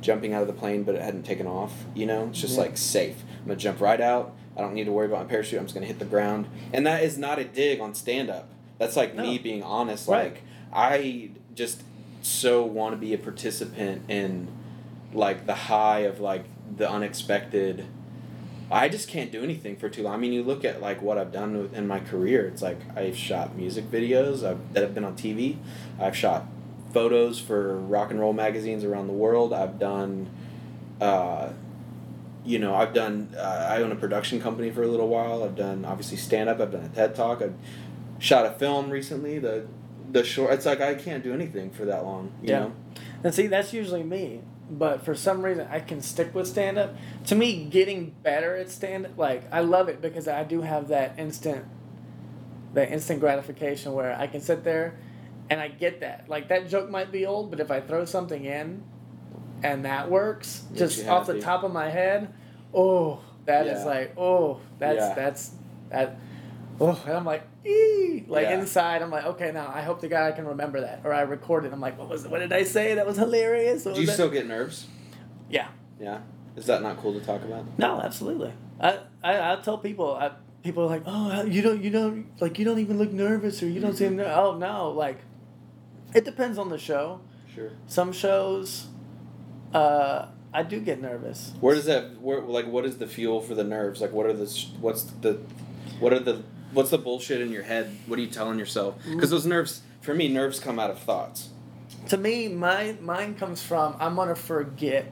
jumping 0.00 0.32
out 0.32 0.42
of 0.42 0.46
the 0.46 0.54
plane, 0.54 0.84
but 0.84 0.94
it 0.94 1.02
hadn't 1.02 1.24
taken 1.24 1.46
off. 1.48 1.86
You 1.94 2.06
know, 2.06 2.26
it's 2.28 2.40
just 2.40 2.56
like 2.56 2.76
safe. 2.76 3.24
I'm 3.40 3.46
gonna 3.48 3.56
jump 3.56 3.80
right 3.80 4.00
out. 4.00 4.36
I 4.56 4.60
don't 4.60 4.74
need 4.74 4.84
to 4.84 4.92
worry 4.92 5.06
about 5.06 5.20
my 5.20 5.28
parachute. 5.28 5.58
I'm 5.58 5.66
just 5.66 5.74
gonna 5.74 5.86
hit 5.86 5.98
the 5.98 6.04
ground. 6.04 6.46
And 6.72 6.86
that 6.86 7.02
is 7.02 7.16
not 7.16 7.38
a 7.38 7.44
dig 7.44 7.80
on 7.80 7.94
stand 7.94 8.30
up. 8.30 8.48
That's 8.78 8.96
like 8.96 9.14
me 9.14 9.38
being 9.38 9.62
honest. 9.62 10.08
Right. 10.08 10.32
Like 10.32 10.42
I 10.72 11.30
just 11.54 11.82
so 12.22 12.64
want 12.64 12.94
to 12.94 12.96
be 12.96 13.14
a 13.14 13.18
participant 13.18 14.08
in 14.08 14.48
like 15.12 15.46
the 15.46 15.54
high 15.54 16.00
of 16.00 16.20
like 16.20 16.44
the 16.76 16.88
unexpected. 16.90 17.86
I 18.70 18.88
just 18.88 19.08
can't 19.08 19.30
do 19.30 19.42
anything 19.42 19.76
for 19.76 19.90
too 19.90 20.02
long. 20.02 20.14
I 20.14 20.16
mean, 20.16 20.32
you 20.32 20.42
look 20.42 20.64
at 20.64 20.80
like 20.80 21.02
what 21.02 21.18
I've 21.18 21.32
done 21.32 21.58
with, 21.58 21.74
in 21.74 21.86
my 21.86 22.00
career. 22.00 22.46
It's 22.46 22.62
like 22.62 22.78
I've 22.96 23.16
shot 23.16 23.54
music 23.54 23.90
videos 23.90 24.44
I've, 24.44 24.72
that 24.72 24.82
have 24.82 24.94
been 24.94 25.04
on 25.04 25.14
TV. 25.14 25.58
I've 26.00 26.16
shot 26.16 26.46
photos 26.92 27.38
for 27.38 27.76
rock 27.76 28.10
and 28.10 28.18
roll 28.18 28.32
magazines 28.32 28.84
around 28.84 29.08
the 29.08 29.12
world. 29.12 29.52
I've 29.52 29.78
done, 29.78 30.30
uh, 31.00 31.50
you 32.44 32.58
know, 32.58 32.74
I've 32.74 32.92
done. 32.92 33.34
Uh, 33.36 33.40
I 33.70 33.82
own 33.82 33.92
a 33.92 33.96
production 33.96 34.40
company 34.40 34.70
for 34.70 34.82
a 34.82 34.88
little 34.88 35.08
while. 35.08 35.42
I've 35.44 35.56
done 35.56 35.84
obviously 35.84 36.16
stand 36.16 36.48
up. 36.48 36.60
I've 36.60 36.72
done 36.72 36.84
a 36.84 36.88
TED 36.88 37.14
talk. 37.14 37.40
I've 37.42 37.54
shot 38.18 38.46
a 38.46 38.50
film 38.52 38.90
recently. 38.90 39.38
The 39.38 39.66
the 40.10 40.24
short. 40.24 40.52
It's 40.52 40.66
like 40.66 40.80
I 40.80 40.94
can't 40.94 41.22
do 41.22 41.32
anything 41.32 41.70
for 41.70 41.84
that 41.84 42.04
long. 42.04 42.32
You 42.42 42.48
Yeah. 42.50 42.58
know. 42.60 42.72
And 43.24 43.34
see, 43.34 43.46
that's 43.46 43.72
usually 43.72 44.02
me. 44.02 44.40
But 44.70 45.04
for 45.04 45.14
some 45.14 45.42
reason, 45.42 45.66
I 45.70 45.80
can 45.80 46.00
stick 46.00 46.34
with 46.34 46.46
stand 46.48 46.78
up. 46.78 46.94
To 47.26 47.34
me, 47.34 47.64
getting 47.64 48.14
better 48.22 48.56
at 48.56 48.70
stand 48.70 49.04
up, 49.06 49.18
like, 49.18 49.42
I 49.52 49.60
love 49.60 49.88
it 49.88 50.00
because 50.00 50.26
I 50.26 50.44
do 50.44 50.62
have 50.62 50.88
that 50.88 51.18
instant, 51.18 51.66
that 52.72 52.90
instant 52.90 53.20
gratification 53.20 53.92
where 53.92 54.16
I 54.18 54.26
can 54.28 54.40
sit 54.40 54.64
there 54.64 54.94
and 55.50 55.60
I 55.60 55.68
get 55.68 56.00
that. 56.00 56.28
Like, 56.28 56.48
that 56.48 56.68
joke 56.68 56.88
might 56.88 57.12
be 57.12 57.26
old, 57.26 57.50
but 57.50 57.60
if 57.60 57.70
I 57.70 57.80
throw 57.80 58.04
something 58.06 58.44
in 58.44 58.82
and 59.62 59.84
that 59.84 60.10
works, 60.10 60.62
just 60.74 61.06
off 61.06 61.26
the 61.26 61.40
top 61.40 61.62
of 61.64 61.72
my 61.72 61.88
head, 61.88 62.32
oh, 62.74 63.20
that 63.46 63.66
is 63.66 63.80
Yeah. 63.80 63.84
like, 63.84 64.14
oh, 64.18 64.60
that's, 64.78 64.96
Yeah. 64.98 65.14
that's, 65.14 65.50
that, 65.90 66.16
oh, 66.80 67.00
and 67.06 67.14
I'm 67.16 67.24
like, 67.24 67.42
ee, 67.64 68.24
like 68.28 68.48
inside, 68.48 69.02
I'm 69.02 69.10
like, 69.10 69.24
okay, 69.24 69.52
now 69.52 69.70
I 69.72 69.82
hope 69.82 70.00
the 70.00 70.08
guy 70.08 70.28
I 70.28 70.32
can 70.32 70.46
remember 70.46 70.80
that, 70.80 71.00
or 71.04 71.12
I 71.12 71.22
record 71.22 71.64
it. 71.64 71.72
I'm 71.72 71.80
like, 71.80 71.98
what 71.98 72.08
was, 72.08 72.24
it? 72.24 72.30
what 72.30 72.40
did 72.40 72.52
I 72.52 72.64
say? 72.64 72.94
That 72.94 73.06
was 73.06 73.16
hilarious. 73.16 73.84
What 73.84 73.94
Do 73.94 74.00
you 74.00 74.06
that? 74.06 74.14
still 74.14 74.30
get 74.30 74.46
nerves? 74.46 74.86
Yeah. 75.48 75.68
Yeah. 76.00 76.20
Is 76.56 76.66
that 76.66 76.82
not 76.82 76.98
cool 76.98 77.14
to 77.18 77.24
talk 77.24 77.42
about? 77.42 77.64
No, 77.78 78.00
absolutely. 78.00 78.52
I, 78.80 78.98
I, 79.22 79.52
I 79.52 79.56
tell 79.62 79.78
people, 79.78 80.14
I, 80.14 80.32
people 80.62 80.82
are 80.84 80.88
like, 80.88 81.02
oh, 81.06 81.44
you 81.44 81.62
don't, 81.62 81.82
you 81.82 81.90
don't, 81.90 82.26
like, 82.40 82.58
you 82.58 82.64
don't 82.64 82.78
even 82.78 82.98
look 82.98 83.12
nervous, 83.12 83.62
or 83.62 83.68
you 83.68 83.80
don't 83.80 83.96
seem, 83.96 84.16
ner-" 84.16 84.32
oh 84.36 84.56
no, 84.58 84.90
like, 84.90 85.18
it 86.14 86.24
depends 86.24 86.58
on 86.58 86.68
the 86.68 86.78
show. 86.78 87.20
Sure. 87.54 87.70
Some 87.86 88.12
shows, 88.12 88.86
uh, 89.74 90.26
I 90.54 90.62
do 90.62 90.80
get 90.80 91.00
nervous. 91.00 91.52
Where 91.60 91.74
does 91.74 91.86
that? 91.86 92.20
Where 92.20 92.40
like 92.40 92.66
what 92.66 92.84
is 92.84 92.98
the 92.98 93.06
fuel 93.06 93.40
for 93.40 93.54
the 93.54 93.64
nerves? 93.64 94.00
Like 94.00 94.12
what 94.12 94.26
are 94.26 94.32
the 94.32 94.46
what's 94.80 95.04
the 95.04 95.40
what 95.98 96.12
are 96.12 96.20
the 96.20 96.42
what's 96.72 96.90
the 96.90 96.98
bullshit 96.98 97.40
in 97.40 97.50
your 97.50 97.62
head? 97.62 97.96
What 98.06 98.18
are 98.18 98.22
you 98.22 98.28
telling 98.28 98.58
yourself? 98.58 98.96
Because 99.08 99.30
those 99.30 99.46
nerves, 99.46 99.82
for 100.00 100.14
me, 100.14 100.28
nerves 100.28 100.60
come 100.60 100.78
out 100.78 100.90
of 100.90 100.98
thoughts. 100.98 101.48
To 102.08 102.16
me, 102.16 102.48
my 102.48 102.96
mine 103.00 103.34
comes 103.34 103.62
from 103.62 103.96
I'm 103.98 104.16
gonna 104.16 104.34
forget 104.34 105.10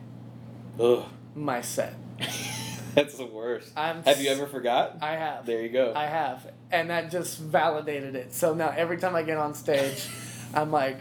Ugh, 0.78 1.04
my 1.34 1.60
set. 1.62 1.94
that's 2.94 3.16
the 3.16 3.26
worst. 3.26 3.72
I'm 3.76 4.02
Have 4.02 4.20
you 4.20 4.30
ever 4.30 4.46
forgot? 4.46 4.98
I 5.00 5.12
have. 5.12 5.46
There 5.46 5.62
you 5.62 5.70
go. 5.70 5.92
I 5.94 6.06
have, 6.06 6.46
and 6.70 6.90
that 6.90 7.10
just 7.10 7.38
validated 7.38 8.14
it. 8.14 8.34
So 8.34 8.54
now 8.54 8.74
every 8.76 8.98
time 8.98 9.14
I 9.14 9.22
get 9.22 9.38
on 9.38 9.54
stage, 9.54 10.06
I'm 10.54 10.70
like, 10.70 11.00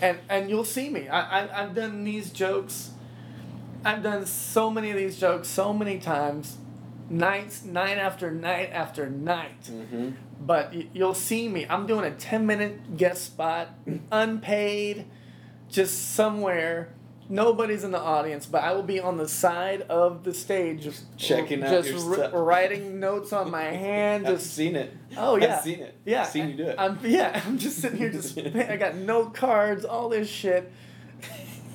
and 0.00 0.18
and 0.28 0.48
you'll 0.48 0.64
see 0.64 0.88
me. 0.88 1.08
I, 1.08 1.42
I 1.42 1.62
I've 1.64 1.74
done 1.74 2.04
these 2.04 2.30
jokes. 2.30 2.91
I've 3.84 4.02
done 4.02 4.26
so 4.26 4.70
many 4.70 4.90
of 4.90 4.96
these 4.96 5.18
jokes 5.18 5.48
so 5.48 5.72
many 5.72 5.98
times, 5.98 6.58
nights, 7.10 7.64
night 7.64 7.98
after 7.98 8.30
night 8.30 8.70
after 8.72 9.08
night. 9.08 9.62
mm-hmm. 9.64 10.10
But 10.40 10.72
y- 10.74 10.88
you'll 10.92 11.14
see 11.14 11.48
me. 11.48 11.66
I'm 11.68 11.86
doing 11.86 12.04
a 12.04 12.10
ten 12.10 12.46
minute 12.46 12.96
guest 12.96 13.24
spot, 13.24 13.70
unpaid, 14.12 15.06
just 15.68 16.14
somewhere. 16.14 16.94
Nobody's 17.28 17.82
in 17.84 17.92
the 17.92 18.00
audience, 18.00 18.44
but 18.46 18.62
I 18.62 18.72
will 18.72 18.82
be 18.82 19.00
on 19.00 19.16
the 19.16 19.28
side 19.28 19.82
of 19.82 20.22
the 20.24 20.34
stage, 20.34 20.82
just 20.82 21.16
checking 21.16 21.62
out 21.62 21.84
just 21.84 22.04
stuff. 22.12 22.30
writing 22.34 23.00
notes 23.00 23.32
on 23.32 23.50
my 23.50 23.62
hand, 23.62 24.26
I've 24.26 24.34
just 24.34 24.54
seen 24.54 24.76
it. 24.76 24.92
Oh 25.16 25.36
yeah, 25.36 25.56
I've 25.56 25.62
seen 25.62 25.80
it. 25.80 25.94
Yeah, 26.04 26.22
I've 26.22 26.28
seen 26.28 26.50
you 26.50 26.56
do 26.56 26.64
it. 26.64 26.74
I'm 26.78 26.98
yeah. 27.04 27.40
I'm 27.46 27.56
just 27.58 27.78
sitting 27.78 27.98
here, 27.98 28.10
just 28.10 28.36
I 28.38 28.76
got 28.76 28.96
note 28.96 29.34
cards, 29.34 29.84
all 29.84 30.08
this 30.10 30.28
shit, 30.28 30.70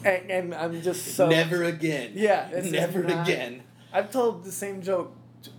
and, 0.05 0.31
and 0.31 0.55
I'm 0.55 0.81
just 0.81 1.15
so 1.15 1.27
Never 1.29 1.63
again. 1.63 2.11
Yeah, 2.15 2.49
Never 2.63 3.03
not- 3.03 3.27
again. 3.27 3.63
I've 3.93 4.11
told 4.11 4.43
the 4.43 4.51
same 4.51 4.81
joke. 4.81 5.13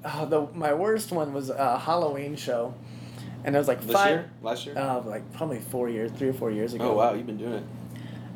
Oh, 0.05 0.27
the 0.27 0.48
my 0.57 0.74
worst 0.74 1.12
one 1.12 1.33
was 1.33 1.51
a 1.51 1.79
Halloween 1.79 2.37
show, 2.37 2.74
and 3.44 3.55
it 3.55 3.59
was 3.59 3.68
like 3.68 3.81
This 3.81 3.92
five. 3.92 4.11
year? 4.11 4.31
Last 4.42 4.66
year? 4.66 4.77
Uh, 4.77 5.01
like 5.03 5.33
probably 5.33 5.61
four 5.61 5.88
years, 5.88 6.11
three 6.12 6.29
or 6.29 6.33
four 6.35 6.51
years 6.51 6.74
ago. 6.74 6.90
oh 6.90 6.94
wow, 6.94 7.14
you've 7.14 7.27
been 7.27 7.38
doing 7.38 7.55
it. 7.55 7.64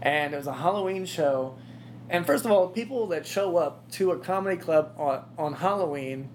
And 0.00 0.34
it 0.34 0.36
was 0.36 0.46
a 0.46 0.52
Halloween 0.54 1.04
show, 1.04 1.56
and 2.08 2.24
first 2.26 2.44
of 2.44 2.50
all, 2.50 2.68
people 2.68 3.06
that 3.08 3.26
show 3.26 3.56
up 3.56 3.90
to 3.92 4.12
a 4.12 4.18
comedy 4.18 4.56
club 4.56 4.94
on 4.96 5.24
on 5.36 5.52
Halloween 5.54 6.28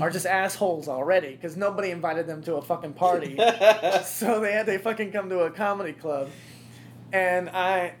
are 0.00 0.10
just 0.10 0.26
assholes 0.40 0.86
already 0.88 1.30
because 1.32 1.56
nobody 1.56 1.90
invited 1.90 2.26
them 2.26 2.42
to 2.42 2.56
a 2.56 2.62
fucking 2.62 2.92
party. 2.92 3.36
so 4.04 4.40
they 4.40 4.52
had 4.52 4.66
to 4.66 4.78
fucking 4.78 5.10
come 5.10 5.28
to 5.30 5.40
a 5.40 5.50
comedy 5.50 5.92
club 5.92 6.28
and 7.12 7.48
i 7.50 7.92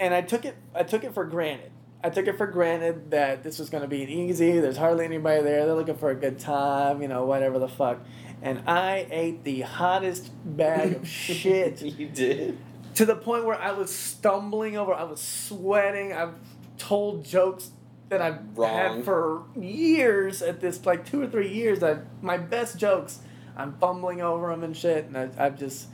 and 0.00 0.12
i 0.12 0.20
took 0.22 0.44
it 0.44 0.56
i 0.74 0.82
took 0.82 1.04
it 1.04 1.14
for 1.14 1.24
granted. 1.24 1.70
I 2.02 2.08
took 2.08 2.26
it 2.26 2.38
for 2.38 2.46
granted 2.46 3.10
that 3.10 3.42
this 3.42 3.58
was 3.58 3.68
going 3.68 3.82
to 3.82 3.86
be 3.88 3.98
easy. 4.10 4.58
There's 4.58 4.78
hardly 4.78 5.04
anybody 5.04 5.42
there. 5.42 5.66
They're 5.66 5.74
looking 5.74 5.98
for 5.98 6.08
a 6.08 6.14
good 6.14 6.38
time 6.38 7.02
you 7.02 7.08
know 7.08 7.26
whatever 7.26 7.58
the 7.58 7.68
fuck. 7.68 7.98
And 8.42 8.62
i 8.66 9.06
ate 9.10 9.44
the 9.44 9.60
hottest 9.60 10.30
bag 10.56 10.94
of 10.94 11.06
shit. 11.20 11.82
You 11.82 12.08
did. 12.08 12.58
to 12.94 13.04
the 13.04 13.14
point 13.16 13.44
where 13.44 13.60
i 13.60 13.70
was 13.72 13.94
stumbling 13.94 14.76
over 14.78 14.94
i 14.94 15.04
was 15.04 15.20
sweating. 15.20 16.12
I've 16.14 16.34
told 16.78 17.24
jokes 17.26 17.70
that 18.08 18.22
i've 18.22 18.40
Wrong. 18.56 18.96
had 18.96 19.04
for 19.04 19.42
years 19.54 20.40
at 20.42 20.60
this 20.60 20.84
like 20.86 21.04
two 21.04 21.20
or 21.22 21.26
three 21.28 21.52
years 21.52 21.82
i 21.82 21.98
my 22.22 22.38
best 22.38 22.78
jokes 22.78 23.20
i'm 23.56 23.74
fumbling 23.78 24.22
over 24.22 24.48
them 24.48 24.64
and 24.64 24.74
shit. 24.76 25.04
And 25.04 25.16
I, 25.18 25.28
i've 25.38 25.58
just 25.58 25.88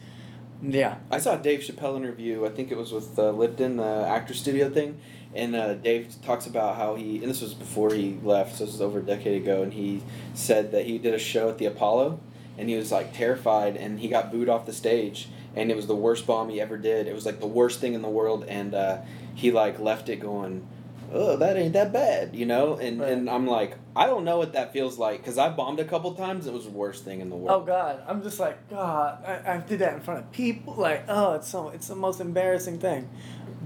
yeah 0.63 0.97
I 1.11 1.19
saw 1.19 1.39
a 1.39 1.43
Dave 1.43 1.61
Chappelle 1.61 1.97
interview. 1.97 2.47
I 2.47 2.51
think 2.51 2.71
it 2.71 2.77
was 2.77 2.93
with 2.93 3.19
uh, 3.19 3.31
Lipton, 3.31 3.77
the 3.77 4.07
actor 4.07 4.35
studio 4.35 4.71
thing, 4.71 4.99
and 5.35 5.55
uh, 5.55 5.75
Dave 5.75 6.15
talks 6.23 6.47
about 6.47 6.77
how 6.77 6.95
he. 6.95 7.19
And 7.19 7.31
this 7.31 7.43
was 7.43 7.55
before 7.55 7.93
he 7.93 8.19
left, 8.23 8.57
so 8.57 8.65
this 8.65 8.75
was 8.75 8.83
over 8.83 8.99
a 9.01 9.03
decade 9.03 9.43
ago. 9.43 9.63
And 9.63 9.73
he 9.73 10.03
said 10.35 10.73
that 10.73 10.87
he 10.87 10.99
did 10.99 11.15
a 11.15 11.19
show 11.19 11.49
at 11.49 11.59
the 11.59 11.67
Apollo, 11.67 12.21
and 12.59 12.69
he 12.69 12.77
was 12.77 12.91
like 12.91 13.15
terrified, 13.15 13.77
and 13.77 14.01
he 14.01 14.09
got 14.09 14.33
booed 14.33 14.49
off 14.49 14.67
the 14.67 14.73
stage, 14.73 15.29
and 15.55 15.71
it 15.71 15.77
was 15.77 15.87
the 15.87 15.97
worst 15.97 16.27
bomb 16.27 16.49
he 16.49 16.61
ever 16.61 16.77
did. 16.77 17.07
It 17.07 17.15
was 17.15 17.27
like 17.27 17.41
the 17.41 17.47
worst 17.47 17.81
thing 17.81 17.95
in 17.95 18.03
the 18.03 18.09
world, 18.09 18.45
and 18.49 18.75
uh, 18.75 19.03
he 19.35 19.51
like 19.51 19.79
left 19.79 20.09
it 20.09 20.21
going. 20.21 20.67
Oh, 21.13 21.37
that 21.37 21.57
ain't 21.57 21.73
that 21.75 21.93
bad, 21.93 22.35
you 22.35 22.47
know, 22.47 22.75
and 22.75 23.01
Right. 23.01 23.13
and 23.13 23.31
I'm 23.31 23.47
like, 23.47 23.77
I 23.95 24.07
don't 24.07 24.25
know 24.25 24.39
what 24.39 24.53
that 24.55 24.73
feels 24.73 24.99
like 24.99 25.19
because 25.21 25.39
I 25.39 25.49
bombed 25.51 25.79
a 25.81 25.85
couple 25.85 26.13
times. 26.15 26.47
It 26.47 26.53
was 26.53 26.65
the 26.65 26.71
worst 26.71 27.05
thing 27.05 27.21
in 27.21 27.31
the 27.31 27.37
world. 27.37 27.63
Oh 27.63 27.65
God, 27.67 28.03
I'm 28.07 28.23
just 28.23 28.41
like 28.41 28.69
God. 28.69 29.25
I, 29.25 29.55
I 29.55 29.59
did 29.59 29.79
that 29.79 29.95
in 29.95 30.01
front 30.01 30.21
of 30.21 30.33
people. 30.33 30.75
Like, 30.75 31.05
oh, 31.09 31.35
it's 31.35 31.49
so 31.49 31.69
it's 31.69 31.89
the 31.89 31.95
most 31.97 32.21
embarrassing 32.21 32.79
thing. 32.81 33.09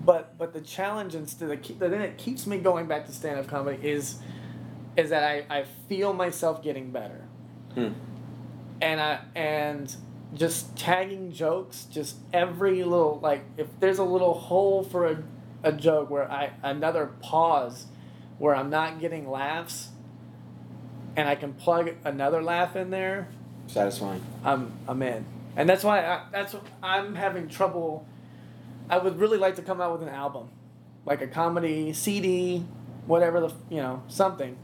But 0.05 0.37
but 0.39 0.53
the 0.53 0.61
challenge 0.61 1.15
and 1.15 1.29
st- 1.29 1.49
the, 1.51 1.57
key- 1.57 1.75
the 1.75 1.89
thing 1.91 2.01
that 2.01 2.19
keeps 2.19 2.47
me 2.47 2.59
going 2.59 2.87
back 2.87 3.07
to 3.07 3.13
stand 3.13 3.39
up 3.39 3.47
comedy 3.47 3.79
is 3.87 4.19
is 4.97 5.11
that 5.11 5.23
I, 5.25 5.45
I 5.61 5.65
feel 5.89 6.13
myself 6.13 6.63
getting 6.63 6.91
better. 6.91 7.25
Hmm. 7.75 7.89
And 8.83 9.01
I 9.01 9.21
and 9.35 9.95
just 10.35 10.77
tagging 10.77 11.33
jokes, 11.33 11.87
just 11.91 12.17
every 12.33 12.83
little 12.85 13.19
like 13.23 13.45
if 13.57 13.67
there's 13.81 13.99
a 13.99 14.05
little 14.05 14.35
hole 14.35 14.83
for 14.83 15.07
a, 15.07 15.23
a 15.63 15.73
joke 15.73 16.11
where 16.11 16.31
I 16.31 16.53
another 16.63 17.07
pause 17.21 17.87
where 18.39 18.55
I'm 18.55 18.71
not 18.71 19.01
getting 19.01 19.31
laughs 19.31 19.91
and 21.17 21.29
I 21.29 21.35
can 21.35 21.53
plug 21.53 21.91
another 22.05 22.43
laugh 22.43 22.77
in 22.77 22.91
there, 22.91 23.29
Satisfying. 23.67 24.23
I'm 24.45 24.73
I'm 24.89 25.03
in, 25.03 25.25
and 25.57 25.69
that's 25.69 25.85
why 25.85 26.05
I, 26.05 26.25
that's 26.33 26.55
I'm 26.83 27.15
having 27.15 27.49
trouble. 27.49 28.07
I 28.89 28.99
would 28.99 29.19
really 29.19 29.39
like 29.39 29.57
to 29.57 29.63
come 29.63 29.81
out 29.81 29.93
with 29.93 30.03
an 30.03 30.13
album, 30.13 30.49
like 31.05 31.21
a 31.23 31.27
comedy 31.27 31.93
CD, 31.93 32.65
whatever 33.07 33.41
the 33.41 33.53
you 33.69 33.79
know 33.79 34.03
something. 34.09 34.57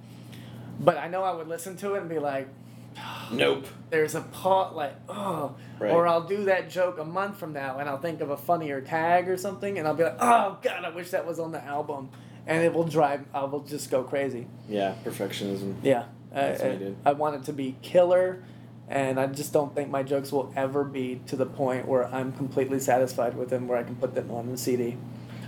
But 0.80 0.98
I 0.98 1.08
know 1.08 1.22
I 1.22 1.32
would 1.32 1.48
listen 1.48 1.76
to 1.78 1.94
it 1.94 2.00
and 2.00 2.08
be 2.08 2.18
like, 2.18 2.48
Nope. 3.32 3.66
there's 3.90 4.14
a 4.14 4.20
part 4.20 4.74
like 4.76 4.94
oh, 5.08 5.56
Right. 5.78 5.90
or 5.92 6.06
I'll 6.06 6.26
do 6.26 6.44
that 6.44 6.70
joke 6.70 6.98
a 6.98 7.04
month 7.04 7.38
from 7.38 7.52
now 7.52 7.78
and 7.78 7.88
I'll 7.88 7.98
think 8.00 8.20
of 8.20 8.30
a 8.30 8.36
funnier 8.36 8.80
tag 8.80 9.28
or 9.28 9.36
something 9.36 9.78
and 9.78 9.86
I'll 9.86 9.94
be 9.94 10.04
like, 10.04 10.16
oh 10.20 10.58
god, 10.62 10.84
I 10.84 10.90
wish 10.90 11.10
that 11.10 11.26
was 11.26 11.38
on 11.38 11.52
the 11.52 11.62
album, 11.62 12.08
and 12.46 12.64
it 12.64 12.72
will 12.72 12.84
drive. 12.84 13.24
I 13.34 13.44
will 13.44 13.60
just 13.60 13.90
go 13.90 14.02
crazy. 14.04 14.46
Yeah, 14.68 14.94
perfectionism. 15.04 15.74
Yeah, 15.82 16.04
That's 16.32 16.62
what 16.62 16.70
I, 16.72 16.76
did. 16.76 16.96
I 17.04 17.12
want 17.12 17.36
it 17.36 17.44
to 17.44 17.52
be 17.52 17.76
killer, 17.82 18.42
and 18.88 19.18
I 19.20 19.26
just 19.26 19.52
don't 19.52 19.74
think 19.74 19.90
my 19.90 20.02
jokes 20.04 20.30
will 20.32 20.52
ever 20.56 20.84
be 20.84 21.20
to 21.26 21.36
the 21.36 21.46
point 21.46 21.86
where 21.88 22.06
I'm 22.06 22.32
completely 22.32 22.78
satisfied 22.78 23.36
with 23.36 23.50
them, 23.50 23.66
where 23.68 23.76
I 23.78 23.82
can 23.82 23.96
put 23.96 24.14
them 24.14 24.30
on 24.30 24.48
the 24.50 24.56
CD. 24.56 24.96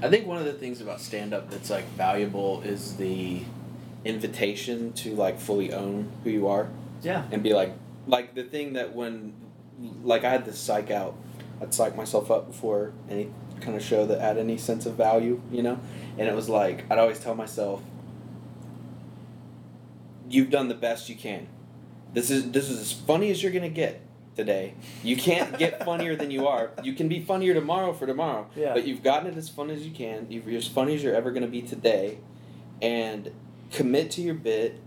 I 0.02 0.08
think 0.11 0.26
one 0.26 0.38
of 0.38 0.44
the 0.44 0.52
things 0.52 0.80
about 0.80 1.00
stand 1.00 1.32
up 1.32 1.50
that's 1.50 1.70
like 1.70 1.84
valuable 1.92 2.61
is 2.62 2.96
the 2.96 3.42
invitation 4.04 4.92
to 4.94 5.14
like 5.14 5.38
fully 5.38 5.72
own 5.72 6.11
who 6.24 6.30
you 6.30 6.48
are 6.48 6.68
Yeah. 7.02 7.24
and 7.30 7.42
be 7.42 7.52
like 7.54 7.72
like 8.06 8.34
the 8.34 8.44
thing 8.44 8.72
that 8.74 8.94
when 8.94 9.34
like 10.02 10.24
I 10.24 10.30
had 10.30 10.44
to 10.46 10.52
psych 10.52 10.90
out 10.90 11.14
I'd 11.61 11.74
psych 11.74 11.96
myself 11.96 12.30
up 12.30 12.46
before 12.46 12.92
any 13.11 13.30
kind 13.61 13.76
of 13.76 13.82
show 13.82 14.06
that 14.06 14.20
had 14.20 14.38
any 14.38 14.56
sense 14.56 14.87
of 14.87 14.94
value, 14.94 15.40
you 15.50 15.62
know? 15.62 15.80
And 16.16 16.28
it 16.28 16.34
was 16.34 16.48
like 16.48 16.84
I'd 16.90 16.98
always 16.98 17.18
tell 17.18 17.34
myself 17.34 17.82
you've 20.28 20.50
done 20.50 20.68
the 20.68 20.74
best 20.74 21.08
you 21.08 21.16
can. 21.16 21.48
This 22.12 22.30
is 22.30 22.50
this 22.52 22.70
is 22.70 22.80
as 22.80 22.92
funny 22.92 23.30
as 23.30 23.42
you're 23.42 23.52
gonna 23.52 23.68
get 23.68 24.00
today. 24.37 24.74
You 25.02 25.16
can't 25.16 25.58
get 25.58 25.84
funnier 25.84 26.16
than 26.16 26.30
you 26.30 26.46
are. 26.46 26.70
You 26.82 26.92
can 26.94 27.08
be 27.08 27.22
funnier 27.22 27.54
tomorrow 27.54 27.92
for 27.92 28.06
tomorrow. 28.06 28.46
Yeah. 28.56 28.72
But 28.74 28.87
you've 28.87 29.02
gotten 29.02 29.30
it 29.30 29.37
as 29.37 29.48
fun 29.48 29.70
as 29.70 29.84
you 29.87 29.92
can. 29.92 30.26
You're 30.30 30.56
as 30.56 30.68
funny 30.68 30.94
as 30.94 31.02
you're 31.02 31.14
ever 31.14 31.30
gonna 31.32 31.48
be 31.48 31.62
today. 31.62 32.18
And 32.80 33.32
commit 33.72 34.11
to 34.12 34.22
your 34.22 34.34
bit 34.34 34.80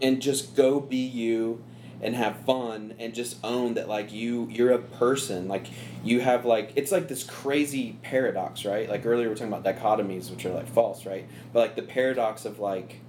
and 0.00 0.20
just 0.20 0.56
go 0.56 0.80
be 0.80 0.96
you 0.96 1.62
and 2.00 2.14
have 2.14 2.36
fun 2.44 2.94
and 2.98 3.12
just 3.12 3.36
own 3.42 3.74
that 3.74 3.88
like 3.88 4.12
you 4.12 4.46
you're 4.50 4.70
a 4.70 4.78
person 4.78 5.48
like 5.48 5.66
you 6.04 6.20
have 6.20 6.44
like 6.44 6.72
it's 6.76 6.92
like 6.92 7.08
this 7.08 7.24
crazy 7.24 7.98
paradox 8.02 8.64
right 8.64 8.88
like 8.88 9.04
earlier 9.04 9.24
we 9.24 9.28
were 9.28 9.34
talking 9.34 9.52
about 9.52 9.64
dichotomies 9.64 10.30
which 10.30 10.46
are 10.46 10.52
like 10.52 10.68
false 10.68 11.04
right 11.04 11.26
but 11.52 11.58
like 11.58 11.74
the 11.74 11.82
paradox 11.82 12.44
of 12.44 12.60
like 12.60 13.00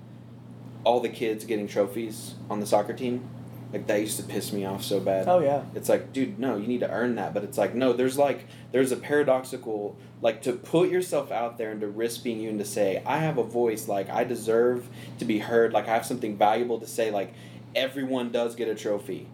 all 0.84 1.00
the 1.00 1.10
kids 1.10 1.46
getting 1.46 1.68
trophies 1.68 2.34
on 2.50 2.60
the 2.60 2.66
soccer 2.66 2.94
team 2.94 3.30
like 3.72 3.86
that 3.86 4.02
used 4.02 4.18
to 4.18 4.24
piss 4.24 4.52
me 4.52 4.66
off 4.66 4.84
so 4.84 5.00
bad 5.00 5.28
Oh 5.28 5.40
yeah. 5.40 5.64
it's 5.76 5.90
like, 5.90 6.12
dude, 6.12 6.40
no, 6.40 6.58
you 6.58 6.66
need 6.66 6.80
to 6.80 6.90
earn 6.90 7.16
that. 7.16 7.36
But 7.36 7.44
it's 7.44 7.56
like, 7.58 7.76
no, 7.76 7.94
there's 7.94 8.18
like, 8.18 8.48
there's 8.72 8.92
a 8.92 8.98
paradoxical, 8.98 9.96
like 10.22 10.42
to 10.44 10.54
put 10.54 10.90
yourself 10.90 11.32
out 11.32 11.58
there 11.58 11.72
and 11.72 11.80
to 11.82 11.88
risk 11.88 12.24
being 12.24 12.40
you 12.42 12.50
and 12.50 12.60
to 12.60 12.66
say, 12.66 13.02
I 13.06 13.20
have 13.20 13.38
a 13.38 13.44
voice, 13.44 13.88
like 13.88 14.10
I 14.10 14.24
deserve 14.24 14.88
to 15.20 15.26
be 15.26 15.40
heard, 15.40 15.72
like 15.74 15.88
I 15.88 15.94
have 15.94 16.06
something 16.06 16.36
valuable 16.38 16.80
to 16.80 16.88
say, 16.88 17.10
like 17.12 17.34
everyone 17.76 18.32
does 18.32 18.56
get 18.56 18.68
a 18.68 18.76
trophy. 18.76 19.28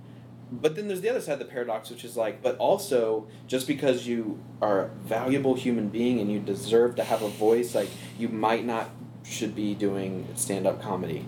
But 0.52 0.76
then 0.76 0.88
there's 0.88 1.02
the 1.02 1.10
other 1.10 1.22
side 1.22 1.34
of 1.34 1.40
the 1.40 1.46
paradox, 1.46 1.90
which 1.90 2.04
is 2.06 2.16
like, 2.16 2.44
but 2.44 2.56
also 2.58 3.26
just 3.48 3.68
because 3.68 4.06
you 4.06 4.40
are 4.62 4.82
a 4.86 4.88
valuable 5.06 5.56
human 5.56 5.90
being 5.90 6.20
and 6.20 6.32
you 6.32 6.40
deserve 6.40 6.96
to 6.98 7.04
have 7.04 7.24
a 7.24 7.30
voice, 7.30 7.74
like 7.74 7.90
you 8.20 8.30
might 8.30 8.64
not 8.66 8.90
should 9.24 9.56
be 9.56 9.74
doing 9.74 10.28
stand 10.36 10.68
up 10.68 10.80
comedy. 10.80 11.26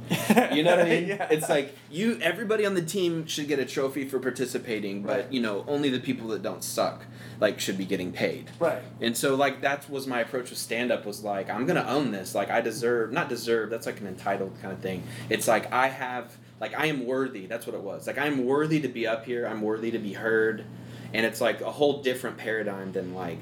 You 0.53 0.61
know 0.61 0.69
what 0.77 0.81
I 0.81 0.83
mean? 0.89 1.07
Yeah. 1.07 1.27
It's 1.31 1.49
like 1.49 1.75
you 1.89 2.19
everybody 2.21 2.63
on 2.63 2.75
the 2.75 2.81
team 2.83 3.25
should 3.25 3.47
get 3.47 3.57
a 3.57 3.65
trophy 3.65 4.07
for 4.07 4.19
participating, 4.19 5.01
but 5.01 5.15
Right. 5.17 5.31
you 5.33 5.41
know, 5.41 5.65
only 5.67 5.89
the 5.89 5.99
people 5.99 6.27
that 6.27 6.43
don't 6.43 6.63
suck 6.63 7.05
like 7.39 7.59
should 7.59 7.77
be 7.77 7.85
getting 7.85 8.11
paid. 8.11 8.49
Right. 8.59 8.81
And 9.01 9.15
so 9.15 9.35
like 9.35 9.61
that 9.61 9.89
was 9.89 10.07
my 10.07 10.21
approach 10.21 10.49
with 10.49 10.59
stand 10.59 10.91
up 10.91 11.05
was 11.05 11.23
like 11.23 11.49
I'm 11.49 11.65
going 11.65 11.81
to 11.81 11.87
own 11.87 12.11
this. 12.11 12.35
Like 12.35 12.49
I 12.49 12.61
deserve 12.61 13.11
not 13.11 13.29
deserve, 13.29 13.69
that's 13.69 13.85
like 13.85 13.99
an 13.99 14.07
entitled 14.07 14.53
kind 14.61 14.73
of 14.73 14.79
thing. 14.79 15.03
It's 15.29 15.47
like 15.47 15.71
I 15.71 15.87
have 15.87 16.35
like 16.59 16.77
I 16.77 16.87
am 16.87 17.05
worthy. 17.05 17.45
That's 17.45 17.65
what 17.65 17.75
it 17.75 17.81
was. 17.81 18.07
Like 18.07 18.17
I'm 18.17 18.45
worthy 18.45 18.81
to 18.81 18.87
be 18.87 19.07
up 19.07 19.25
here. 19.25 19.45
I'm 19.45 19.61
worthy 19.61 19.91
to 19.91 19.99
be 19.99 20.13
heard. 20.13 20.65
And 21.13 21.25
it's 21.25 21.39
like 21.39 21.61
a 21.61 21.71
whole 21.71 22.01
different 22.01 22.37
paradigm 22.37 22.91
than 22.91 23.13
like 23.13 23.39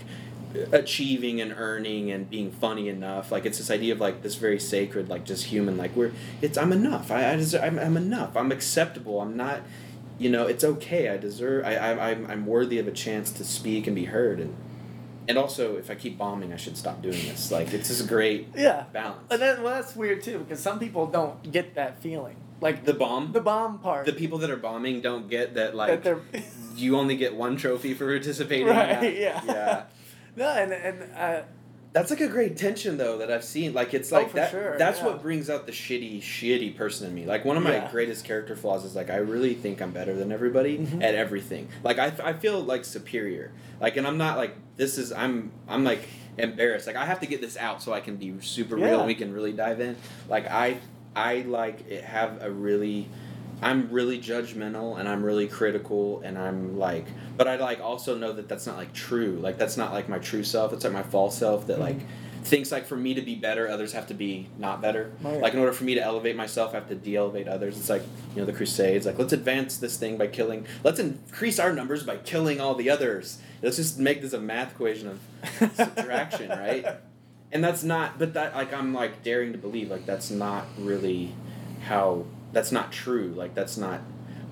achieving 0.72 1.42
and 1.42 1.54
earning 1.58 2.12
and 2.12 2.30
being 2.30 2.50
funny 2.50 2.88
enough 2.88 3.30
like 3.30 3.46
it's 3.46 3.58
this 3.58 3.70
idea 3.70 3.94
of 3.94 4.00
like 4.00 4.22
this 4.22 4.36
very 4.36 4.60
sacred 4.60 5.10
like 5.10 5.26
just 5.26 5.44
human 5.46 5.76
like 5.76 5.94
we're 5.96 6.12
it's 6.42 6.58
i'm 6.58 6.72
enough 6.72 7.12
i, 7.12 7.32
I 7.32 7.36
deserve, 7.36 7.62
I'm, 7.62 7.78
I'm 7.78 7.98
enough 7.98 8.38
i'm 8.38 8.54
acceptable 8.54 9.20
i'm 9.20 9.36
not 9.36 9.62
you 10.18 10.30
know 10.30 10.48
it's 10.48 10.64
okay 10.64 11.10
i 11.10 11.18
deserve 11.18 11.66
I, 11.66 11.76
I 11.76 12.12
I'm, 12.12 12.26
I'm 12.30 12.46
worthy 12.46 12.80
of 12.80 12.88
a 12.88 12.92
chance 12.92 13.32
to 13.32 13.44
speak 13.44 13.86
and 13.88 13.96
be 13.96 14.06
heard 14.06 14.40
and 14.40 14.56
and 15.28 15.38
also 15.38 15.76
if 15.78 15.90
i 15.92 15.96
keep 15.96 16.18
bombing 16.18 16.54
i 16.54 16.56
should 16.58 16.78
stop 16.78 17.02
doing 17.02 17.20
this 17.26 17.52
like 17.52 17.74
it's 17.74 17.90
this 17.90 18.02
great 18.02 18.48
Yeah. 18.56 18.86
balance 18.94 19.28
And 19.30 19.42
then, 19.42 19.64
well, 19.64 19.74
that's 19.76 19.96
weird 19.96 20.24
too 20.24 20.40
because 20.40 20.60
some 20.60 20.80
people 20.80 21.08
don't 21.08 21.52
get 21.52 21.76
that 21.76 22.02
feeling. 22.02 22.38
Like 22.62 22.86
the 22.86 22.94
bomb 22.94 23.34
the 23.34 23.42
bomb 23.42 23.80
part. 23.80 24.06
the 24.06 24.14
people 24.14 24.38
that 24.40 24.50
are 24.50 24.56
bombing 24.70 25.02
don't 25.02 25.30
get 25.30 25.56
that 25.56 25.76
like 25.76 26.04
that 26.04 26.18
you 26.76 26.96
only 26.98 27.18
get 27.18 27.36
one 27.36 27.58
trophy 27.58 27.94
for 27.94 28.06
participating 28.08 28.68
right. 28.76 29.18
Yeah. 29.18 29.42
yeah 29.46 29.84
no, 30.38 30.48
and 30.50 30.72
and 30.72 30.98
uh, 31.16 31.42
That's 31.96 32.10
like 32.10 32.20
a 32.20 32.28
great 32.28 32.58
tension 32.58 32.98
though 32.98 33.20
that 33.20 33.32
I've 33.32 33.46
seen. 33.46 33.74
Like 33.74 33.94
it's 33.94 34.12
like 34.12 34.28
Oh, 34.32 34.36
that. 34.36 34.52
sure, 34.52 34.78
that's 34.78 35.00
yeah. 35.00 35.06
what 35.06 35.22
brings 35.22 35.50
out 35.50 35.66
the 35.66 35.72
shitty, 35.72 36.20
shitty 36.22 36.76
person 36.76 37.08
in 37.08 37.16
me. 37.16 37.26
Like 37.26 37.46
one 37.46 37.56
of 37.56 37.64
my 37.64 37.72
Yeah. 37.78 37.90
greatest 37.90 38.26
character 38.26 38.54
flaws 38.54 38.84
is 38.84 38.98
like 38.98 39.10
I 39.10 39.16
really 39.16 39.54
think 39.54 39.82
I'm 39.82 39.92
better 39.92 40.14
than 40.14 40.30
everybody 40.34 40.78
Mhm. 40.80 41.02
at 41.02 41.16
everything. 41.16 41.70
Like 41.84 41.98
I, 41.98 42.12
I 42.22 42.34
feel 42.34 42.60
like 42.60 42.84
superior. 42.84 43.54
Like 43.80 43.96
and 43.96 44.06
I'm 44.06 44.18
not 44.18 44.36
like 44.36 44.56
this 44.76 44.98
is 44.98 45.14
I'm 45.14 45.54
I'm 45.70 45.86
like 45.86 46.02
embarrassed. 46.38 46.86
Like 46.86 46.98
I 46.98 47.06
have 47.06 47.22
to 47.22 47.28
get 47.28 47.40
this 47.40 47.56
out 47.56 47.82
so 47.82 47.94
I 47.94 48.02
can 48.02 48.18
be 48.18 48.34
super 48.42 48.76
real 48.76 48.98
and 49.00 49.08
we 49.08 49.16
can 49.16 49.32
really 49.34 49.54
dive 49.54 49.80
in. 49.80 49.96
Like 50.28 50.48
I 50.52 50.80
I 51.16 51.44
like 51.48 51.90
it 51.90 52.04
have 52.04 52.42
a 52.44 52.52
really 52.52 53.08
I'm 53.66 53.90
really 53.90 54.20
judgmental 54.20 55.00
and 55.00 55.10
I'm 55.10 55.24
really 55.24 55.48
critical 55.48 56.22
and 56.24 56.38
I'm 56.38 56.78
like, 56.78 57.08
but 57.36 57.48
I 57.48 57.56
like 57.56 57.82
also 57.82 58.16
know 58.16 58.32
that 58.32 58.48
that's 58.48 58.68
not 58.68 58.78
like 58.78 58.94
true. 58.94 59.40
Like 59.42 59.58
that's 59.58 59.76
not 59.76 59.92
like 59.92 60.08
my 60.08 60.20
true 60.20 60.44
self. 60.44 60.72
It's 60.72 60.84
like 60.84 60.94
my 60.94 61.02
false 61.02 61.36
self 61.36 61.66
that 61.66 61.80
like 61.80 61.98
mm-hmm. 61.98 62.44
thinks 62.44 62.72
like 62.72 62.86
for 62.86 62.96
me 62.96 63.16
to 63.16 63.24
be 63.24 63.34
better, 63.34 63.68
others 63.68 63.94
have 63.94 64.06
to 64.10 64.14
be 64.14 64.50
not 64.60 64.84
better. 64.84 65.14
Oh, 65.24 65.32
right. 65.32 65.42
Like 65.42 65.54
in 65.54 65.60
order 65.60 65.74
for 65.74 65.84
me 65.84 65.96
to 65.96 66.00
elevate 66.00 66.36
myself, 66.36 66.74
I 66.74 66.76
have 66.76 66.90
to 66.90 66.96
de-elevate 66.96 67.48
others. 67.48 67.80
It's 67.80 67.90
like 67.90 68.04
you 68.36 68.42
know 68.42 68.46
the 68.46 68.54
Crusades. 68.54 69.08
Like 69.08 69.18
let's 69.18 69.34
advance 69.34 69.78
this 69.78 69.98
thing 69.98 70.16
by 70.16 70.28
killing. 70.28 70.68
Let's 70.84 71.00
increase 71.00 71.58
our 71.58 71.74
numbers 71.74 72.04
by 72.04 72.18
killing 72.18 72.62
all 72.62 72.76
the 72.76 72.92
others. 72.92 73.40
Let's 73.64 73.78
just 73.78 73.98
make 73.98 74.22
this 74.22 74.34
a 74.34 74.40
math 74.40 74.74
equation 74.74 75.08
of 75.08 75.20
subtraction, 75.76 76.50
right? 76.50 76.86
And 77.52 77.64
that's 77.64 77.84
not. 77.84 78.20
But 78.20 78.36
that 78.36 78.54
like 78.54 78.72
I'm 78.76 78.94
like 78.94 79.24
daring 79.24 79.54
to 79.54 79.58
believe 79.58 79.90
like 79.90 80.06
that's 80.06 80.30
not 80.30 80.68
really 80.78 81.34
how 81.88 82.26
that's 82.52 82.72
not 82.72 82.92
true 82.92 83.34
like 83.36 83.54
that's 83.54 83.78
not 83.78 84.02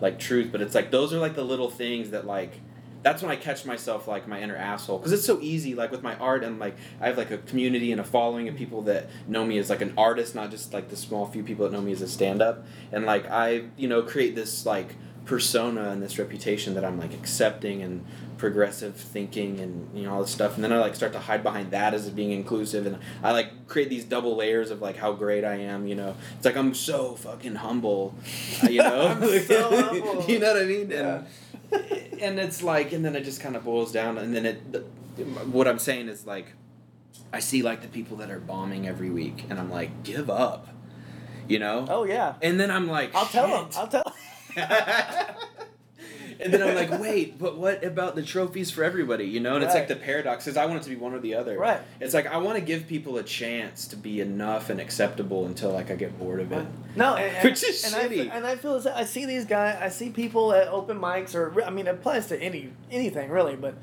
like 0.01 0.19
truth 0.19 0.51
but 0.51 0.61
it's 0.61 0.75
like 0.75 0.91
those 0.91 1.13
are 1.13 1.19
like 1.19 1.35
the 1.35 1.43
little 1.43 1.69
things 1.69 2.11
that 2.11 2.25
like 2.25 2.59
that's 3.01 3.21
when 3.21 3.31
i 3.31 3.35
catch 3.35 3.65
myself 3.65 4.07
like 4.07 4.27
my 4.27 4.41
inner 4.41 4.55
asshole 4.55 4.97
because 4.97 5.11
it's 5.11 5.25
so 5.25 5.39
easy 5.41 5.75
like 5.75 5.91
with 5.91 6.03
my 6.03 6.15
art 6.15 6.43
and 6.43 6.59
like 6.59 6.75
i 6.99 7.07
have 7.07 7.17
like 7.17 7.31
a 7.31 7.37
community 7.37 7.91
and 7.91 8.01
a 8.01 8.03
following 8.03 8.47
of 8.47 8.55
people 8.55 8.81
that 8.81 9.09
know 9.27 9.45
me 9.45 9.57
as 9.57 9.69
like 9.69 9.81
an 9.81 9.93
artist 9.97 10.35
not 10.35 10.51
just 10.51 10.73
like 10.73 10.89
the 10.89 10.95
small 10.95 11.25
few 11.25 11.43
people 11.43 11.65
that 11.65 11.71
know 11.71 11.81
me 11.81 11.91
as 11.91 12.01
a 12.01 12.07
stand-up 12.07 12.65
and 12.91 13.05
like 13.05 13.29
i 13.29 13.63
you 13.77 13.87
know 13.87 14.01
create 14.01 14.35
this 14.35 14.65
like 14.65 14.95
persona 15.25 15.89
and 15.89 16.01
this 16.01 16.19
reputation 16.19 16.73
that 16.73 16.83
i'm 16.83 16.99
like 16.99 17.13
accepting 17.13 17.81
and 17.81 18.05
progressive 18.43 18.93
thinking 18.97 19.57
and 19.61 19.97
you 19.97 20.03
know 20.03 20.15
all 20.15 20.21
this 20.21 20.29
stuff 20.29 20.55
and 20.55 20.63
then 20.65 20.73
i 20.73 20.77
like 20.77 20.93
start 20.95 21.13
to 21.13 21.19
hide 21.19 21.41
behind 21.41 21.71
that 21.71 21.93
as 21.93 22.09
being 22.09 22.31
inclusive 22.31 22.85
and 22.85 22.97
i 23.23 23.31
like 23.31 23.69
create 23.69 23.87
these 23.87 24.03
double 24.03 24.35
layers 24.35 24.69
of 24.69 24.81
like 24.81 24.97
how 24.97 25.13
great 25.13 25.45
i 25.45 25.55
am 25.55 25.87
you 25.87 25.95
know 25.95 26.13
it's 26.35 26.43
like 26.43 26.57
i'm 26.57 26.73
so 26.73 27.15
fucking 27.15 27.55
humble 27.55 28.13
uh, 28.61 28.67
you 28.67 28.79
know 28.79 29.07
humble. 29.07 30.25
you 30.27 30.39
know 30.39 30.51
what 30.53 30.61
i 30.61 30.65
mean 30.65 30.89
Yeah. 30.91 31.23
and 31.71 32.21
and 32.21 32.37
it's 32.37 32.61
like 32.61 32.91
and 32.91 33.05
then 33.05 33.15
it 33.15 33.23
just 33.23 33.39
kind 33.39 33.55
of 33.55 33.63
boils 33.63 33.93
down 33.93 34.17
and 34.17 34.35
then 34.35 34.45
it 34.45 34.73
the, 34.73 34.79
what 35.49 35.65
i'm 35.65 35.79
saying 35.79 36.09
is 36.09 36.27
like 36.27 36.47
i 37.31 37.39
see 37.39 37.61
like 37.61 37.81
the 37.81 37.87
people 37.87 38.17
that 38.17 38.29
are 38.29 38.41
bombing 38.41 38.89
every 38.89 39.09
week 39.09 39.45
and 39.49 39.57
i'm 39.57 39.71
like 39.71 40.03
give 40.03 40.29
up 40.29 40.67
you 41.47 41.59
know 41.59 41.85
oh 41.87 42.03
yeah. 42.03 42.33
and 42.41 42.59
then 42.59 42.69
i'm 42.69 42.89
like 42.89 43.15
I'll 43.15 43.25
tell 43.25 43.47
them. 43.47 43.69
I'll 43.77 43.87
tell. 43.87 44.13
and 46.43 46.53
then 46.53 46.61
I'm 46.61 46.75
like, 46.75 46.99
wait, 46.99 47.39
but 47.39 47.57
what 47.57 47.83
about 47.83 48.15
the 48.15 48.21
trophies 48.23 48.69
for 48.71 48.83
everybody? 48.83 49.25
You 49.25 49.39
know, 49.39 49.55
and 49.55 49.63
it's 49.63 49.73
like 49.73 49.87
the 49.87 49.95
paradox 49.95 50.45
because 50.45 50.57
I 50.57 50.65
want 50.65 50.79
it 50.79 50.83
to 50.83 50.89
be 50.89 50.95
one 50.95 51.13
or 51.13 51.19
the 51.19 51.35
other. 51.35 51.57
Right. 51.57 51.79
It's 51.99 52.13
like 52.13 52.27
I 52.27 52.37
want 52.37 52.57
to 52.57 52.63
give 52.63 52.87
people 52.87 53.17
a 53.17 53.23
chance 53.23 53.87
to 53.89 53.95
be 53.95 54.21
enough 54.21 54.69
and 54.69 54.79
acceptable 54.79 55.45
until 55.45 55.71
like 55.71 55.89
I 55.91 55.95
get 55.95 56.17
bored 56.19 56.39
of 56.41 56.51
it. 56.51 56.65
No, 56.95 57.15
and, 57.15 57.43
Which 57.43 57.63
is 57.63 57.83
and 57.85 57.95
I, 57.95 58.07
shitty. 58.07 58.23
fe- 58.25 58.29
and 58.29 58.45
I 58.45 58.55
feel 58.55 58.81
I 58.93 59.05
see 59.05 59.25
these 59.25 59.45
guys. 59.45 59.77
I 59.81 59.89
see 59.89 60.09
people 60.09 60.53
at 60.53 60.67
open 60.67 60.99
mics, 60.99 61.33
or 61.35 61.63
I 61.63 61.69
mean, 61.69 61.87
it 61.87 61.95
applies 61.95 62.27
to 62.27 62.41
any 62.41 62.71
anything 62.91 63.29
really. 63.29 63.55
But 63.55 63.75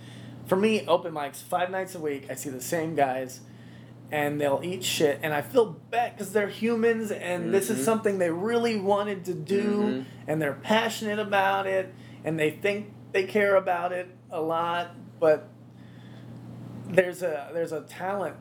for 0.47 0.57
me, 0.57 0.85
open 0.87 1.13
mics 1.13 1.37
five 1.43 1.71
nights 1.71 1.95
a 1.95 2.01
week. 2.01 2.27
I 2.31 2.35
see 2.35 2.51
the 2.51 2.61
same 2.61 2.95
guys, 2.95 3.41
and 4.13 4.41
they'll 4.41 4.61
eat 4.65 4.83
shit, 4.85 5.21
and 5.23 5.33
I 5.33 5.41
feel 5.43 5.67
bad 5.91 6.15
because 6.17 6.33
they're 6.33 6.49
humans, 6.49 7.11
and 7.13 7.55
this 7.55 7.69
Mhm. 7.69 7.75
is 7.79 7.85
something 7.85 8.19
they 8.19 8.31
really 8.31 8.77
wanted 8.77 9.25
to 9.27 9.35
do, 9.35 9.63
Mhm. 9.63 10.05
and 10.27 10.43
they're 10.43 10.53
passionate 10.55 11.19
about 11.21 11.67
it, 11.69 11.93
and 12.25 12.39
they 12.39 12.51
think 12.51 12.93
they 13.13 13.25
care 13.25 13.57
about 13.57 13.93
it 13.93 14.09
a 14.31 14.41
lot, 14.41 14.95
but 15.19 15.49
there's 16.89 17.23
a 17.23 17.51
there's 17.53 17.73
a 17.73 17.83
talent 17.83 18.37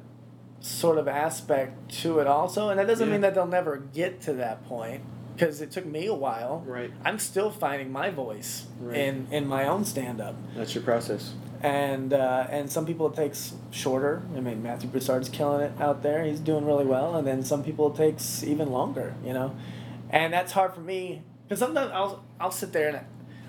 sort 0.61 0.97
of 0.97 1.07
aspect 1.07 1.89
to 2.01 2.19
it 2.19 2.27
also, 2.27 2.69
and 2.69 2.79
that 2.79 2.87
doesn't 2.87 3.07
Yeah. 3.07 3.13
mean 3.13 3.21
that 3.21 3.33
they'll 3.35 3.45
never 3.47 3.77
get 3.77 4.21
to 4.21 4.33
that 4.33 4.65
point 4.67 5.01
because 5.35 5.61
it 5.61 5.71
took 5.71 5.85
me 5.85 6.05
a 6.07 6.13
while. 6.13 6.63
Right. 6.65 6.91
I'm 7.05 7.17
still 7.19 7.49
finding 7.49 7.91
my 7.91 8.09
voice 8.09 8.65
Right. 8.81 8.97
in 8.97 9.27
in 9.31 9.47
my 9.47 9.67
own 9.67 9.85
stand 9.85 10.19
up. 10.19 10.35
That's 10.55 10.75
your 10.75 10.83
process. 10.83 11.33
And 11.61 12.13
uh, 12.13 12.47
and 12.49 12.71
some 12.71 12.85
people 12.85 13.07
it 13.07 13.15
takes 13.15 13.53
shorter. 13.71 14.21
I 14.35 14.39
mean 14.39 14.61
Matthew 14.63 14.89
Broussard's 14.89 15.29
killing 15.29 15.61
it 15.61 15.71
out 15.79 16.03
there. 16.03 16.23
He's 16.23 16.39
doing 16.39 16.65
really 16.65 16.85
well. 16.85 17.15
And 17.15 17.25
then 17.27 17.43
some 17.43 17.63
people 17.63 17.91
it 17.91 17.95
takes 17.97 18.43
even 18.43 18.71
longer. 18.71 19.13
You 19.23 19.33
know, 19.33 19.55
and 20.09 20.33
that's 20.33 20.51
hard 20.53 20.73
for 20.73 20.81
me 20.81 21.21
because 21.43 21.59
sometimes 21.59 21.91
I'll 21.93 22.23
I'll 22.39 22.51
sit 22.51 22.73
there 22.73 22.89
and 22.89 22.99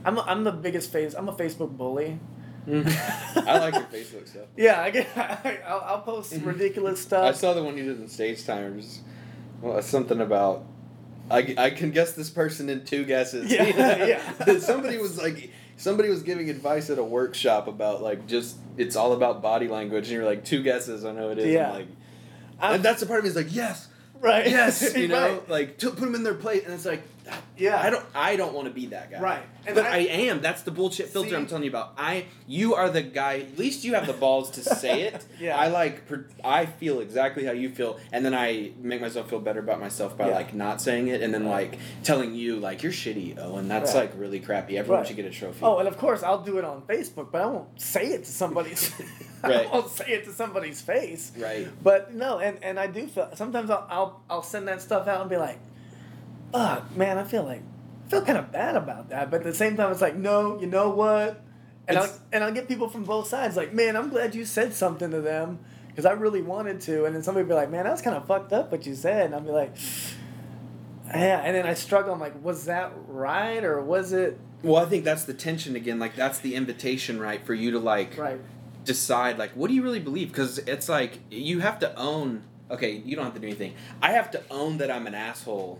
I'm 0.04 0.18
I'm 0.18 0.44
the 0.44 0.52
biggest 0.52 0.92
face. 0.92 1.14
I'm 1.14 1.28
a 1.28 1.32
Facebook 1.32 1.76
bully. 1.76 2.18
Mm-hmm. 2.66 3.48
I 3.48 3.58
like 3.58 3.74
your 3.74 3.84
Facebook 3.84 4.28
stuff. 4.28 4.46
Yeah, 4.56 4.80
I 4.82 4.90
get. 4.90 5.08
I'll, 5.66 5.80
I'll 5.80 6.00
post 6.02 6.32
mm-hmm. 6.32 6.46
ridiculous 6.46 7.00
stuff. 7.00 7.24
I 7.24 7.32
saw 7.32 7.54
the 7.54 7.62
one 7.64 7.76
you 7.76 7.84
did 7.84 8.00
in 8.00 8.08
Stage 8.08 8.44
Timers. 8.44 9.00
Well, 9.62 9.78
it's 9.78 9.88
something 9.88 10.20
about. 10.20 10.64
I, 11.30 11.54
I 11.56 11.70
can 11.70 11.92
guess 11.92 12.12
this 12.12 12.28
person 12.28 12.68
in 12.68 12.84
two 12.84 13.04
guesses. 13.04 13.50
Yeah, 13.52 13.64
You 13.66 13.72
know? 13.74 14.04
yeah. 14.06 14.58
somebody 14.58 14.98
was 14.98 15.16
like, 15.16 15.50
somebody 15.76 16.08
was 16.08 16.22
giving 16.24 16.50
advice 16.50 16.90
at 16.90 16.98
a 16.98 17.04
workshop 17.04 17.68
about 17.68 18.02
like 18.02 18.26
just 18.26 18.56
it's 18.76 18.96
all 18.96 19.12
about 19.12 19.40
body 19.40 19.68
language, 19.68 20.04
and 20.08 20.12
you're 20.14 20.24
like 20.24 20.44
two 20.44 20.62
guesses. 20.62 21.04
I 21.04 21.12
know 21.12 21.30
it 21.30 21.38
is. 21.38 21.46
Yeah. 21.46 21.70
like, 21.70 21.86
I'm- 22.60 22.74
and 22.74 22.82
that's 22.82 23.00
the 23.00 23.06
part 23.06 23.18
of 23.20 23.24
me 23.24 23.30
is 23.30 23.36
like 23.36 23.54
yes, 23.54 23.88
right. 24.20 24.46
yes, 24.48 24.94
you 24.96 25.08
know, 25.08 25.34
Right. 25.34 25.48
like 25.48 25.78
to 25.78 25.90
put 25.90 26.00
them 26.00 26.14
in 26.14 26.24
their 26.24 26.34
place, 26.34 26.64
and 26.64 26.74
it's 26.74 26.84
like, 26.84 27.02
Yeah. 27.58 27.80
I 27.80 27.90
don't, 27.90 28.04
I 28.14 28.36
don't 28.36 28.54
want 28.54 28.68
to 28.68 28.72
be 28.74 28.86
that 28.86 29.10
guy, 29.10 29.20
Right. 29.20 29.42
And 29.66 29.74
but 29.74 29.84
I- 29.84 29.96
I, 29.96 29.98
am. 30.30 30.40
That's 30.40 30.62
the 30.62 30.70
bullshit 30.70 31.08
filter 31.08 31.30
See? 31.30 31.36
I'm 31.36 31.46
telling 31.46 31.64
you 31.64 31.68
about. 31.70 31.92
I, 31.98 32.24
you 32.46 32.74
are 32.74 32.88
the 32.88 33.02
guy. 33.02 33.40
At 33.40 33.58
least 33.58 33.84
you 33.84 33.94
have 33.94 34.06
the 34.06 34.14
balls 34.14 34.50
to 34.52 34.62
say 34.62 35.02
it. 35.02 35.24
Yeah. 35.40 35.56
I 35.58 35.68
like, 35.68 36.02
I 36.44 36.66
feel 36.66 37.00
exactly 37.00 37.44
how 37.44 37.52
you 37.52 37.68
feel, 37.70 37.98
and 38.12 38.24
then 38.24 38.34
I 38.34 38.72
make 38.80 39.00
myself 39.00 39.28
feel 39.30 39.40
better 39.40 39.60
about 39.60 39.80
myself 39.80 40.16
by 40.18 40.28
Yeah. 40.28 40.34
like 40.34 40.54
not 40.54 40.80
saying 40.80 41.08
it, 41.08 41.22
and 41.22 41.32
then 41.34 41.44
like 41.46 41.78
telling 42.02 42.34
you 42.34 42.56
like 42.56 42.82
you're 42.82 42.92
shitty, 42.92 43.38
oh, 43.38 43.56
and 43.56 43.70
that's 43.70 43.94
Right. 43.94 44.02
like 44.10 44.12
really 44.18 44.40
crappy. 44.40 44.76
Everyone 44.78 45.00
Right. 45.00 45.06
should 45.06 45.16
get 45.16 45.24
a 45.26 45.30
trophy. 45.30 45.60
Oh, 45.62 45.78
and 45.78 45.88
of 45.88 45.96
course 45.98 46.22
I'll 46.22 46.42
do 46.42 46.58
it 46.58 46.64
on 46.64 46.82
Facebook, 46.82 47.30
but 47.32 47.42
I 47.42 47.46
won't 47.46 47.80
say 47.80 48.06
it 48.08 48.24
to 48.24 48.30
somebody's. 48.30 48.92
Right. 49.42 49.66
I 49.66 49.72
won't 49.72 49.88
say 49.90 50.04
it 50.10 50.24
to 50.26 50.32
somebody's 50.34 50.82
face. 50.82 51.32
right. 51.38 51.66
But 51.82 52.12
no, 52.14 52.40
and, 52.40 52.62
and 52.62 52.78
I 52.78 52.86
do 52.88 53.06
feel 53.06 53.30
sometimes 53.34 53.70
I'll, 53.70 53.86
I'll 53.88 54.22
I'll 54.28 54.42
send 54.42 54.68
that 54.68 54.82
stuff 54.82 55.08
out 55.08 55.22
and 55.22 55.30
be 55.30 55.38
like, 55.38 55.58
"Oh 56.52 56.84
man, 56.96 57.18
I 57.18 57.24
feel 57.24 57.44
like 57.44 57.62
I 58.06 58.10
feel 58.10 58.22
kind 58.24 58.38
of 58.38 58.52
bad 58.52 58.76
about 58.76 59.10
that." 59.10 59.30
But 59.30 59.38
at 59.38 59.46
the 59.46 59.54
same 59.54 59.76
time, 59.76 59.90
it's 59.92 60.00
like, 60.00 60.16
no, 60.16 60.60
you 60.60 60.66
know 60.66 60.90
what? 60.90 61.42
And 61.88 61.98
I'll 61.98 62.12
and 62.32 62.44
I'll 62.44 62.52
get 62.52 62.68
people 62.68 62.88
from 62.88 63.04
both 63.04 63.28
sides 63.28 63.56
like, 63.56 63.72
"Man, 63.72 63.96
I'm 63.96 64.10
glad 64.10 64.34
you 64.34 64.44
said 64.44 64.72
something 64.74 65.10
to 65.10 65.20
them 65.20 65.58
because 65.88 66.06
I 66.06 66.12
really 66.12 66.42
wanted 66.42 66.80
to." 66.82 67.04
And 67.04 67.14
then 67.14 67.22
somebody 67.22 67.46
be 67.46 67.54
like, 67.54 67.70
"Man, 67.70 67.84
that's 67.84 68.02
kind 68.02 68.16
of 68.16 68.26
fucked 68.26 68.52
up 68.52 68.70
what 68.70 68.86
you 68.86 68.94
said," 68.94 69.26
and 69.26 69.34
I'll 69.34 69.40
be 69.40 69.50
like. 69.50 69.74
Yeah, 71.12 71.40
and 71.40 71.56
then 71.56 71.66
I 71.66 71.74
struggle. 71.74 72.14
I'm 72.14 72.20
like, 72.20 72.40
was 72.40 72.66
that 72.66 72.92
right 73.08 73.64
or 73.64 73.80
was 73.80 74.12
it 74.12 74.38
Well, 74.62 74.76
I 74.76 74.88
think 74.88 75.02
that's 75.04 75.24
the 75.24 75.34
tension 75.34 75.74
again. 75.74 75.98
Like 75.98 76.14
that's 76.14 76.38
the 76.38 76.54
invitation, 76.54 77.18
right, 77.18 77.44
for 77.44 77.52
you 77.52 77.72
to 77.72 77.80
like 77.80 78.16
right? 78.16 78.40
decide 78.84 79.38
like 79.38 79.50
what 79.52 79.68
do 79.68 79.74
you 79.74 79.82
really 79.82 80.00
believe 80.00 80.28
because 80.28 80.58
it's 80.58 80.88
like 80.88 81.18
you 81.30 81.60
have 81.60 81.78
to 81.80 81.94
own 81.98 82.42
okay 82.70 82.92
you 83.04 83.14
don't 83.16 83.24
have 83.24 83.34
to 83.34 83.40
do 83.40 83.46
anything 83.46 83.74
i 84.00 84.12
have 84.12 84.30
to 84.30 84.42
own 84.50 84.78
that 84.78 84.90
i'm 84.90 85.06
an 85.06 85.14
asshole 85.14 85.78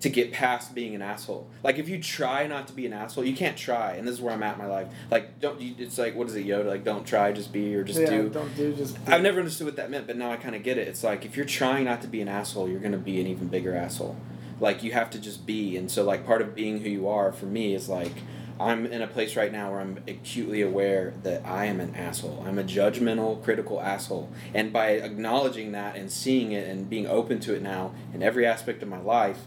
to 0.00 0.08
get 0.08 0.32
past 0.32 0.74
being 0.74 0.94
an 0.94 1.02
asshole. 1.02 1.48
Like 1.62 1.78
if 1.78 1.88
you 1.88 2.02
try 2.02 2.46
not 2.46 2.66
to 2.68 2.72
be 2.72 2.86
an 2.86 2.92
asshole 2.92 3.24
you 3.24 3.36
can't 3.36 3.56
try 3.56 3.92
and 3.92 4.08
this 4.08 4.14
is 4.14 4.20
where 4.20 4.32
i'm 4.32 4.42
at 4.42 4.54
in 4.54 4.58
my 4.58 4.66
life. 4.66 4.88
Like 5.10 5.40
don't 5.40 5.60
you 5.60 5.74
it's 5.78 5.98
like 5.98 6.14
what 6.14 6.26
is 6.26 6.34
it 6.34 6.46
yoda? 6.46 6.66
Like 6.66 6.84
don't 6.84 7.06
try 7.06 7.32
just 7.32 7.52
be 7.52 7.74
or 7.74 7.84
just 7.84 8.00
yeah, 8.00 8.10
do. 8.10 8.28
don't 8.28 8.54
do 8.56 8.72
just. 8.74 8.96
i've 9.06 9.22
never 9.22 9.38
understood 9.38 9.66
what 9.66 9.76
that 9.76 9.90
meant 9.90 10.06
but 10.06 10.16
now 10.16 10.30
i 10.30 10.36
kind 10.36 10.54
of 10.54 10.62
get 10.62 10.78
it. 10.78 10.88
It's 10.88 11.04
like 11.04 11.24
if 11.24 11.36
you're 11.36 11.46
trying 11.46 11.84
not 11.84 12.00
to 12.02 12.08
be 12.08 12.20
an 12.20 12.28
asshole 12.28 12.68
you're 12.68 12.80
going 12.80 12.92
to 12.92 12.98
be 12.98 13.20
an 13.20 13.26
even 13.26 13.48
bigger 13.48 13.74
asshole. 13.74 14.16
Like 14.58 14.82
you 14.82 14.92
have 14.92 15.10
to 15.10 15.18
just 15.18 15.46
be 15.46 15.76
and 15.76 15.90
so 15.90 16.02
like 16.02 16.26
part 16.26 16.40
of 16.42 16.54
being 16.54 16.80
who 16.80 16.88
you 16.88 17.08
are 17.08 17.32
for 17.32 17.46
me 17.46 17.74
is 17.74 17.88
like 17.88 18.12
i'm 18.58 18.84
in 18.84 19.00
a 19.00 19.06
place 19.06 19.36
right 19.36 19.52
now 19.52 19.70
where 19.70 19.80
i'm 19.80 19.98
acutely 20.06 20.60
aware 20.60 21.14
that 21.22 21.44
i 21.46 21.66
am 21.66 21.78
an 21.80 21.94
asshole. 21.94 22.42
I'm 22.46 22.58
a 22.58 22.64
judgmental 22.64 23.42
critical 23.42 23.80
asshole. 23.80 24.30
And 24.54 24.72
by 24.72 24.92
acknowledging 24.92 25.72
that 25.72 25.96
and 25.96 26.10
seeing 26.10 26.52
it 26.52 26.66
and 26.68 26.88
being 26.88 27.06
open 27.06 27.38
to 27.40 27.54
it 27.54 27.62
now 27.62 27.92
in 28.14 28.22
every 28.22 28.46
aspect 28.46 28.82
of 28.82 28.88
my 28.88 29.00
life 29.00 29.40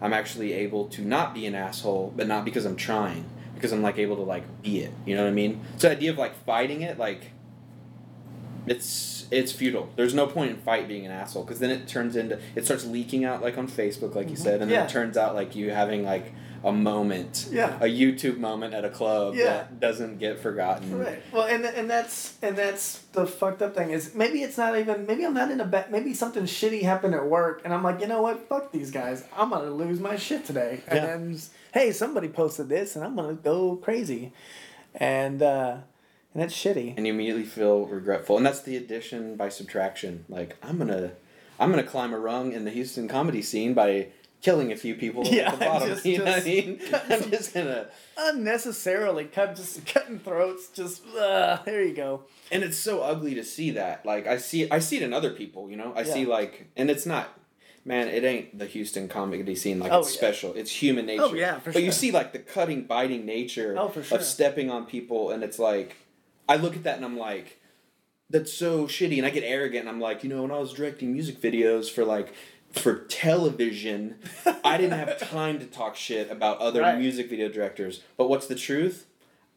i'm 0.00 0.12
actually 0.12 0.52
able 0.52 0.86
to 0.86 1.02
not 1.02 1.34
be 1.34 1.46
an 1.46 1.54
asshole 1.54 2.12
but 2.16 2.26
not 2.26 2.44
because 2.44 2.64
i'm 2.64 2.76
trying 2.76 3.24
because 3.54 3.72
i'm 3.72 3.82
like 3.82 3.98
able 3.98 4.16
to 4.16 4.22
like 4.22 4.44
be 4.62 4.80
it. 4.80 4.92
You 5.06 5.16
know 5.16 5.22
what 5.22 5.30
i 5.30 5.32
mean? 5.32 5.60
So 5.78 5.88
the 5.88 5.96
idea 5.96 6.10
of 6.10 6.18
like 6.18 6.34
fighting 6.44 6.82
it 6.82 6.98
like 6.98 7.30
it's 8.66 9.26
it's 9.30 9.52
futile. 9.52 9.90
There's 9.96 10.14
no 10.14 10.26
point 10.26 10.50
in 10.50 10.56
fight 10.58 10.88
being 10.88 11.04
an 11.04 11.12
asshole 11.12 11.44
because 11.44 11.58
then 11.58 11.70
it 11.70 11.86
turns 11.86 12.16
into 12.16 12.38
it 12.54 12.64
starts 12.64 12.84
leaking 12.84 13.24
out 13.24 13.42
like 13.42 13.58
on 13.58 13.68
Facebook, 13.68 14.14
like 14.14 14.28
you 14.28 14.34
mm-hmm. 14.34 14.42
said, 14.42 14.62
and 14.62 14.70
then 14.70 14.86
it 14.86 14.90
turns 14.90 15.16
out 15.16 15.34
like 15.34 15.54
you 15.54 15.70
having 15.70 16.04
like 16.04 16.32
a 16.64 16.72
moment, 16.72 17.48
Yeah. 17.52 17.76
a 17.76 17.84
YouTube 17.86 18.38
moment 18.38 18.72
at 18.74 18.84
a 18.84 18.88
club 18.90 19.34
Yeah. 19.34 19.44
that 19.44 19.80
doesn't 19.80 20.18
get 20.18 20.40
forgotten. 20.40 20.98
Right. 20.98 21.20
Well, 21.32 21.44
and 21.44 21.64
and 21.64 21.88
that's 21.90 22.34
and 22.42 22.56
that's 22.56 23.00
the 23.12 23.26
fucked 23.26 23.60
up 23.62 23.74
thing 23.76 23.90
is 23.90 24.14
maybe 24.14 24.42
it's 24.42 24.56
not 24.56 24.76
even 24.78 25.06
maybe 25.06 25.24
I'm 25.24 25.34
not 25.34 25.50
in 25.50 25.60
a 25.60 25.64
bad 25.66 25.92
maybe 25.92 26.14
something 26.14 26.44
shitty 26.44 26.82
happened 26.82 27.14
at 27.14 27.26
work 27.26 27.60
and 27.64 27.74
I'm 27.74 27.82
like 27.84 28.00
you 28.00 28.06
know 28.06 28.22
what 28.22 28.48
fuck 28.48 28.72
these 28.72 28.90
guys 28.90 29.22
I'm 29.36 29.50
gonna 29.50 29.70
lose 29.70 30.00
my 30.00 30.16
shit 30.16 30.44
today 30.46 30.80
and 30.88 30.96
Yeah. 30.96 31.06
then 31.06 31.38
hey 31.74 31.92
somebody 31.92 32.28
posted 32.28 32.68
this 32.70 32.96
and 32.96 33.04
I'm 33.04 33.14
gonna 33.14 33.34
go 33.34 33.76
crazy, 33.76 34.32
and 34.94 35.42
uh, 35.42 35.76
and 36.32 36.42
that's 36.42 36.54
shitty. 36.54 36.94
And 36.96 37.06
you 37.06 37.12
immediately 37.12 37.44
feel 37.44 37.86
regretful, 37.86 38.36
and 38.36 38.44
that's 38.46 38.62
the 38.62 38.76
addition 38.76 39.36
by 39.36 39.48
subtraction. 39.50 40.24
Like 40.28 40.56
I'm 40.62 40.78
gonna, 40.78 41.12
I'm 41.60 41.70
gonna 41.70 41.82
climb 41.84 42.12
a 42.12 42.18
rung 42.18 42.52
in 42.52 42.64
the 42.64 42.70
Houston 42.70 43.06
comedy 43.06 43.42
scene 43.42 43.74
by 43.74 44.08
killing 44.44 44.70
a 44.70 44.76
few 44.76 44.94
people 44.94 45.24
Yeah, 45.26 45.48
at 45.52 45.58
the 45.58 45.64
bottom. 45.64 45.88
just- 45.88 46.04
you 46.10 46.18
know 46.18 46.24
what 46.26 46.42
I 46.42 46.44
mean? 46.44 46.80
I'm 47.10 47.30
just 47.30 47.54
gonna. 47.54 47.88
Unnecessarily 48.16 49.24
cut 49.24 49.56
just 49.56 49.84
cutting 49.86 50.18
throats 50.18 50.68
just 50.68 51.02
uh, 51.16 51.58
there 51.64 51.82
you 51.82 51.94
go. 51.94 52.22
and 52.52 52.62
it's 52.62 52.76
so 52.76 53.00
ugly 53.00 53.34
to 53.34 53.42
see 53.44 53.70
that 53.72 54.04
like 54.04 54.26
i 54.26 54.36
see 54.36 54.70
i 54.70 54.78
see 54.78 54.96
it 54.96 55.02
in 55.02 55.12
other 55.12 55.30
people 55.30 55.70
you 55.70 55.76
know 55.76 55.92
i 55.96 56.02
see 56.02 56.26
like 56.26 56.68
and 56.76 56.90
it's 56.90 57.06
not 57.06 57.28
man 57.84 58.06
it 58.08 58.22
ain't 58.24 58.58
the 58.58 58.66
houston 58.66 59.08
comedy 59.08 59.54
scene 59.54 59.78
like 59.78 59.90
Oh, 59.90 60.00
it's 60.00 60.12
yeah. 60.14 60.18
special 60.18 60.52
it's 60.54 60.70
human 60.70 61.06
nature 61.06 61.22
Oh, 61.24 61.32
yeah, 61.34 61.58
for 61.58 61.72
but 61.72 61.82
you 61.82 61.90
see 61.92 62.10
like 62.12 62.32
the 62.32 62.38
cutting 62.38 62.84
biting 62.84 63.24
nature 63.24 63.74
Oh, 63.78 63.90
sure. 64.02 64.18
of 64.18 64.24
stepping 64.24 64.70
on 64.70 64.84
people 64.86 65.30
and 65.30 65.42
it's 65.42 65.58
like 65.58 65.96
i 66.48 66.56
look 66.56 66.76
at 66.76 66.82
that 66.84 66.96
and 66.96 67.04
i'm 67.04 67.16
like 67.18 67.60
that's 68.30 68.52
so 68.52 68.86
shitty 68.86 69.16
and 69.18 69.26
i 69.26 69.30
get 69.30 69.42
arrogant 69.44 69.80
and 69.80 69.88
i'm 69.88 70.00
like 70.00 70.22
you 70.24 70.30
know 70.30 70.42
when 70.42 70.50
i 70.50 70.58
was 70.58 70.72
directing 70.72 71.12
music 71.12 71.40
videos 71.40 71.90
for 71.90 72.04
like 72.04 72.32
for 72.74 72.98
television 73.08 74.16
i 74.64 74.76
didn't 74.76 74.98
have 74.98 75.18
time 75.18 75.58
to 75.58 75.64
talk 75.66 75.96
shit 75.96 76.30
about 76.30 76.58
other 76.58 76.80
Right. 76.80 76.98
music 76.98 77.28
video 77.30 77.48
directors 77.48 78.02
but 78.16 78.28
what's 78.28 78.46
the 78.46 78.54
truth 78.54 79.06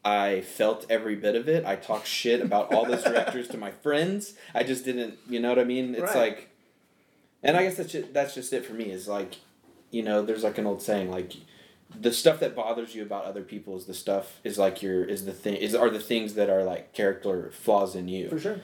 I 0.04 0.42
felt 0.42 0.86
every 0.88 1.16
bit 1.16 1.34
of 1.34 1.48
it. 1.48 1.66
I 1.66 1.74
talked 1.74 2.06
shit 2.06 2.40
about 2.40 2.72
all 2.72 2.86
those 2.86 3.02
directors 3.02 3.48
to 3.48 3.58
my 3.58 3.72
friends. 3.72 4.34
I 4.54 4.62
just 4.62 4.84
didn't, 4.84 5.18
you 5.28 5.40
know 5.40 5.48
what 5.48 5.58
I 5.58 5.64
mean? 5.64 5.92
It's 5.96 6.14
Right. 6.14 6.16
like, 6.38 6.48
and 7.42 7.56
I 7.56 7.64
guess 7.64 7.76
that's 7.76 7.90
just, 7.92 8.14
that's 8.14 8.32
just 8.32 8.52
it 8.52 8.64
for 8.64 8.74
me. 8.74 8.86
Is 8.92 9.08
like, 9.08 9.34
you 9.90 10.04
know, 10.04 10.22
there's 10.22 10.44
like 10.44 10.56
an 10.56 10.66
old 10.66 10.80
saying 10.82 11.10
like, 11.10 11.32
the 12.00 12.12
stuff 12.12 12.38
that 12.40 12.54
bothers 12.54 12.94
you 12.94 13.02
about 13.02 13.24
other 13.24 13.42
people 13.42 13.76
is 13.76 13.86
the 13.86 13.92
stuff 13.92 14.38
is 14.44 14.56
like 14.56 14.82
your 14.82 15.04
is 15.04 15.24
the 15.26 15.32
thing 15.32 15.56
is 15.56 15.74
are 15.74 15.90
the 15.90 15.98
things 16.00 16.34
that 16.34 16.48
are 16.48 16.62
like 16.62 16.92
character 16.92 17.50
flaws 17.52 17.96
in 17.96 18.06
you. 18.08 18.28
For 18.30 18.38
sure. 18.38 18.60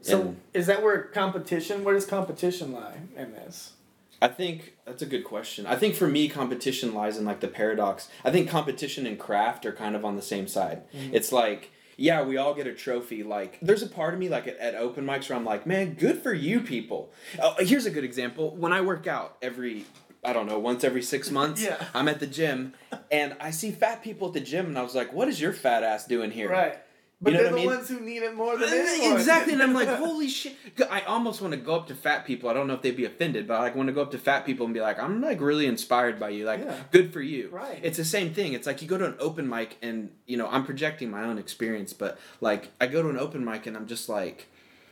So 0.00 0.20
And- 0.20 0.40
is 0.54 0.68
that 0.68 0.82
where 0.82 1.02
competition? 1.02 1.82
Where 1.82 1.94
does 1.94 2.06
competition 2.06 2.72
lie 2.72 2.98
in 3.16 3.32
this? 3.32 3.72
I 4.20 4.28
think 4.28 4.74
that's 4.84 5.02
a 5.02 5.06
good 5.06 5.24
question. 5.24 5.66
I 5.66 5.76
think 5.76 5.94
for 5.94 6.08
me, 6.08 6.28
competition 6.28 6.92
lies 6.92 7.16
in 7.18 7.24
like 7.24 7.40
the 7.40 7.48
paradox. 7.48 8.08
I 8.24 8.30
think 8.30 8.48
competition 8.48 9.06
and 9.06 9.18
craft 9.18 9.64
are 9.64 9.72
kind 9.72 9.94
of 9.94 10.04
on 10.04 10.16
the 10.16 10.22
same 10.22 10.48
side. 10.48 10.82
Mm-hmm. 10.92 11.14
It's 11.14 11.30
like, 11.30 11.70
yeah, 11.96 12.22
we 12.22 12.36
all 12.36 12.54
get 12.54 12.66
a 12.66 12.72
trophy. 12.72 13.22
Like, 13.22 13.58
there's 13.60 13.82
a 13.82 13.86
part 13.88 14.14
of 14.14 14.20
me, 14.20 14.28
like 14.28 14.46
at, 14.46 14.56
at 14.58 14.74
open 14.74 15.04
mics, 15.04 15.28
where 15.28 15.38
I'm 15.38 15.44
like, 15.44 15.66
man, 15.66 15.94
good 15.94 16.22
for 16.22 16.32
you 16.32 16.60
people. 16.60 17.12
Oh, 17.42 17.54
here's 17.58 17.86
a 17.86 17.90
good 17.90 18.04
example. 18.04 18.54
When 18.56 18.72
I 18.72 18.80
work 18.80 19.06
out 19.06 19.36
every, 19.42 19.84
I 20.24 20.32
don't 20.32 20.46
know, 20.46 20.58
once 20.58 20.84
every 20.84 21.02
six 21.02 21.30
months, 21.30 21.62
Yeah. 21.62 21.84
I'm 21.94 22.08
at 22.08 22.20
the 22.20 22.26
gym 22.26 22.74
and 23.10 23.36
I 23.40 23.50
see 23.50 23.70
fat 23.70 24.02
people 24.02 24.28
at 24.28 24.34
the 24.34 24.40
gym, 24.40 24.66
and 24.66 24.78
I 24.78 24.82
was 24.82 24.94
like, 24.94 25.12
what 25.12 25.28
is 25.28 25.40
your 25.40 25.52
fat 25.52 25.82
ass 25.82 26.06
doing 26.06 26.30
here? 26.30 26.50
Right. 26.50 26.78
But 27.20 27.32
know 27.32 27.38
they're 27.40 27.48
I 27.48 27.50
the 27.50 27.56
mean? 27.56 27.66
ones 27.66 27.88
who 27.88 27.98
need 28.00 28.22
it 28.22 28.34
more 28.36 28.56
than 28.56 28.68
anyone. 28.72 29.16
Exactly, 29.16 29.52
and 29.52 29.62
I'm 29.62 29.74
like, 29.74 29.88
holy 30.04 30.28
shit! 30.28 30.54
I 30.88 31.00
almost 31.00 31.40
want 31.42 31.52
to 31.52 31.58
go 31.58 31.74
up 31.74 31.88
to 31.88 31.94
fat 31.96 32.24
people. 32.24 32.48
I 32.48 32.52
don't 32.52 32.68
know 32.68 32.74
if 32.74 32.82
they'd 32.82 32.96
be 32.96 33.06
offended, 33.06 33.48
but 33.48 33.54
I 33.54 33.60
like 33.62 33.74
want 33.74 33.88
to 33.88 33.92
go 33.92 34.02
up 34.02 34.12
to 34.12 34.18
fat 34.18 34.46
people 34.46 34.66
and 34.66 34.72
be 34.74 34.80
like, 34.80 35.00
I'm 35.00 35.20
like 35.20 35.40
really 35.40 35.66
inspired 35.66 36.20
by 36.20 36.28
you. 36.28 36.44
Like, 36.44 36.60
Yeah. 36.60 36.76
good 36.92 37.12
for 37.12 37.20
you. 37.20 37.48
Right. 37.50 37.80
It's 37.82 37.96
the 37.96 38.04
same 38.04 38.32
thing. 38.32 38.52
It's 38.52 38.66
like 38.68 38.82
you 38.82 38.86
go 38.88 38.98
to 38.98 39.06
an 39.06 39.16
open 39.18 39.48
mic, 39.48 39.76
and 39.82 40.10
you 40.26 40.36
know, 40.36 40.46
I'm 40.48 40.64
projecting 40.64 41.10
my 41.10 41.24
own 41.24 41.38
experience, 41.38 41.92
but 41.92 42.18
like 42.40 42.70
I 42.80 42.86
go 42.86 43.02
to 43.02 43.08
an 43.08 43.18
open 43.18 43.44
mic, 43.44 43.66
and 43.66 43.76
I'm 43.76 43.86
just 43.86 44.08
like. 44.08 44.46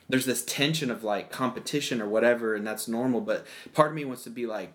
There's 0.08 0.24
this 0.24 0.44
tension 0.44 0.88
of 0.92 1.02
like 1.02 1.32
competition 1.32 2.00
or 2.00 2.08
whatever, 2.08 2.54
and 2.54 2.64
that's 2.64 2.86
normal. 2.86 3.20
But 3.20 3.44
part 3.74 3.88
of 3.88 3.96
me 3.96 4.04
wants 4.04 4.22
to 4.22 4.30
be 4.30 4.46
like, 4.46 4.72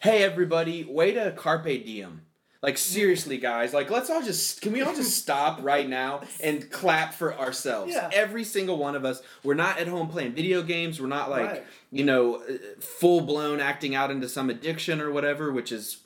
"Hey, 0.00 0.24
everybody, 0.24 0.82
way 0.82 1.12
to 1.12 1.30
carpe 1.30 1.66
diem." 1.84 2.22
Like 2.62 2.78
seriously, 2.78 3.38
guys. 3.38 3.74
Like 3.74 3.90
let's 3.90 4.08
all 4.08 4.22
just 4.22 4.60
can 4.60 4.72
we 4.72 4.82
all 4.82 4.94
just 4.94 5.16
stop 5.22 5.58
right 5.62 5.88
now 5.88 6.20
and 6.40 6.70
clap 6.70 7.12
for 7.12 7.36
ourselves? 7.36 7.92
Yeah. 7.92 8.08
Every 8.12 8.44
single 8.44 8.78
one 8.78 8.94
of 8.94 9.04
us. 9.04 9.20
We're 9.42 9.54
not 9.54 9.78
at 9.78 9.88
home 9.88 10.08
playing 10.08 10.32
video 10.34 10.62
games. 10.62 11.00
We're 11.00 11.08
not 11.08 11.28
like 11.28 11.50
Right. 11.50 11.64
you 11.90 12.04
know 12.04 12.36
uh, 12.36 12.52
full 12.80 13.22
blown 13.22 13.58
acting 13.60 13.94
out 13.96 14.10
into 14.12 14.28
some 14.28 14.48
addiction 14.48 15.00
or 15.00 15.10
whatever. 15.10 15.50
Which 15.52 15.72
is, 15.72 15.98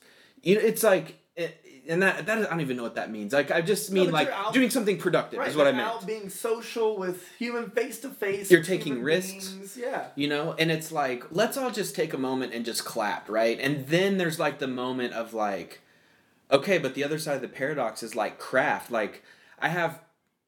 you 0.43 0.55
know, 0.55 0.63
it's 0.63 0.83
like. 0.83 1.19
It, 1.37 1.63
and 1.89 2.03
that 2.03 2.27
that 2.27 2.39
I 2.39 2.51
don't 2.51 2.63
even 2.63 2.77
know 2.79 2.83
what 2.83 2.97
that 2.97 3.13
means. 3.13 3.33
Like 3.35 3.51
I 3.53 3.61
just 3.61 3.93
mean 3.93 4.07
but 4.07 4.15
like 4.15 4.31
out- 4.31 4.53
doing 4.55 4.71
something 4.71 4.97
productive 4.99 5.39
Right, 5.39 5.49
is 5.49 5.55
what 5.57 5.69
I 5.69 5.73
meant. 5.73 5.87
Out 5.87 6.05
being 6.07 6.29
social 6.31 6.97
with 6.97 7.23
human 7.39 7.71
face 7.71 8.01
to 8.01 8.09
face. 8.09 8.51
You're 8.51 8.65
taking 8.65 9.03
risks. 9.03 9.51
beings, 9.51 9.77
Yeah. 9.77 10.07
you 10.17 10.27
know 10.27 10.55
and 10.59 10.73
it's 10.73 10.91
like 10.91 11.25
let's 11.31 11.57
all 11.57 11.71
just 11.71 11.95
take 11.95 12.13
a 12.13 12.19
moment 12.19 12.53
and 12.55 12.65
just 12.65 12.85
clap 12.85 13.29
right 13.29 13.57
and 13.61 13.87
then 13.87 14.17
there's 14.19 14.41
like 14.41 14.59
the 14.59 14.67
moment 14.67 15.13
of 15.13 15.33
like 15.33 15.81
okay 16.51 16.79
but 16.79 16.95
the 16.95 17.05
other 17.05 17.19
side 17.19 17.37
of 17.37 17.43
the 17.43 17.49
paradox 17.49 18.03
is 18.03 18.15
like 18.15 18.39
craft. 18.39 18.91
Like 18.91 19.23
i 19.59 19.69
have 19.69 20.01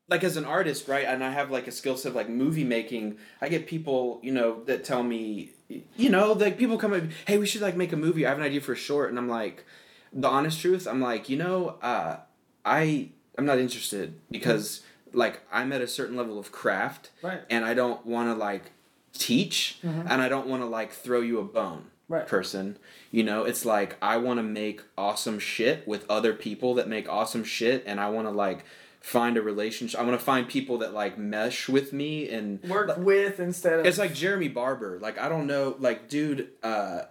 like 0.08 0.22
as 0.24 0.36
an 0.36 0.44
artist 0.44 0.88
right 0.88 1.04
and 1.06 1.22
i 1.24 1.30
have 1.30 1.50
like 1.50 1.66
a 1.66 1.70
skill 1.72 1.96
set 1.96 2.10
of 2.10 2.14
like 2.16 2.28
movie 2.28 2.64
making 2.64 3.16
i 3.40 3.48
get 3.48 3.66
people 3.66 4.20
you 4.22 4.32
know 4.32 4.62
that 4.64 4.84
tell 4.84 5.02
me 5.02 5.50
you 5.96 6.08
know 6.10 6.32
like 6.32 6.56
people 6.58 6.78
come 6.78 6.92
up 6.94 7.02
hey 7.26 7.36
we 7.38 7.46
should 7.46 7.60
like 7.62 7.76
make 7.76 7.92
a 7.92 7.96
movie. 7.96 8.24
I 8.24 8.30
have 8.30 8.38
an 8.38 8.44
idea 8.44 8.60
for 8.60 8.72
a 8.72 8.76
short. 8.76 9.10
And 9.10 9.18
i'm 9.18 9.28
like 9.28 9.64
the 10.12 10.28
honest 10.28 10.60
truth 10.60 10.86
i'm 10.86 11.00
like 11.02 11.28
you 11.28 11.36
know 11.36 11.76
uh 11.82 12.16
i 12.64 13.08
i'm 13.36 13.44
not 13.44 13.58
interested 13.58 14.18
because 14.30 14.80
like 15.12 15.40
i'm 15.52 15.72
at 15.72 15.80
a 15.82 15.86
certain 15.88 16.16
level 16.16 16.38
of 16.38 16.50
craft 16.52 17.10
Right. 17.22 17.42
and 17.50 17.64
i 17.66 17.74
don't 17.74 18.06
want 18.06 18.28
to 18.30 18.34
like 18.34 18.72
teach 19.12 19.78
and 19.82 20.22
i 20.22 20.28
don't 20.28 20.46
want 20.46 20.62
to 20.62 20.66
like 20.66 20.92
throw 20.92 21.20
you 21.20 21.38
a 21.38 21.44
bone 21.44 21.86
Right. 22.08 22.26
person 22.26 22.78
you 23.10 23.22
know 23.22 23.44
it's 23.44 23.64
like 23.66 23.96
i 24.00 24.16
want 24.16 24.38
to 24.38 24.42
make 24.42 24.80
awesome 24.96 25.38
shit 25.38 25.86
with 25.86 26.04
other 26.10 26.32
people 26.32 26.74
that 26.76 26.88
make 26.88 27.08
awesome 27.08 27.44
shit 27.44 27.84
and 27.86 28.00
i 28.00 28.08
want 28.08 28.26
to 28.26 28.30
like 28.30 28.64
find 29.00 29.36
a 29.36 29.42
relationship 29.42 30.00
i 30.00 30.02
want 30.02 30.18
to 30.18 30.24
find 30.24 30.48
people 30.48 30.78
that 30.78 30.94
like 30.94 31.18
mesh 31.18 31.68
with 31.68 31.92
me 31.92 32.28
and 32.30 32.62
Work 32.64 32.96
with 32.98 33.38
instead 33.40 33.80
of. 33.80 33.86
it's 33.86 33.98
like 33.98 34.14
Jeremy 34.14 34.48
Barber. 34.48 34.98
Like 35.00 35.18
I 35.18 35.28
don't 35.28 35.46
know, 35.46 35.76
like 35.78 36.08
dude, 36.08 36.48
uh, 36.62 37.02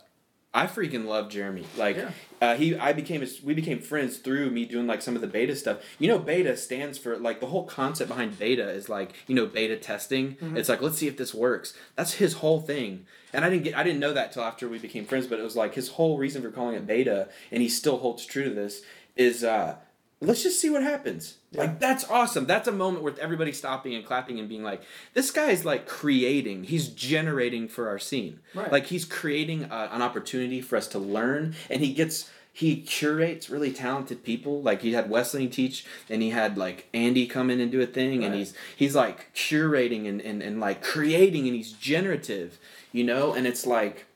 I 0.53 0.65
freaking 0.65 1.05
love 1.05 1.29
Jeremy. 1.29 1.65
Like 1.77 1.97
Yeah. 1.97 2.11
uh, 2.41 2.55
he, 2.55 2.75
I 2.75 2.91
became 2.93 3.21
his, 3.21 3.43
we 3.43 3.53
became 3.53 3.79
friends 3.79 4.17
through 4.17 4.49
me 4.49 4.65
doing 4.65 4.87
like 4.87 5.01
some 5.03 5.13
of 5.15 5.21
the 5.21 5.27
beta 5.27 5.55
stuff. 5.55 5.77
You 5.99 6.07
know, 6.07 6.17
beta 6.19 6.57
stands 6.57 6.97
for 6.97 7.15
like 7.17 7.39
the 7.39 7.45
whole 7.47 7.65
concept 7.65 8.09
behind 8.09 8.39
beta 8.39 8.67
is 8.69 8.89
like 8.89 9.13
you 9.27 9.35
know 9.35 9.45
beta 9.45 9.77
testing. 9.77 10.35
Mm-hmm. 10.35 10.57
It's 10.57 10.69
like 10.69 10.81
let's 10.81 10.97
see 10.97 11.07
if 11.07 11.17
this 11.17 11.33
works. 11.33 11.73
That's 11.95 12.13
his 12.13 12.33
whole 12.33 12.59
thing. 12.61 13.05
And 13.33 13.43
I 13.43 13.49
didn't 13.49 13.63
get, 13.63 13.77
I 13.77 13.83
didn't 13.83 13.99
know 13.99 14.13
that 14.13 14.31
till 14.31 14.43
after 14.43 14.67
we 14.69 14.79
became 14.79 15.05
friends. 15.05 15.27
But 15.27 15.39
it 15.39 15.43
was 15.43 15.55
like 15.55 15.75
his 15.75 15.89
whole 15.89 16.17
reason 16.17 16.41
for 16.41 16.51
calling 16.51 16.75
it 16.75 16.87
beta, 16.87 17.29
and 17.51 17.61
he 17.61 17.69
still 17.69 17.97
holds 17.97 18.25
true 18.25 18.43
to 18.43 18.49
this. 18.49 18.81
Is 19.15 19.43
uh, 19.43 19.77
let's 20.21 20.43
just 20.43 20.59
see 20.59 20.69
what 20.69 20.83
happens. 20.83 21.37
Like 21.53 21.79
that's 21.79 22.03
awesome. 22.09 22.45
That's 22.45 22.67
a 22.67 22.71
moment 22.71 23.03
worth 23.03 23.19
everybody 23.19 23.51
stopping 23.51 23.95
and 23.95 24.05
clapping 24.05 24.39
and 24.39 24.49
being 24.49 24.63
like, 24.63 24.83
this 25.13 25.31
guy 25.31 25.49
is 25.49 25.65
like 25.65 25.87
creating. 25.87 26.65
He's 26.65 26.87
generating 26.87 27.67
for 27.67 27.87
our 27.89 27.99
scene. 27.99 28.39
Right. 28.53 28.71
Like 28.71 28.87
he's 28.87 29.05
creating 29.05 29.63
a, 29.63 29.89
an 29.91 30.01
opportunity 30.01 30.61
for 30.61 30.75
us 30.75 30.87
to 30.89 30.99
learn, 30.99 31.55
and 31.69 31.81
he 31.81 31.93
gets 31.93 32.29
he 32.57 32.81
curates 32.81 33.51
really 33.51 33.71
talented 33.71 34.23
people. 34.23 34.63
Like 34.63 34.81
he 34.81 34.93
had 34.93 35.11
Wesley 35.11 35.47
teach, 35.47 35.85
and 36.09 36.23
he 36.23 36.31
had 36.31 36.57
like 36.57 36.87
Andy 36.91 37.27
come 37.27 37.51
in 37.51 37.59
and 37.59 37.71
do 37.71 37.79
a 37.81 37.85
thing, 37.85 38.23
and 38.23 38.33
he's 38.33 38.55
he's 38.75 38.95
like 38.95 39.31
curating 39.35 40.09
and, 40.09 40.19
and 40.19 40.41
and 40.41 40.59
like 40.59 40.81
creating, 40.81 41.45
and 41.45 41.55
he's 41.55 41.71
generative, 41.71 42.57
you 42.91 43.03
know. 43.03 43.31
And 43.33 43.45
it's 43.45 43.67
like 43.67 44.07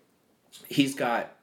he's 0.67 0.95
got 0.95 1.33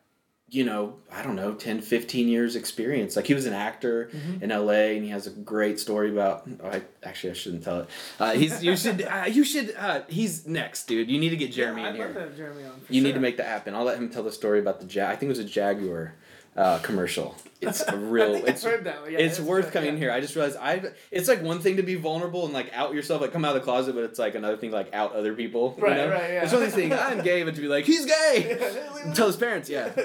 you 0.51 0.65
know, 0.65 0.97
I 1.13 1.23
don't 1.23 1.37
know, 1.37 1.53
10, 1.53 1.83
15 1.83 2.27
years 2.27 2.57
experience. 2.57 3.17
Like 3.17 3.27
he 3.27 3.35
was 3.35 3.45
an 3.45 3.53
actor 3.53 4.11
Mm-hmm. 4.13 4.43
in 4.43 4.51
LA 4.51 4.95
and 4.97 5.05
he 5.05 5.11
has 5.11 5.27
a 5.27 5.31
great 5.31 5.79
story 5.79 6.11
about 6.11 6.49
oh, 6.65 6.69
I 6.69 6.83
actually 7.05 7.31
I 7.31 7.35
shouldn't 7.35 7.63
tell 7.63 7.81
it. 7.81 7.89
Uh, 8.19 8.33
he's 8.33 8.65
you 8.65 8.77
should 8.77 9.03
uh, 9.03 9.27
you 9.29 9.45
should 9.45 9.73
uh, 9.79 10.01
he's 10.09 10.49
next, 10.49 10.87
dude. 10.89 11.09
You 11.09 11.21
need 11.21 11.29
to 11.31 11.37
get 11.37 11.53
Jeremy 11.53 11.83
yeah, 11.83 11.91
in 11.91 11.95
here. 11.95 12.07
love 12.07 12.15
to 12.15 12.21
have 12.23 12.37
Jeremy 12.37 12.65
on. 12.65 12.81
You 12.89 13.03
need 13.03 13.15
to 13.15 13.21
make 13.21 13.37
that 13.37 13.47
happen. 13.47 13.75
I'll 13.77 13.85
let 13.85 13.99
him 13.99 14.09
tell 14.09 14.25
the 14.25 14.33
story 14.33 14.59
about 14.59 14.81
the 14.81 14.87
Jag. 14.87 15.11
I 15.11 15.15
think 15.17 15.29
it 15.29 15.37
was 15.37 15.39
a 15.39 15.45
Jaguar 15.45 16.15
uh, 16.59 16.79
commercial. 16.81 17.35
It's 17.61 17.81
a 17.87 17.97
real. 18.15 18.35
it's 18.35 18.63
heard 18.63 18.85
that 18.85 19.03
one. 19.03 19.13
Yeah, 19.13 19.19
it's 19.19 19.39
it's 19.39 19.47
worth 19.47 19.67
good, 19.67 19.73
coming 19.75 19.93
yeah. 19.95 19.99
here. 19.99 20.13
I 20.13 20.21
just 20.21 20.35
realized 20.37 20.59
I. 20.61 20.83
It's 21.11 21.29
like 21.29 21.43
one 21.43 21.61
thing 21.61 21.77
to 21.77 21.83
be 21.83 21.95
vulnerable 21.95 22.45
and 22.45 22.53
like 22.53 22.71
out 22.75 22.95
yourself, 22.95 23.21
like 23.21 23.33
come 23.33 23.45
out 23.45 23.55
of 23.57 23.63
the 23.63 23.65
closet, 23.65 23.95
but 23.95 24.05
it's 24.05 24.19
like 24.19 24.35
another 24.35 24.57
thing 24.57 24.71
like 24.71 24.93
out 24.93 25.15
other 25.15 25.35
people. 25.35 25.75
you 25.79 25.85
Right, 25.85 25.97
know? 25.97 26.11
right, 26.11 26.31
yeah. 26.35 26.43
It's 26.45 26.53
one 26.53 26.63
of 26.63 26.69
these 26.69 26.75
things. 26.75 26.93
I'm 26.95 27.23
gay, 27.23 27.43
but 27.45 27.55
to 27.55 27.61
be 27.61 27.69
like 27.69 27.85
he's 27.85 28.05
gay. 28.07 28.59
Tell 29.15 29.27
his 29.29 29.37
parents, 29.37 29.69
yeah. 29.71 29.91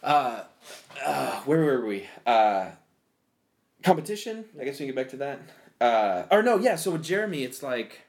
Uh, 0.00 0.44
uh, 1.04 1.40
where 1.40 1.64
were 1.64 1.84
we? 1.84 2.06
Uh, 2.24 2.70
competition. 3.82 4.44
I 4.58 4.64
guess 4.64 4.74
we 4.78 4.86
can 4.86 4.94
get 4.94 4.96
back 4.96 5.08
to 5.10 5.16
that. 5.16 5.40
Uh, 5.80 6.22
or 6.30 6.42
no, 6.42 6.56
yeah. 6.58 6.76
So 6.76 6.92
with 6.92 7.02
Jeremy, 7.02 7.42
it's 7.42 7.64
like 7.64 8.02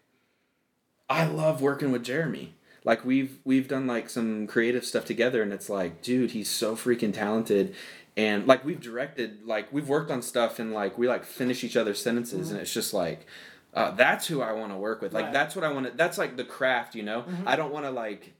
I 1.10 1.26
love 1.26 1.62
working 1.62 1.92
with 1.92 2.04
Jeremy. 2.04 2.54
Like 2.86 3.04
we've 3.06 3.40
we've 3.44 3.68
done 3.68 3.88
like 3.88 4.10
some 4.10 4.48
creative 4.48 4.86
stuff 4.86 5.06
together, 5.06 5.42
and 5.44 5.52
it's 5.54 5.70
like, 5.70 6.02
dude, 6.02 6.32
he's 6.32 6.50
so 6.50 6.76
freaking 6.76 7.14
talented. 7.14 7.76
And 8.18 8.48
like 8.48 8.66
we've 8.66 8.82
directed, 8.82 9.46
like 9.46 9.72
we've 9.72 9.88
worked 9.88 10.12
on 10.12 10.22
stuff, 10.22 10.60
and 10.60 10.74
like 10.74 10.98
we 10.98 11.08
like 11.08 11.24
finish 11.26 11.64
each 11.64 11.78
other's 11.78 12.02
sentences, 12.02 12.52
and 12.52 12.60
it's 12.60 12.74
just 12.74 12.94
like. 12.94 13.26
Uh, 13.72 13.92
that's 13.92 14.26
who 14.26 14.42
I 14.42 14.54
want 14.54 14.72
to 14.72 14.76
work 14.78 15.00
with. 15.00 15.14
Like 15.14 15.26
Right. 15.26 15.34
that's 15.34 15.56
what 15.56 15.64
I 15.64 15.72
want 15.72 15.86
to. 15.86 15.92
That's 15.96 16.18
like 16.18 16.36
the 16.38 16.44
craft, 16.44 16.96
you 16.96 17.04
know. 17.04 17.24
I 17.46 17.56
don't 17.56 17.72
want 17.72 17.86
to 17.86 17.92
like 17.92 18.34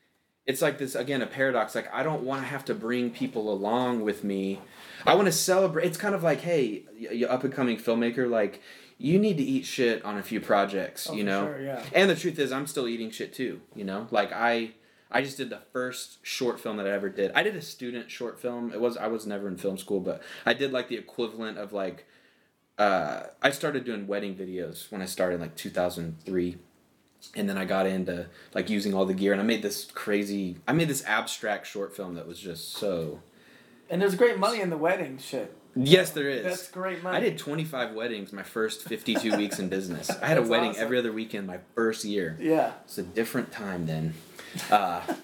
it's 0.48 0.60
like 0.60 0.80
this 0.80 0.96
again 0.96 1.22
a 1.22 1.28
paradox 1.28 1.76
like 1.76 1.88
i 1.94 2.02
don't 2.02 2.24
want 2.24 2.42
to 2.42 2.48
have 2.48 2.66
to 2.66 2.74
bring 2.74 3.12
people 3.12 3.54
along 3.54 4.02
with 4.02 4.24
me 4.24 4.60
i 5.06 5.14
want 5.14 5.28
to 5.28 5.32
celebrate 5.32 5.86
it's 5.86 5.98
kind 5.98 6.16
of 6.16 6.24
like 6.24 6.40
hey 6.42 6.82
y- 7.00 7.10
you 7.12 7.28
up 7.28 7.44
and 7.44 7.54
coming 7.54 7.78
filmmaker 7.78 8.28
like 8.28 8.60
you 9.02 9.18
need 9.18 9.38
to 9.38 9.44
eat 9.44 9.66
shit 9.66 10.04
on 10.04 10.18
a 10.18 10.24
few 10.24 10.40
projects 10.42 11.08
Oh, 11.10 11.14
you 11.14 11.24
know? 11.24 11.46
sure, 11.48 11.62
yeah. 11.62 11.84
and 11.94 12.10
the 12.10 12.16
truth 12.16 12.38
is 12.38 12.52
i'm 12.52 12.68
still 12.68 12.88
eating 12.88 13.10
shit 13.12 13.34
too 13.34 13.62
you 13.76 13.84
know? 13.86 14.08
Like 14.12 14.32
i 14.34 14.72
i 15.10 15.22
just 15.22 15.38
did 15.38 15.50
the 15.50 15.62
first 15.74 16.18
short 16.22 16.60
film 16.60 16.78
that 16.78 16.86
i 16.86 16.92
ever 16.92 17.10
did. 17.10 17.32
I 17.34 17.42
did 17.44 17.56
a 17.56 17.62
student 17.62 18.12
short 18.12 18.40
film. 18.40 18.72
It 18.74 18.80
was 18.82 18.98
i 18.98 19.08
was 19.08 19.26
never 19.26 19.48
in 19.48 19.58
film 19.58 19.78
school 19.78 20.00
but 20.02 20.22
i 20.46 20.54
did 20.54 20.72
like 20.72 20.88
the 20.90 20.98
equivalent 20.98 21.58
of 21.58 21.72
like 21.74 22.06
uh, 22.78 23.24
I 23.42 23.50
started 23.52 23.84
doing 23.84 24.08
wedding 24.08 24.36
videos 24.36 24.90
when 24.90 25.02
I 25.02 25.06
started 25.06 25.36
in 25.36 25.42
like 25.42 25.56
2003 25.58 26.58
and 27.36 27.50
then 27.50 27.58
I 27.58 27.66
got 27.66 27.86
into 27.86 28.28
like 28.54 28.70
using 28.70 28.94
all 28.94 29.06
the 29.06 29.14
gear 29.14 29.34
and 29.34 29.42
I 29.42 29.44
made 29.44 29.62
this 29.62 29.84
crazy 29.92 30.56
I 30.66 30.72
made 30.72 30.88
this 30.88 31.04
abstract 31.06 31.68
short 31.68 31.94
film 31.94 32.16
that 32.16 32.26
was 32.26 32.40
just 32.40 32.72
so 32.72 33.20
And 33.90 34.02
there's 34.02 34.16
great 34.16 34.40
money 34.40 34.62
in 34.62 34.70
the 34.70 34.78
wedding 34.78 35.18
shit. 35.18 35.54
Yes 35.76 36.12
there 36.12 36.30
is. 36.30 36.44
That's 36.44 36.68
great 36.70 37.04
money. 37.04 37.18
I 37.18 37.20
did 37.20 37.38
25 37.38 37.94
weddings 37.94 38.34
my 38.34 38.44
first 38.44 38.84
52 38.84 39.38
weeks 39.38 39.60
in 39.60 39.70
business. 39.70 40.10
I 40.10 40.28
had 40.28 40.38
a 40.38 40.42
wedding 40.42 40.72
awesome. 40.72 40.84
every 40.84 40.98
other 40.98 41.12
weekend 41.12 41.48
my 41.48 41.60
first 41.76 42.04
year. 42.06 42.38
Yeah. 42.40 42.74
It's 42.86 42.98
a 42.98 43.04
different 43.04 43.52
time 43.52 43.86
then. 43.86 44.14
Uh, 44.72 45.02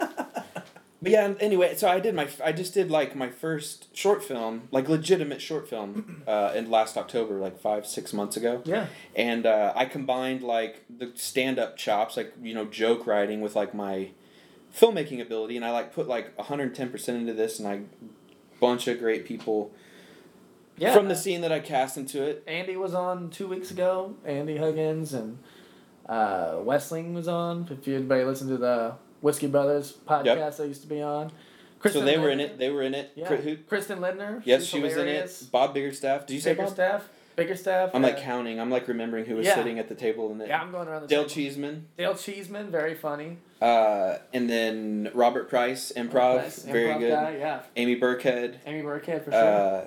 but 1.01 1.11
yeah, 1.11 1.33
anyway, 1.39 1.75
so 1.75 1.89
I 1.89 1.99
did 1.99 2.13
my 2.13 2.29
I 2.43 2.51
just 2.51 2.73
did 2.73 2.91
like 2.91 3.15
my 3.15 3.29
first 3.29 3.95
short 3.95 4.23
film, 4.23 4.67
like 4.71 4.87
legitimate 4.87 5.41
short 5.41 5.67
film, 5.67 6.23
uh, 6.27 6.53
in 6.55 6.69
last 6.69 6.95
October, 6.95 7.35
like 7.39 7.59
five 7.59 7.87
six 7.87 8.13
months 8.13 8.37
ago. 8.37 8.61
Yeah. 8.65 8.87
And 9.15 9.45
uh, 9.45 9.73
I 9.75 9.85
combined 9.85 10.43
like 10.43 10.85
the 10.95 11.11
stand 11.15 11.57
up 11.57 11.75
chops, 11.75 12.17
like 12.17 12.33
you 12.41 12.53
know 12.53 12.65
joke 12.65 13.07
writing, 13.07 13.41
with 13.41 13.55
like 13.55 13.73
my 13.73 14.11
filmmaking 14.75 15.21
ability, 15.21 15.55
and 15.55 15.65
I 15.65 15.71
like 15.71 15.93
put 15.93 16.07
like 16.07 16.37
hundred 16.39 16.75
ten 16.75 16.89
percent 16.89 17.17
into 17.17 17.33
this, 17.33 17.59
and 17.59 17.67
I 17.67 17.81
bunch 18.59 18.87
of 18.87 18.99
great 18.99 19.25
people 19.25 19.71
Yeah. 20.77 20.93
from 20.93 21.07
the 21.07 21.15
scene 21.15 21.41
that 21.41 21.51
I 21.51 21.59
cast 21.59 21.97
into 21.97 22.21
it. 22.23 22.43
Andy 22.47 22.75
was 22.75 22.93
on 22.93 23.29
two 23.29 23.47
weeks 23.47 23.71
ago. 23.71 24.15
Andy 24.25 24.57
Huggins 24.57 25.13
and 25.13 25.37
uh, 26.07 26.57
Westling 26.61 27.13
was 27.13 27.27
on. 27.27 27.67
If 27.71 27.87
you 27.87 27.95
anybody 27.95 28.23
listened 28.23 28.49
to 28.49 28.57
the 28.57 28.95
Whiskey 29.21 29.47
Brothers 29.47 29.93
podcast, 30.07 30.59
I 30.61 30.65
used 30.65 30.81
to 30.81 30.87
be 30.87 31.01
on. 31.01 31.31
so 31.89 32.01
they 32.01 32.17
were 32.17 32.29
in 32.29 32.39
it. 32.39 32.57
They 32.57 32.69
were 32.69 32.81
in 32.81 32.93
it. 32.93 33.11
Yeah. 33.15 33.35
Who- 33.35 33.57
Kristen 33.57 34.01
Lindner. 34.01 34.41
yes, 34.45 34.61
she's 34.63 34.69
she 34.71 34.79
was 34.81 34.97
in 34.97 35.07
it. 35.07 35.43
Bob 35.51 35.75
Biggerstaff. 35.75 36.25
Did 36.27 36.33
you 36.35 36.39
say 36.41 36.51
Bigger 36.51 36.63
Bob? 36.63 36.73
staff. 36.73 37.09
Bigger 37.35 37.55
staff. 37.57 37.89
I'm 37.93 38.01
like 38.01 38.15
uh, 38.15 38.21
counting. 38.21 38.61
I'm 38.61 38.69
like 38.69 38.87
remembering 38.87 39.25
who 39.25 39.35
was 39.35 39.45
Yeah. 39.45 39.55
sitting 39.55 39.77
at 39.77 39.89
the 39.89 39.95
table 39.95 40.31
in 40.31 40.39
it. 40.39 40.47
Yeah, 40.47 40.61
I'm 40.61 40.71
going 40.71 40.87
around 40.87 41.01
the 41.01 41.07
Dale 41.09 41.23
table. 41.23 41.29
Cheeseman, 41.31 41.87
Dale 41.97 42.15
Cheeseman, 42.15 42.71
very 42.71 42.95
funny. 42.95 43.39
uh, 43.61 44.17
and 44.33 44.49
then 44.49 45.11
Robert 45.13 45.49
Price, 45.49 45.91
improv, 45.97 46.37
Nice 46.43 46.63
very 46.63 46.85
improv 46.89 46.99
good. 46.99 47.11
Guy, 47.11 47.35
yeah. 47.39 47.59
Amy 47.75 47.99
Burkhead, 47.99 48.55
Amy 48.65 48.83
Burkhead 48.83 49.25
for 49.25 49.31
sure. 49.31 49.41
uh, 49.43 49.85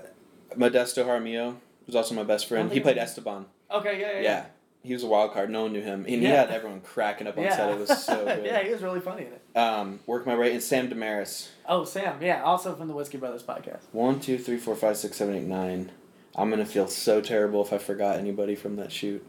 Modesto 0.57 1.05
Jaramillo 1.05 1.57
was 1.87 1.95
also 1.97 2.15
my 2.15 2.23
best 2.25 2.47
friend. 2.47 2.71
He 2.73 2.81
played 2.81 2.99
Esteban. 2.99 3.47
okay, 3.71 4.01
yeah, 4.01 4.13
yeah. 4.13 4.21
Yeah, 4.23 4.45
he 4.83 4.93
was 4.93 5.03
a 5.03 5.07
wild 5.07 5.33
card. 5.33 5.51
No 5.51 5.63
one 5.63 5.73
knew 5.73 5.83
him, 5.83 6.01
and 6.07 6.23
he 6.23 6.25
had 6.25 6.51
everyone 6.51 6.81
cracking 6.81 7.27
up 7.27 7.37
on 7.37 7.45
Yeah. 7.45 7.57
set. 7.57 7.71
It 7.71 7.79
was 7.79 8.05
so 8.05 8.25
good. 8.25 8.45
yeah, 8.45 8.63
he 8.63 8.71
was 8.71 8.83
really 8.83 9.01
funny 9.01 9.27
in 9.27 9.33
it. 9.33 9.59
Um, 9.59 10.01
work 10.07 10.27
my 10.27 10.37
way 10.37 10.53
and 10.53 10.63
Sam 10.63 10.89
Damaris. 10.89 11.51
Oh, 11.67 11.85
Sam, 11.85 12.23
yeah, 12.23 12.43
also 12.43 12.75
from 12.75 12.89
the 12.89 12.95
Whiskey 12.95 13.19
Brothers 13.19 13.43
podcast. 13.43 13.81
One, 13.93 14.21
two, 14.21 14.39
three, 14.39 14.57
four, 14.59 14.75
five, 14.77 14.97
six, 14.97 15.17
seven, 15.17 15.35
eight, 15.35 15.45
nine. 15.47 15.91
I'm 16.37 16.51
gonna 16.51 16.67
feel 16.67 16.87
so 16.87 17.21
terrible 17.21 17.63
if 17.65 17.73
I 17.73 17.79
forgot 17.79 18.17
anybody 18.19 18.55
from 18.55 18.77
that 18.77 18.93
shoot. 18.93 19.25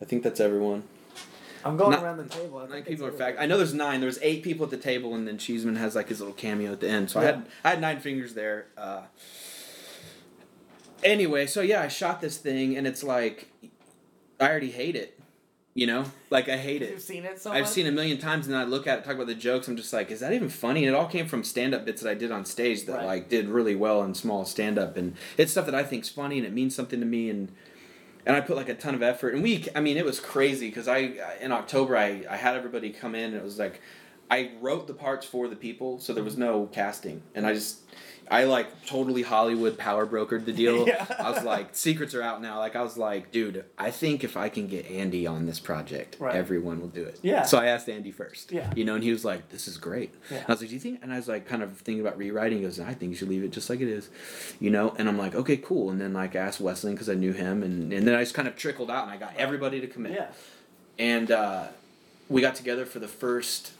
I 0.00 0.04
think 0.06 0.22
that's 0.22 0.40
everyone. 0.40 0.84
I'm 1.64 1.76
going 1.76 1.90
Not- 1.90 2.04
around 2.04 2.18
the 2.18 2.24
table. 2.24 2.58
I 2.58 2.62
Nine 2.62 2.70
think 2.70 2.86
people 2.86 3.06
are 3.06 3.12
fact. 3.12 3.36
I 3.40 3.46
know 3.46 3.56
there's 3.58 3.74
nine. 3.74 4.00
There 4.00 4.06
was 4.06 4.20
eight 4.22 4.42
people 4.44 4.64
at 4.64 4.70
the 4.70 4.76
table, 4.78 5.14
and 5.14 5.26
then 5.26 5.36
Cheeseman 5.38 5.74
has 5.76 5.94
like 5.96 6.08
his 6.08 6.20
little 6.20 6.34
cameo 6.34 6.72
at 6.72 6.80
the 6.80 6.88
end. 6.88 7.10
So 7.10 7.20
I 7.20 7.24
had 7.24 7.46
I 7.64 7.70
had 7.70 7.80
nine 7.80 7.98
fingers 8.00 8.34
there. 8.34 8.66
Uh, 8.78 9.02
anyway, 11.04 11.46
so 11.46 11.60
yeah, 11.60 11.82
I 11.82 11.88
shot 11.88 12.20
this 12.20 12.38
thing, 12.38 12.76
and 12.76 12.86
it's 12.86 13.02
like 13.02 13.48
I 14.40 14.48
already 14.48 14.70
hate 14.70 14.96
it. 14.96 15.14
You 15.74 15.86
know, 15.86 16.06
like 16.30 16.48
I 16.48 16.56
hate 16.56 16.82
it. 16.82 16.90
You've 16.90 17.00
seen 17.00 17.24
it 17.24 17.40
so 17.40 17.52
I've 17.52 17.60
much? 17.60 17.70
seen 17.70 17.86
it 17.86 17.90
a 17.90 17.92
million 17.92 18.18
times, 18.18 18.46
and 18.46 18.54
then 18.54 18.60
I 18.60 18.64
look 18.64 18.88
at 18.88 18.98
it, 18.98 19.04
talk 19.04 19.14
about 19.14 19.28
the 19.28 19.34
jokes. 19.36 19.68
I'm 19.68 19.76
just 19.76 19.92
like, 19.92 20.10
is 20.10 20.18
that 20.20 20.32
even 20.32 20.48
funny? 20.48 20.84
And 20.84 20.92
it 20.92 20.98
all 20.98 21.06
came 21.06 21.26
from 21.26 21.44
stand-up 21.44 21.84
bits 21.84 22.02
that 22.02 22.10
I 22.10 22.14
did 22.14 22.32
on 22.32 22.44
stage 22.44 22.84
that 22.86 22.96
Right. 22.96 23.04
like 23.04 23.28
did 23.28 23.48
really 23.48 23.76
well 23.76 24.02
in 24.02 24.14
small 24.14 24.44
stand-up, 24.44 24.96
and 24.96 25.14
it's 25.36 25.52
stuff 25.52 25.66
that 25.66 25.76
I 25.76 25.84
think's 25.84 26.08
funny 26.08 26.38
and 26.38 26.46
it 26.46 26.52
means 26.52 26.74
something 26.74 26.98
to 26.98 27.06
me, 27.06 27.30
and 27.30 27.52
and 28.26 28.34
I 28.34 28.40
put 28.40 28.56
like 28.56 28.68
a 28.68 28.74
ton 28.74 28.96
of 28.96 29.02
effort. 29.02 29.34
And 29.34 29.42
we, 29.42 29.66
I 29.76 29.80
mean, 29.80 29.96
it 29.96 30.04
was 30.04 30.18
crazy 30.18 30.68
because 30.68 30.88
I 30.88 31.12
in 31.40 31.52
October 31.52 31.96
I 31.96 32.24
I 32.28 32.36
had 32.36 32.56
everybody 32.56 32.90
come 32.90 33.14
in, 33.14 33.26
and 33.26 33.36
it 33.36 33.44
was 33.44 33.60
like 33.60 33.80
I 34.28 34.50
wrote 34.60 34.88
the 34.88 34.94
parts 34.94 35.26
for 35.26 35.46
the 35.46 35.56
people, 35.56 36.00
so 36.00 36.12
there 36.12 36.24
was 36.24 36.32
mm-hmm. 36.34 36.42
no 36.42 36.66
casting, 36.72 37.22
and 37.36 37.46
I 37.46 37.54
just. 37.54 37.82
I 38.30 38.44
like 38.44 38.84
totally 38.86 39.22
Hollywood 39.22 39.78
power 39.78 40.06
brokered 40.06 40.44
the 40.44 40.52
deal. 40.52 40.86
Yeah. 40.88 41.06
I 41.18 41.30
was 41.30 41.44
like, 41.44 41.68
secrets 41.74 42.14
are 42.14 42.22
out 42.22 42.40
now. 42.42 42.58
Like 42.58 42.76
I 42.76 42.82
was 42.82 42.96
like, 42.98 43.32
dude, 43.32 43.64
I 43.78 43.90
think 43.90 44.22
if 44.24 44.36
I 44.36 44.48
can 44.48 44.66
get 44.68 44.86
Andy 44.90 45.26
on 45.26 45.46
this 45.46 45.58
project, 45.60 46.16
Right. 46.20 46.34
everyone 46.34 46.80
will 46.80 46.88
do 46.88 47.02
it. 47.04 47.18
Yeah. 47.22 47.42
So 47.44 47.58
I 47.58 47.66
asked 47.66 47.88
Andy 47.88 48.10
first. 48.10 48.52
Yeah. 48.52 48.70
You 48.76 48.84
know, 48.84 48.94
and 48.94 49.02
he 49.04 49.10
was 49.10 49.24
like, 49.24 49.48
"This 49.48 49.66
is 49.68 49.76
great." 49.78 50.14
Yeah. 50.30 50.38
And 50.38 50.46
I 50.48 50.52
was 50.52 50.60
like, 50.60 50.68
"Do 50.70 50.74
you 50.74 50.80
think?" 50.80 51.02
And 51.02 51.12
I 51.12 51.16
was 51.16 51.28
like, 51.28 51.46
kind 51.46 51.62
of 51.62 51.76
thinking 51.78 52.00
about 52.04 52.16
rewriting. 52.18 52.58
He 52.58 52.64
goes, 52.64 52.78
"I 52.80 52.94
think 52.94 53.10
you 53.10 53.16
should 53.16 53.28
leave 53.28 53.44
it 53.44 53.50
just 53.50 53.68
like 53.70 53.80
it 53.80 53.88
is," 53.88 54.08
you 54.60 54.70
know. 54.70 54.94
And 54.98 55.08
I'm 55.08 55.18
like, 55.18 55.34
"Okay, 55.34 55.56
cool." 55.56 55.90
And 55.90 56.00
then 56.00 56.12
like 56.12 56.36
I 56.36 56.40
asked 56.40 56.60
Wesley 56.60 56.92
because 56.92 57.08
I 57.08 57.14
knew 57.14 57.32
him, 57.32 57.62
and 57.62 57.92
and 57.92 58.06
then 58.06 58.14
I 58.14 58.20
just 58.22 58.34
kind 58.34 58.46
of 58.48 58.56
trickled 58.56 58.90
out, 58.90 59.04
and 59.04 59.12
I 59.12 59.16
got 59.16 59.34
everybody 59.36 59.80
to 59.80 59.86
commit. 59.86 60.12
Yeah. 60.12 60.28
And 60.98 61.30
uh, 61.30 61.68
we 62.28 62.40
got 62.40 62.54
together 62.56 62.84
for 62.86 62.98
the 62.98 63.08
first, 63.08 63.72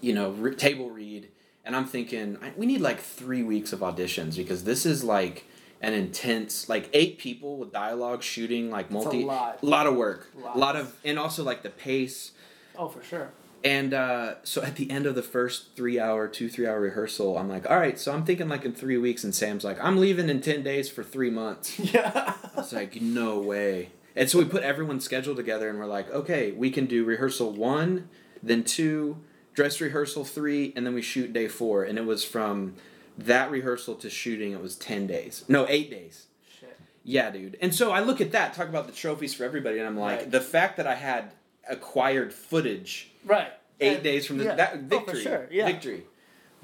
you 0.00 0.12
know, 0.14 0.30
re- 0.30 0.54
table 0.54 0.90
read, 0.90 1.28
and 1.64 1.74
I'm 1.76 1.86
thinking 1.86 2.38
I, 2.42 2.52
we 2.56 2.66
need 2.66 2.80
like 2.80 3.00
three 3.00 3.42
weeks 3.42 3.72
of 3.72 3.80
auditions 3.80 4.36
because 4.36 4.64
this 4.64 4.84
is 4.86 5.02
like 5.04 5.46
an 5.80 5.92
intense 5.94 6.68
like 6.68 6.88
eight 6.92 7.18
people 7.18 7.56
with 7.58 7.72
dialogue 7.72 8.22
shooting 8.22 8.70
like 8.70 8.90
multi 8.90 9.24
lot. 9.24 9.62
lot 9.64 9.86
of 9.86 9.94
work 9.96 10.28
Lots. 10.40 10.56
a 10.56 10.58
lot 10.58 10.76
of 10.76 10.96
and 11.04 11.18
also 11.18 11.42
like 11.42 11.62
the 11.62 11.70
pace 11.70 12.32
Oh, 12.78 12.88
for 12.88 13.02
sure. 13.02 13.30
and 13.64 13.92
uh, 13.92 14.36
so 14.44 14.62
at 14.62 14.76
the 14.76 14.90
end 14.90 15.06
of 15.06 15.14
the 15.14 15.22
first 15.22 15.76
three 15.76 16.00
hour, 16.00 16.26
two, 16.26 16.48
three 16.48 16.66
hour 16.66 16.80
rehearsal, 16.80 17.36
I'm 17.36 17.48
like, 17.50 17.68
all 17.70 17.76
right, 17.78 17.98
so 17.98 18.12
I'm 18.12 18.24
thinking 18.24 18.48
like 18.48 18.64
in 18.64 18.72
three 18.72 18.96
weeks, 18.96 19.22
and 19.24 19.34
Sam's 19.34 19.62
like, 19.62 19.78
I'm 19.84 19.98
leaving 19.98 20.28
in 20.30 20.40
10 20.40 20.62
days 20.62 20.88
for 20.88 21.04
three 21.04 21.30
months. 21.30 21.78
Yeah. 21.92 22.34
I 22.56 22.60
was 22.60 22.72
like, 22.72 23.00
no 23.02 23.38
way. 23.38 23.90
And 24.16 24.28
so 24.30 24.38
we 24.38 24.46
put 24.46 24.62
everyone's 24.62 25.04
schedule 25.04 25.36
together, 25.36 25.68
and 25.68 25.78
we're 25.78 25.84
like, 25.86 26.10
okay, 26.10 26.52
we 26.52 26.70
can 26.70 26.86
do 26.86 27.04
rehearsal 27.04 27.52
one, 27.52 28.08
then 28.42 28.64
two, 28.64 29.18
dress 29.54 29.80
rehearsal 29.80 30.24
three, 30.24 30.72
and 30.76 30.86
then 30.86 30.94
we 30.94 31.02
shoot 31.02 31.32
day 31.32 31.48
four. 31.48 31.84
And 31.84 31.98
it 31.98 32.04
was 32.04 32.24
from 32.24 32.74
that 33.18 33.50
rehearsal 33.50 33.94
to 33.96 34.08
shooting, 34.10 34.52
it 34.52 34.60
was 34.62 34.76
10 34.76 35.06
days. 35.06 35.44
No, 35.48 35.66
eight 35.68 35.90
days. 35.90 36.26
Shit. 36.60 36.78
Yeah, 37.04 37.30
dude. 37.30 37.58
And 37.60 37.74
so 37.74 37.90
I 37.90 38.00
look 38.00 38.20
at 38.20 38.32
that, 38.32 38.54
talk 38.54 38.68
about 38.68 38.86
the 38.86 38.92
trophies 38.92 39.34
for 39.34 39.44
everybody, 39.44 39.78
and 39.78 39.86
I'm 39.86 39.98
like, 39.98 40.18
Right. 40.20 40.30
the 40.30 40.40
fact 40.40 40.78
that 40.78 40.86
I 40.86 40.94
had 40.94 41.32
acquired 41.68 42.32
footage 42.32 43.10
Right. 43.24 43.52
eight 43.80 43.94
And- 43.96 44.02
days 44.02 44.26
from 44.26 44.38
the, 44.38 44.44
yeah. 44.44 44.54
that 44.56 44.70
Oh, 44.74 44.78
for 44.78 44.86
victory. 45.06 45.22
sure. 45.22 45.48
Yeah. 45.50 45.66
Victory. 45.66 46.04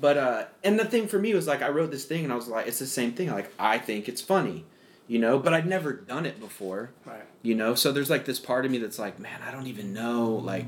But 0.00 0.16
uh 0.16 0.44
and 0.62 0.78
the 0.78 0.84
thing 0.84 1.08
for 1.08 1.18
me 1.18 1.34
was 1.34 1.48
like 1.48 1.60
I 1.60 1.68
wrote 1.70 1.90
this 1.90 2.04
thing 2.04 2.22
and 2.22 2.32
I 2.32 2.36
was 2.36 2.46
like 2.46 2.68
it's 2.68 2.78
the 2.78 2.86
same 2.86 3.12
thing. 3.12 3.30
Like 3.30 3.52
I 3.58 3.78
think 3.78 4.08
it's 4.08 4.20
funny. 4.20 4.64
You 5.08 5.18
know, 5.18 5.38
but 5.40 5.52
I'd 5.54 5.66
never 5.66 5.92
done 5.92 6.24
it 6.24 6.38
before. 6.38 6.90
Right. 7.04 7.22
You 7.42 7.54
know, 7.56 7.74
so 7.74 7.90
there's 7.90 8.08
like 8.10 8.24
this 8.24 8.38
part 8.38 8.64
of 8.64 8.70
me 8.70 8.78
that's 8.78 8.98
like, 8.98 9.18
man, 9.18 9.40
I 9.44 9.50
don't 9.50 9.66
even 9.66 9.92
know 9.92 10.30
like 10.30 10.66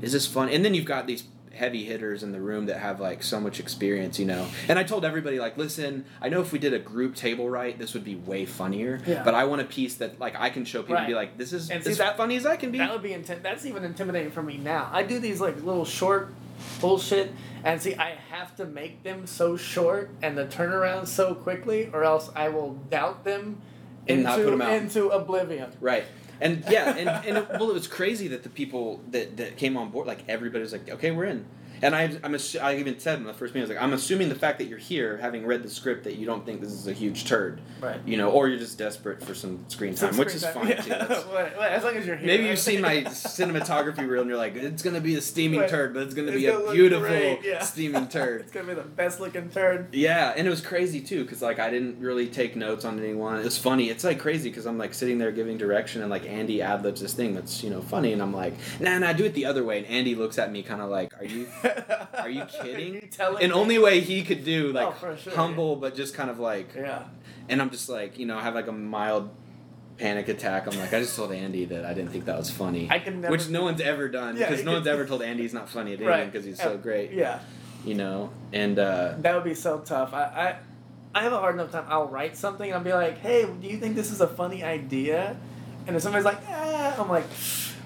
is 0.00 0.12
this 0.12 0.26
fun? 0.26 0.48
And 0.48 0.64
then 0.64 0.72
you've 0.74 0.86
got 0.86 1.06
these 1.06 1.24
heavy 1.54 1.84
hitters 1.84 2.22
in 2.22 2.32
the 2.32 2.40
room 2.40 2.66
that 2.66 2.78
have 2.78 3.00
like 3.00 3.22
so 3.22 3.40
much 3.40 3.60
experience, 3.60 4.18
you 4.18 4.24
know. 4.26 4.46
And 4.68 4.78
I 4.78 4.82
told 4.84 5.04
everybody 5.04 5.38
like, 5.38 5.56
listen, 5.56 6.04
I 6.20 6.28
know 6.28 6.40
if 6.40 6.52
we 6.52 6.58
did 6.58 6.72
a 6.72 6.78
group 6.78 7.14
table 7.14 7.48
right, 7.50 7.78
this 7.78 7.94
would 7.94 8.04
be 8.04 8.16
way 8.16 8.46
funnier. 8.46 9.00
Yeah. 9.06 9.22
But 9.22 9.34
I 9.34 9.44
want 9.44 9.60
a 9.60 9.64
piece 9.64 9.94
that 9.96 10.18
like 10.18 10.34
I 10.38 10.50
can 10.50 10.64
show 10.64 10.82
people 10.82 10.96
and 10.96 11.06
be 11.06 11.14
like, 11.14 11.36
this 11.38 11.52
is 11.52 11.70
And 11.70 11.82
see, 11.84 11.90
as 11.90 11.98
that- 11.98 12.16
funny 12.16 12.36
as 12.36 12.46
I 12.46 12.56
can 12.56 12.70
be. 12.70 12.78
That 12.78 12.92
would 12.92 13.02
be 13.02 13.10
intim- 13.10 13.42
That's 13.42 13.64
even 13.66 13.84
intimidating 13.84 14.30
for 14.32 14.42
me 14.42 14.56
now. 14.56 14.88
I 14.92 15.02
do 15.02 15.18
these 15.18 15.40
like 15.40 15.56
little 15.62 15.84
short 15.84 16.32
bullshit, 16.80 17.32
and 17.64 17.82
see, 17.82 17.94
I 17.96 18.16
have 18.30 18.54
to 18.56 18.64
make 18.64 19.02
them 19.02 19.26
so 19.26 19.56
short 19.56 20.10
and 20.22 20.38
the 20.38 20.44
turnaround 20.46 21.06
so 21.08 21.34
quickly, 21.34 21.90
or 21.92 22.04
else 22.04 22.30
I 22.36 22.50
will 22.50 22.74
doubt 22.88 23.24
them 23.24 23.60
And 24.08 24.18
into 24.20 24.22
not 24.22 24.38
put 24.38 24.52
'em 24.52 24.62
out. 24.62 24.72
into 24.72 25.08
oblivion. 25.08 25.72
Right. 25.80 26.04
And 26.42 26.64
yeah, 26.68 26.96
and, 26.96 27.08
and 27.08 27.38
it, 27.38 27.48
well, 27.50 27.70
it 27.70 27.74
was 27.74 27.86
crazy 27.86 28.26
that 28.28 28.42
the 28.42 28.48
people 28.48 29.00
that, 29.12 29.36
that 29.36 29.56
came 29.56 29.76
on 29.76 29.90
board, 29.90 30.08
like 30.08 30.24
everybody 30.28 30.60
was 30.62 30.72
like, 30.72 30.90
okay, 30.90 31.12
we're 31.12 31.26
in. 31.26 31.46
And 31.82 31.94
I, 31.96 32.02
I'm, 32.22 32.32
assu- 32.32 32.62
I 32.62 32.76
even 32.76 32.98
said 33.00 33.18
in 33.18 33.24
the 33.24 33.34
first 33.34 33.54
meeting, 33.54 33.62
I 33.62 33.68
was 33.68 33.76
like, 33.76 33.82
I'm 33.84 33.92
assuming 33.92 34.28
the 34.28 34.34
fact 34.36 34.58
that 34.58 34.66
you're 34.66 34.78
here, 34.78 35.16
having 35.18 35.44
read 35.44 35.62
the 35.64 35.68
script, 35.68 36.04
that 36.04 36.14
you 36.16 36.24
don't 36.26 36.46
think 36.46 36.60
this 36.60 36.70
is 36.72 36.86
a 36.86 36.92
huge 36.92 37.24
turd, 37.26 37.60
Right. 37.80 38.00
you 38.06 38.16
know, 38.16 38.30
or 38.30 38.48
you're 38.48 38.58
just 38.58 38.78
desperate 38.78 39.22
for 39.22 39.34
some 39.34 39.64
screen 39.68 39.94
time, 39.94 40.10
Some 40.12 40.18
which 40.18 40.28
screen 40.28 40.36
is 40.36 40.42
time. 40.42 40.52
fine 40.54 40.68
Yeah. 40.68 40.80
too. 40.80 40.88
That's- 41.08 41.26
Well, 41.26 41.50
well, 41.58 41.62
as 41.62 41.82
long 41.82 41.96
as 41.96 42.06
you're 42.06 42.16
here. 42.16 42.26
Maybe 42.26 42.44
you've 42.44 42.58
seen 42.58 42.80
my 42.80 42.98
cinematography 43.36 44.08
reel 44.08 44.20
and 44.20 44.28
you're 44.30 44.38
like, 44.38 44.54
it's 44.56 44.82
gonna 44.82 45.00
be 45.00 45.16
a 45.16 45.20
steaming 45.20 45.60
Right. 45.60 45.68
turd, 45.68 45.94
but 45.94 46.04
it's 46.04 46.14
gonna 46.14 46.28
It's 46.28 46.36
be 46.36 46.46
gonna 46.46 46.58
a 46.58 46.62
look 46.66 46.74
beautiful 46.74 47.08
great, 47.08 47.40
yeah. 47.44 47.58
steaming 47.64 48.08
turd. 48.08 48.42
It's 48.42 48.52
gonna 48.52 48.68
be 48.68 48.74
the 48.74 48.82
best 48.82 49.20
looking 49.20 49.48
turd. 49.50 49.88
Yeah, 49.92 50.32
and 50.36 50.46
it 50.46 50.50
was 50.50 50.60
crazy 50.60 51.00
too, 51.00 51.24
cause 51.24 51.42
like 51.42 51.58
I 51.58 51.70
didn't 51.70 51.98
really 52.00 52.28
take 52.28 52.54
notes 52.56 52.84
on 52.84 52.98
anyone. 52.98 53.38
It 53.40 53.44
was 53.44 53.58
funny. 53.58 53.90
It's 53.90 54.04
like 54.04 54.18
crazy, 54.20 54.50
cause 54.52 54.66
I'm 54.66 54.78
like 54.78 54.94
sitting 54.94 55.18
there 55.18 55.32
giving 55.32 55.58
direction, 55.58 56.00
and 56.02 56.10
like 56.10 56.26
Andy 56.26 56.62
ad 56.62 56.84
libs 56.84 57.00
this 57.00 57.14
thing 57.14 57.34
that's 57.34 57.62
you 57.64 57.70
know 57.70 57.80
funny, 57.82 58.12
and 58.12 58.22
I'm 58.22 58.32
like, 58.32 58.54
nah, 58.80 58.98
nah, 58.98 59.12
do 59.12 59.24
it 59.24 59.34
the 59.34 59.46
other 59.46 59.64
way. 59.64 59.78
And 59.78 59.86
Andy 59.86 60.14
looks 60.14 60.38
at 60.38 60.52
me 60.52 60.62
kind 60.62 60.80
of 60.80 60.88
like, 60.90 61.12
are 61.20 61.24
you, 61.24 61.46
are 62.18 62.28
you 62.30 62.44
kidding? 62.46 62.94
you 62.94 63.00
telling 63.10 63.42
and 63.42 63.52
me? 63.52 63.58
only 63.58 63.78
way 63.78 64.00
he 64.00 64.22
could 64.22 64.44
do 64.44 64.72
like 64.72 64.94
Oh, 65.02 65.16
sure, 65.16 65.34
humble, 65.34 65.76
but 65.76 65.94
just 65.94 66.14
kind 66.14 66.30
of 66.30 66.38
like, 66.38 66.74
Yeah. 66.74 67.04
and 67.48 67.60
I'm 67.62 67.70
just 67.70 67.88
like, 67.88 68.18
you 68.18 68.26
know, 68.26 68.38
I 68.38 68.42
have 68.42 68.54
like 68.54 68.66
a 68.68 68.72
mild 68.72 69.30
panic 69.98 70.28
attack. 70.28 70.66
I'm 70.66 70.78
like, 70.78 70.92
I 70.92 71.00
just 71.00 71.14
told 71.16 71.32
Andy 71.32 71.64
that 71.66 71.84
I 71.84 71.94
didn't 71.94 72.10
think 72.10 72.24
that 72.26 72.36
was 72.38 72.50
funny, 72.50 72.88
I 72.90 72.98
can 72.98 73.20
never. 73.20 73.32
which 73.32 73.48
no 73.48 73.62
one's 73.62 73.80
ever 73.80 74.08
done, 74.08 74.36
because 74.36 74.60
you 74.60 74.64
no 74.64 74.72
one's 74.72 74.86
ever 74.86 75.06
told 75.06 75.22
Andy 75.22 75.42
he's 75.42 75.54
not 75.54 75.68
funny 75.68 75.92
at 75.92 75.98
anything, 76.00 76.06
right. 76.08 76.30
because 76.32 76.44
he's 76.44 76.60
so 76.60 76.76
great, 76.76 77.12
Yeah. 77.12 77.40
you 77.84 77.94
know, 77.94 78.30
and. 78.52 78.78
uh 78.78 79.14
That 79.18 79.34
would 79.34 79.44
be 79.44 79.54
so 79.54 79.78
tough. 79.80 80.12
I, 80.14 80.22
I 80.24 80.56
I 81.14 81.22
have 81.24 81.34
a 81.34 81.38
hard 81.38 81.54
enough 81.56 81.70
time. 81.70 81.84
I'll 81.88 82.08
write 82.08 82.38
something 82.38 82.66
and 82.70 82.74
I'll 82.78 82.82
be 82.84 82.92
like, 82.94 83.18
"Hey, 83.18 83.44
do 83.44 83.66
you 83.68 83.76
think 83.76 83.94
this 83.96 84.10
is 84.10 84.22
a 84.22 84.26
funny 84.28 84.64
idea?" 84.64 85.36
And 85.86 85.94
if 85.94 86.00
somebody's 86.02 86.24
like, 86.24 86.38
"Ah," 86.48 86.96
I'm 86.98 87.08
like, 87.10 87.26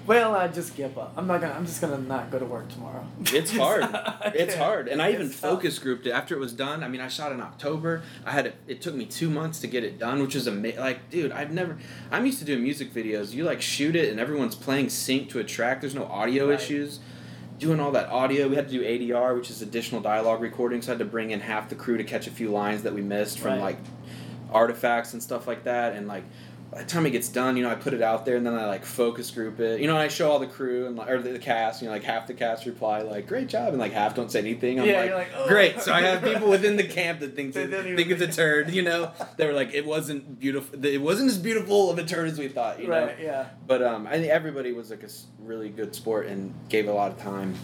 "Well, 0.07 0.33
I 0.35 0.47
just 0.47 0.75
give 0.75 0.97
up. 0.97 1.13
I'm 1.17 1.27
not 1.27 1.41
gonna. 1.41 1.53
I'm 1.53 1.65
just 1.65 1.81
gonna 1.81 1.97
not 1.99 2.31
go 2.31 2.39
to 2.39 2.45
work 2.45 2.69
tomorrow." 2.69 3.05
It's 3.25 3.51
hard. 3.57 3.85
It's 4.33 4.55
hard. 4.55 4.87
And 4.87 5.01
I 5.01 5.11
even 5.11 5.29
focus 5.29 5.77
grouped 5.77 6.07
it 6.07 6.11
after 6.11 6.33
it 6.35 6.39
was 6.39 6.53
done. 6.53 6.83
I 6.83 6.87
mean, 6.87 7.01
I 7.01 7.07
shot 7.09 7.31
in 7.31 7.41
October. 7.41 8.01
I 8.25 8.31
had 8.31 8.47
it. 8.47 8.55
It 8.67 8.81
took 8.81 8.95
me 8.95 9.05
two 9.05 9.29
months 9.29 9.59
to 9.59 9.67
get 9.67 9.83
it 9.83 9.99
done, 9.99 10.21
which 10.21 10.35
is 10.35 10.47
amazing. 10.47 10.79
Like, 10.79 11.09
dude, 11.11 11.31
I've 11.31 11.51
never. 11.51 11.77
I'm 12.11 12.25
used 12.25 12.39
to 12.39 12.45
doing 12.45 12.63
music 12.63 12.93
videos. 12.93 13.33
You 13.33 13.43
like 13.43 13.61
shoot 13.61 13.95
it, 13.95 14.09
and 14.09 14.19
everyone's 14.19 14.55
playing 14.55 14.89
sync 14.89 15.29
to 15.31 15.39
a 15.39 15.43
track. 15.43 15.81
There's 15.81 15.95
no 15.95 16.05
audio 16.05 16.49
Right. 16.49 16.59
issues. 16.59 16.99
Doing 17.59 17.79
all 17.79 17.91
that 17.93 18.09
audio, 18.09 18.47
we 18.47 18.55
had 18.55 18.67
to 18.69 18.71
do 18.71 18.83
ADR, 18.83 19.35
which 19.35 19.49
is 19.49 19.61
additional 19.63 19.99
dialogue 19.99 20.41
recording. 20.41 20.81
So 20.83 20.91
I 20.91 20.93
had 20.93 20.99
to 20.99 21.05
bring 21.05 21.31
in 21.31 21.39
half 21.39 21.69
the 21.69 21.75
crew 21.75 21.97
to 21.97 22.03
catch 22.03 22.27
a 22.27 22.31
few 22.31 22.49
lines 22.51 22.83
that 22.83 22.93
we 22.93 23.01
missed 23.01 23.39
from 23.39 23.53
Right. 23.53 23.61
like 23.61 23.77
artifacts 24.53 25.13
and 25.13 25.21
stuff 25.21 25.47
like 25.47 25.63
that. 25.63 25.93
And 25.93 26.07
like 26.07 26.23
by 26.69 26.79
the 26.79 26.85
time 26.85 27.05
it 27.05 27.11
gets 27.11 27.29
done, 27.29 27.55
you 27.55 27.63
know, 27.63 27.69
I 27.69 27.75
put 27.75 27.93
it 27.93 28.01
out 28.01 28.25
there 28.25 28.35
and 28.35 28.45
then 28.45 28.53
I 28.53 28.65
like 28.65 28.83
focus 28.83 29.31
group 29.31 29.59
it. 29.59 29.79
You 29.79 29.87
know, 29.87 29.95
I 29.95 30.09
show 30.09 30.29
all 30.29 30.39
the 30.39 30.47
crew 30.47 30.85
and 30.87 30.99
or 30.99 31.21
the, 31.21 31.31
the 31.31 31.39
cast. 31.39 31.81
You 31.81 31.87
know, 31.87 31.93
like 31.93 32.03
half 32.03 32.27
the 32.27 32.33
cast 32.33 32.65
reply 32.65 33.01
like 33.01 33.25
"Great 33.27 33.47
job" 33.47 33.69
and 33.69 33.77
like 33.77 33.93
half 33.93 34.15
don't 34.15 34.29
say 34.29 34.39
anything. 34.39 34.79
I'm 34.79 34.85
Yeah, 34.85 34.99
like, 34.99 35.07
you're 35.07 35.17
like, 35.17 35.31
"Oh." 35.35 35.47
"Great." 35.47 35.79
So 35.79 35.93
I 35.93 36.01
have 36.01 36.23
people 36.33 36.49
within 36.49 36.75
the 36.75 36.83
camp 36.83 37.21
that 37.21 37.35
think 37.35 37.55
it, 37.55 37.69
think 37.95 38.09
it's 38.09 38.21
a 38.21 38.27
turd. 38.27 38.71
You 38.71 38.81
know, 38.81 39.11
they 39.37 39.47
were 39.47 39.53
like, 39.53 39.73
"It 39.73 39.85
wasn't 39.85 40.39
beautiful. 40.39 40.83
It 40.85 41.01
wasn't 41.01 41.29
as 41.29 41.37
beautiful 41.37 41.89
of 41.89 41.99
a 41.99 42.03
turd 42.03 42.27
as 42.27 42.37
we 42.37 42.49
thought." 42.49 42.81
You 42.81 42.89
know. 42.89 43.05
right. 43.05 43.17
Yeah. 43.19 43.47
But 43.65 43.81
um, 43.81 44.05
I 44.05 44.13
think 44.17 44.27
everybody 44.27 44.73
was 44.73 44.89
like 44.89 45.03
a 45.03 45.09
really 45.39 45.69
good 45.69 45.95
sport 45.95 46.27
and 46.27 46.53
gave 46.67 46.89
a 46.89 46.93
lot 46.93 47.11
of 47.11 47.21
time. 47.21 47.55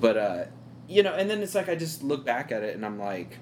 But 0.00 0.16
uh, 0.16 0.44
you 0.88 1.04
know, 1.04 1.14
and 1.14 1.30
then 1.30 1.40
it's 1.40 1.54
like 1.54 1.68
I 1.68 1.76
just 1.76 2.02
look 2.02 2.24
back 2.24 2.50
at 2.50 2.64
it 2.64 2.74
and 2.74 2.84
I'm 2.84 2.98
like, 2.98 3.38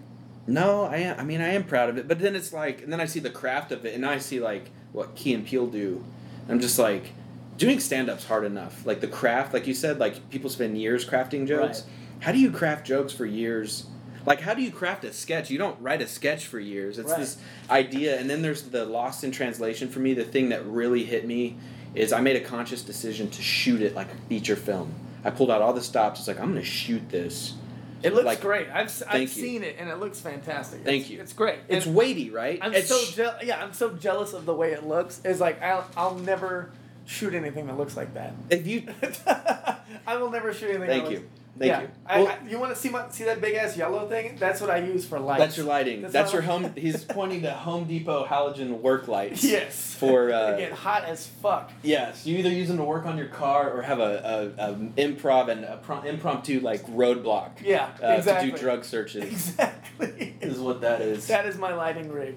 no, 0.46 0.82
I 0.84 0.98
am. 0.98 1.18
I 1.18 1.24
mean, 1.24 1.40
I 1.40 1.54
am 1.54 1.64
proud 1.64 1.88
of 1.88 1.96
it. 1.96 2.06
But 2.06 2.18
then 2.18 2.36
it's 2.36 2.52
like, 2.52 2.82
and 2.82 2.92
then 2.92 3.00
I 3.00 3.06
see 3.06 3.20
the 3.20 3.30
craft 3.30 3.72
of 3.72 3.86
it, 3.86 3.94
and 3.94 4.04
I 4.04 4.18
see 4.18 4.38
like 4.38 4.70
what 4.92 5.14
Key 5.14 5.34
and 5.34 5.46
Peele 5.46 5.66
do. 5.66 6.04
I'm 6.48 6.60
just 6.60 6.78
like, 6.78 7.12
doing 7.58 7.80
stand 7.80 8.08
up's 8.08 8.24
hard 8.24 8.44
enough. 8.44 8.86
Like 8.86 9.00
the 9.00 9.08
craft, 9.08 9.52
like 9.52 9.66
you 9.66 9.74
said, 9.74 9.98
like 9.98 10.30
people 10.30 10.48
spend 10.50 10.80
years 10.80 11.04
crafting 11.04 11.46
jokes. 11.46 11.82
Right. 11.82 11.90
How 12.20 12.32
do 12.32 12.38
you 12.38 12.50
craft 12.50 12.86
jokes 12.86 13.12
for 13.12 13.26
years? 13.26 13.86
Like, 14.26 14.40
how 14.40 14.52
do 14.54 14.62
you 14.62 14.70
craft 14.70 15.04
a 15.04 15.12
sketch? 15.12 15.50
You 15.50 15.58
don't 15.58 15.80
write 15.80 16.02
a 16.02 16.06
sketch 16.06 16.46
for 16.46 16.58
years. 16.58 16.98
It's 16.98 17.10
Right. 17.10 17.20
this 17.20 17.38
idea, 17.70 18.18
and 18.18 18.28
then 18.28 18.42
there's 18.42 18.62
the 18.62 18.84
lost 18.84 19.24
in 19.24 19.30
translation 19.30 19.88
for 19.88 20.00
me. 20.00 20.12
The 20.14 20.24
thing 20.24 20.50
that 20.50 20.66
really 20.66 21.04
hit 21.04 21.26
me 21.26 21.56
is 21.94 22.12
I 22.12 22.20
made 22.20 22.36
a 22.36 22.40
conscious 22.40 22.82
decision 22.82 23.30
to 23.30 23.42
shoot 23.42 23.80
it 23.80 23.94
like 23.94 24.08
a 24.12 24.28
feature 24.28 24.56
film. 24.56 24.92
I 25.24 25.30
pulled 25.30 25.50
out 25.50 25.62
all 25.62 25.72
the 25.72 25.80
stops. 25.82 26.20
It's 26.20 26.28
like 26.28 26.40
I'm 26.40 26.48
gonna 26.52 26.62
shoot 26.64 27.08
this. 27.08 27.54
It 28.02 28.14
looks 28.14 28.26
Like, 28.26 28.40
great. 28.40 28.68
I've 28.70 29.02
I've 29.08 29.28
seen 29.30 29.62
it 29.64 29.76
and 29.78 29.88
it 29.88 29.96
looks 29.98 30.20
fantastic. 30.20 30.84
Thank 30.84 31.02
It's- 31.04 31.10
you. 31.10 31.20
It's 31.20 31.32
great. 31.32 31.58
It's 31.68 31.86
And 31.86 31.94
weighty, 31.94 32.30
right? 32.30 32.58
I'm 32.62 32.72
It's 32.74 32.88
so 32.88 33.00
je- 33.12 33.46
yeah. 33.46 33.62
I'm 33.62 33.72
so 33.72 33.90
jealous 33.90 34.32
of 34.32 34.46
the 34.46 34.54
way 34.54 34.72
it 34.72 34.84
looks. 34.86 35.20
It's 35.24 35.40
like 35.40 35.60
I'll 35.62 35.86
I'll 35.96 36.14
never 36.18 36.70
shoot 37.06 37.34
anything 37.34 37.66
that 37.66 37.76
looks 37.78 37.96
like 37.96 38.14
that. 38.14 38.34
if 38.50 38.66
you 38.66 38.82
I 40.06 40.16
will 40.16 40.30
never 40.30 40.52
shoot 40.52 40.70
anything. 40.70 40.86
Thank 40.88 41.04
that 41.04 41.10
you. 41.12 41.16
looks- 41.18 41.30
Thank 41.58 41.70
yeah. 41.70 41.80
you. 41.82 41.88
I, 42.06 42.18
Well- 42.20 42.28
I, 42.28 42.48
you 42.48 42.58
want 42.60 42.74
to 42.74 42.80
see 42.80 42.88
my, 42.88 43.08
see 43.10 43.24
that 43.24 43.40
big 43.40 43.54
ass 43.54 43.76
yellow 43.76 44.08
thing? 44.08 44.36
That's 44.38 44.60
what 44.60 44.70
I 44.70 44.78
use 44.78 45.04
for 45.06 45.18
lights. 45.18 45.40
That's 45.40 45.56
your 45.56 45.66
lighting. 45.66 46.02
That's, 46.02 46.12
That's 46.12 46.32
your 46.32 46.42
home. 46.42 46.72
He's 46.76 47.04
pointing 47.04 47.42
to 47.42 47.50
Home 47.52 47.84
Depot 47.84 48.24
halogen 48.26 48.80
work 48.80 49.08
lights. 49.08 49.42
Yes. 49.44 49.94
For 49.94 50.28
They 50.28 50.32
uh, 50.34 50.56
get 50.56 50.72
hot 50.72 51.04
as 51.04 51.26
fuck. 51.26 51.70
yes, 51.82 52.24
you 52.26 52.38
either 52.38 52.50
use 52.50 52.68
them 52.68 52.76
to 52.76 52.84
work 52.84 53.06
on 53.06 53.18
your 53.18 53.26
car 53.28 53.70
or 53.70 53.82
have 53.82 53.98
a, 53.98 54.52
a, 54.58 54.70
a 54.70 54.74
improv 54.74 55.48
and 55.48 55.64
a 55.64 55.76
pro- 55.78 56.02
impromptu 56.02 56.60
like 56.60 56.86
roadblock. 56.86 57.50
Yeah, 57.62 57.90
Uh, 58.02 58.08
exactly. 58.12 58.50
To 58.52 58.56
do 58.56 58.62
drug 58.62 58.84
searches 58.84 59.24
Exactly. 59.58 60.36
is 60.40 60.58
what 60.58 60.80
that 60.82 61.00
is. 61.00 61.26
that 61.26 61.46
is 61.46 61.58
my 61.58 61.74
lighting 61.74 62.10
rig. 62.12 62.36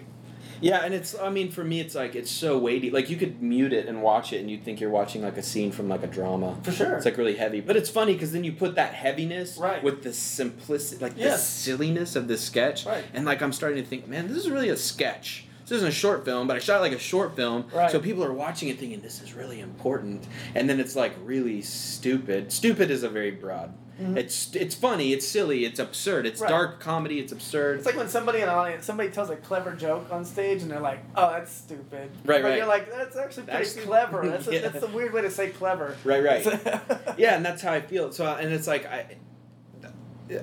Yeah, 0.61 0.83
and 0.85 0.93
it's. 0.93 1.17
I 1.17 1.29
mean, 1.29 1.51
for 1.51 1.63
me, 1.63 1.79
it's 1.79 1.95
like 1.95 2.15
it's 2.15 2.31
so 2.31 2.57
weighty. 2.57 2.89
Like 2.91 3.09
you 3.09 3.17
could 3.17 3.41
mute 3.41 3.73
it 3.73 3.87
and 3.87 4.01
watch 4.01 4.31
it, 4.31 4.39
and 4.39 4.49
you'd 4.49 4.63
think 4.63 4.79
you're 4.79 4.89
watching 4.91 5.21
like 5.21 5.37
a 5.37 5.43
scene 5.43 5.71
from 5.71 5.89
like 5.89 6.03
a 6.03 6.07
drama. 6.07 6.57
For 6.63 6.71
sure. 6.71 6.95
It's 6.95 7.05
like 7.05 7.17
really 7.17 7.35
heavy, 7.35 7.59
but 7.61 7.75
it's 7.75 7.89
funny 7.89 8.13
because 8.13 8.31
then 8.31 8.43
you 8.43 8.53
put 8.53 8.75
that 8.75 8.93
heaviness 8.93 9.57
Right. 9.57 9.83
with 9.83 10.03
the 10.03 10.13
simplicity, 10.13 11.03
like 11.03 11.15
the 11.17 11.37
silliness 11.37 12.15
of 12.15 12.27
the 12.27 12.37
sketch, 12.37 12.85
Right. 12.85 13.03
and 13.13 13.25
like 13.25 13.41
I'm 13.41 13.51
starting 13.53 13.83
to 13.83 13.89
think, 13.89 14.07
man, 14.07 14.27
this 14.27 14.37
is 14.37 14.49
really 14.49 14.69
a 14.69 14.77
sketch. 14.77 15.45
This 15.63 15.77
isn't 15.77 15.87
a 15.87 15.91
short 15.91 16.25
film, 16.25 16.47
but 16.47 16.57
I 16.57 16.59
shot 16.59 16.81
like 16.81 16.91
a 16.91 16.99
short 16.99 17.35
film, 17.35 17.65
Right. 17.73 17.89
so 17.89 17.99
people 17.99 18.23
are 18.23 18.33
watching 18.33 18.67
it 18.69 18.77
thinking 18.77 18.99
this 19.01 19.21
is 19.21 19.33
really 19.33 19.61
important, 19.61 20.27
and 20.53 20.69
then 20.69 20.79
it's 20.79 20.95
like 20.95 21.13
really 21.23 21.61
stupid. 21.61 22.51
Stupid 22.51 22.91
is 22.91 23.03
a 23.03 23.09
very 23.09 23.31
broad. 23.31 23.73
It's 24.17 24.55
it's 24.55 24.73
funny, 24.75 25.13
it's 25.13 25.27
silly, 25.27 25.65
it's 25.65 25.79
absurd, 25.79 26.25
it's 26.25 26.41
Mm-hmm. 26.41 26.43
Right. 26.43 26.49
dark 26.49 26.79
comedy, 26.79 27.19
it's 27.19 27.31
absurd. 27.31 27.77
It's 27.77 27.85
like 27.85 27.95
when 27.97 28.09
somebody 28.09 28.39
in 28.39 28.45
an 28.45 28.49
audience, 28.49 28.85
somebody 28.85 29.09
tells 29.09 29.29
a 29.29 29.35
clever 29.35 29.73
joke 29.73 30.07
on 30.11 30.25
stage, 30.25 30.61
and 30.63 30.71
they're 30.71 30.79
like, 30.79 31.03
"Oh, 31.15 31.31
that's 31.31 31.51
stupid." 31.51 32.09
Right, 32.25 32.41
but 32.41 32.43
right. 32.49 32.57
you're 32.57 32.65
like, 32.67 32.89
"That's 32.91 33.15
actually 33.15 33.43
pretty 33.43 33.65
That's- 33.65 33.85
clever." 33.85 34.27
That's 34.29 34.47
a, 34.47 34.59
that's 34.59 34.83
a 34.83 34.87
weird 34.87 35.13
way 35.13 35.21
to 35.21 35.29
say 35.31 35.49
clever. 35.49 35.95
Right, 36.03 36.23
right. 36.23 36.45
Yeah, 37.17 37.35
and 37.35 37.45
that's 37.45 37.61
how 37.61 37.73
I 37.73 37.81
feel. 37.81 38.11
So, 38.11 38.25
and 38.25 38.51
it's 38.51 38.67
like 38.67 38.85
I, 38.85 39.17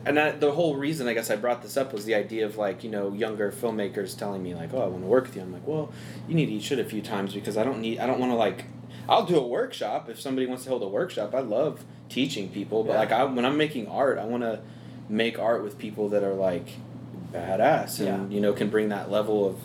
and 0.05 0.19
I, 0.21 0.33
the 0.33 0.53
whole 0.53 0.77
reason 0.77 1.09
I 1.09 1.15
guess 1.15 1.31
I 1.31 1.37
brought 1.37 1.63
this 1.63 1.77
up 1.77 1.93
was 1.95 2.05
the 2.05 2.15
idea 2.15 2.45
of 2.45 2.57
like 2.59 2.85
you 2.85 2.91
know 2.91 3.13
younger 3.13 3.51
filmmakers 3.51 4.17
telling 4.17 4.43
me 4.43 4.55
like, 4.55 4.73
oh, 4.75 4.83
I 4.83 4.87
want 4.87 5.03
to 5.03 5.09
work 5.09 5.25
with 5.25 5.37
you. 5.37 5.43
I'm 5.43 5.53
like, 5.53 5.67
well, 5.67 5.91
you 6.29 6.35
need 6.35 6.47
to 6.47 6.53
eat 6.53 6.63
shit 6.63 6.79
a 6.79 6.85
few 6.85 7.01
times 7.03 7.33
because 7.35 7.57
I 7.57 7.65
don't 7.65 7.81
need, 7.81 7.99
I 7.99 8.07
don't 8.07 8.19
want 8.21 8.31
to 8.33 8.37
like, 8.37 8.67
I'll 9.09 9.25
do 9.25 9.37
a 9.39 9.47
workshop 9.47 10.09
if 10.09 10.21
somebody 10.21 10.47
wants 10.47 10.65
to 10.65 10.71
hold 10.71 10.83
a 10.83 10.89
workshop. 10.89 11.35
I 11.35 11.41
love 11.41 11.85
teaching 12.09 12.49
people, 12.51 12.85
but 12.85 12.93
Yeah. 12.93 12.99
like 12.99 13.13
I, 13.13 13.25
when 13.25 13.45
I'm 13.45 13.57
making 13.57 13.87
art, 13.89 14.19
I 14.19 14.25
want 14.25 14.43
to 14.43 14.61
make 15.09 15.39
art 15.39 15.63
with 15.63 15.79
people 15.79 16.09
that 16.11 16.23
are 16.23 16.35
like 16.35 16.69
badass 17.33 17.99
and 18.01 18.31
Yeah. 18.31 18.35
you 18.35 18.41
know 18.41 18.53
can 18.53 18.69
bring 18.71 18.89
that 18.91 19.11
level 19.11 19.47
of 19.47 19.57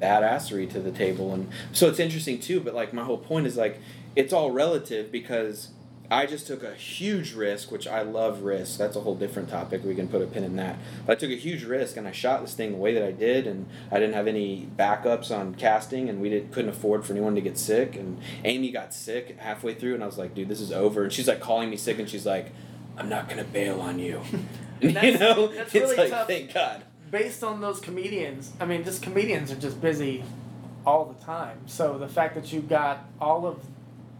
badassery 0.00 0.68
to 0.70 0.78
the 0.80 0.92
table 0.92 1.32
and 1.34 1.48
so 1.72 1.88
it's 1.88 1.98
interesting 1.98 2.38
too 2.38 2.60
but 2.60 2.74
like 2.74 2.92
my 2.92 3.02
whole 3.02 3.18
point 3.18 3.46
is 3.46 3.56
like 3.56 3.80
it's 4.14 4.32
all 4.32 4.50
relative 4.52 5.10
because 5.10 5.68
I 6.10 6.24
just 6.24 6.46
took 6.46 6.62
a 6.62 6.74
huge 6.74 7.34
risk, 7.34 7.70
which 7.70 7.86
I 7.86 8.02
love 8.02 8.42
risks. 8.42 8.76
That's 8.76 8.96
a 8.96 9.00
whole 9.00 9.14
different 9.14 9.50
topic. 9.50 9.84
We 9.84 9.94
can 9.94 10.08
put 10.08 10.22
a 10.22 10.26
pin 10.26 10.42
in 10.42 10.56
that. 10.56 10.76
But 11.04 11.12
I 11.12 11.20
took 11.20 11.30
a 11.30 11.36
huge 11.36 11.64
risk 11.64 11.98
and 11.98 12.08
I 12.08 12.12
shot 12.12 12.40
this 12.40 12.54
thing 12.54 12.72
the 12.72 12.78
way 12.78 12.94
that 12.94 13.02
I 13.02 13.12
did, 13.12 13.46
and 13.46 13.66
I 13.90 13.98
didn't 13.98 14.14
have 14.14 14.26
any 14.26 14.68
backups 14.76 15.30
on 15.30 15.54
casting, 15.54 16.08
and 16.08 16.20
we 16.20 16.30
didn't 16.30 16.52
couldn't 16.52 16.70
afford 16.70 17.04
for 17.04 17.12
anyone 17.12 17.34
to 17.34 17.40
get 17.40 17.58
sick. 17.58 17.94
And 17.96 18.20
Amy 18.44 18.70
got 18.70 18.94
sick 18.94 19.38
halfway 19.38 19.74
through, 19.74 19.94
and 19.94 20.02
I 20.02 20.06
was 20.06 20.16
like, 20.18 20.34
"Dude, 20.34 20.48
this 20.48 20.60
is 20.60 20.72
over." 20.72 21.04
And 21.04 21.12
she's 21.12 21.28
like 21.28 21.40
calling 21.40 21.68
me 21.68 21.76
sick, 21.76 21.98
and 21.98 22.08
she's 22.08 22.24
like, 22.24 22.52
"I'm 22.96 23.08
not 23.08 23.28
gonna 23.28 23.44
bail 23.44 23.80
on 23.80 23.98
you." 23.98 24.22
you 24.80 24.92
know, 24.92 25.48
that's 25.48 25.74
it's 25.74 25.96
like, 25.96 26.10
tough. 26.10 26.28
thank 26.28 26.54
God. 26.54 26.82
Based 27.10 27.42
on 27.42 27.60
those 27.60 27.80
comedians, 27.80 28.52
I 28.60 28.64
mean, 28.64 28.84
just 28.84 29.02
comedians 29.02 29.50
are 29.50 29.56
just 29.56 29.80
busy 29.80 30.22
all 30.86 31.04
the 31.06 31.24
time. 31.24 31.58
So 31.66 31.98
the 31.98 32.08
fact 32.08 32.34
that 32.36 32.52
you 32.52 32.60
got 32.60 33.04
all 33.20 33.44
of 33.44 33.60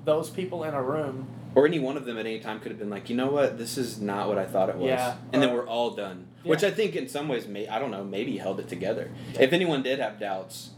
those 0.05 0.31
people 0.31 0.65
in 0.65 0.75
a 0.75 0.83
room, 0.83 1.29
Or 1.55 1.67
any 1.67 1.79
one 1.79 1.97
of 1.97 2.05
them 2.05 2.19
at 2.19 2.27
any 2.27 2.39
time 2.41 2.61
could 2.61 2.71
have 2.71 2.79
been 2.79 2.91
like, 2.91 3.09
you 3.11 3.17
know 3.17 3.29
what, 3.29 3.59
this 3.59 3.79
is 3.79 4.01
not 4.01 4.29
what 4.29 4.39
I 4.39 4.45
thought 4.47 4.69
it 4.69 4.77
was. 4.77 4.89
Yeah. 4.89 5.17
And 5.33 5.43
then 5.43 5.53
we're 5.53 5.67
all 5.67 5.91
done. 5.91 6.27
Yeah. 6.45 6.51
Which 6.51 6.63
I 6.63 6.71
think 6.71 6.95
in 6.95 7.09
some 7.09 7.27
ways, 7.29 7.47
may 7.49 7.67
I 7.67 7.79
don't 7.79 7.91
know, 7.91 8.05
maybe 8.05 8.37
held 8.39 8.61
it 8.61 8.69
together. 8.69 9.11
Yeah. 9.35 9.43
If 9.43 9.53
anyone 9.53 9.83
did 9.83 9.99
have 9.99 10.21
doubts, 10.21 10.71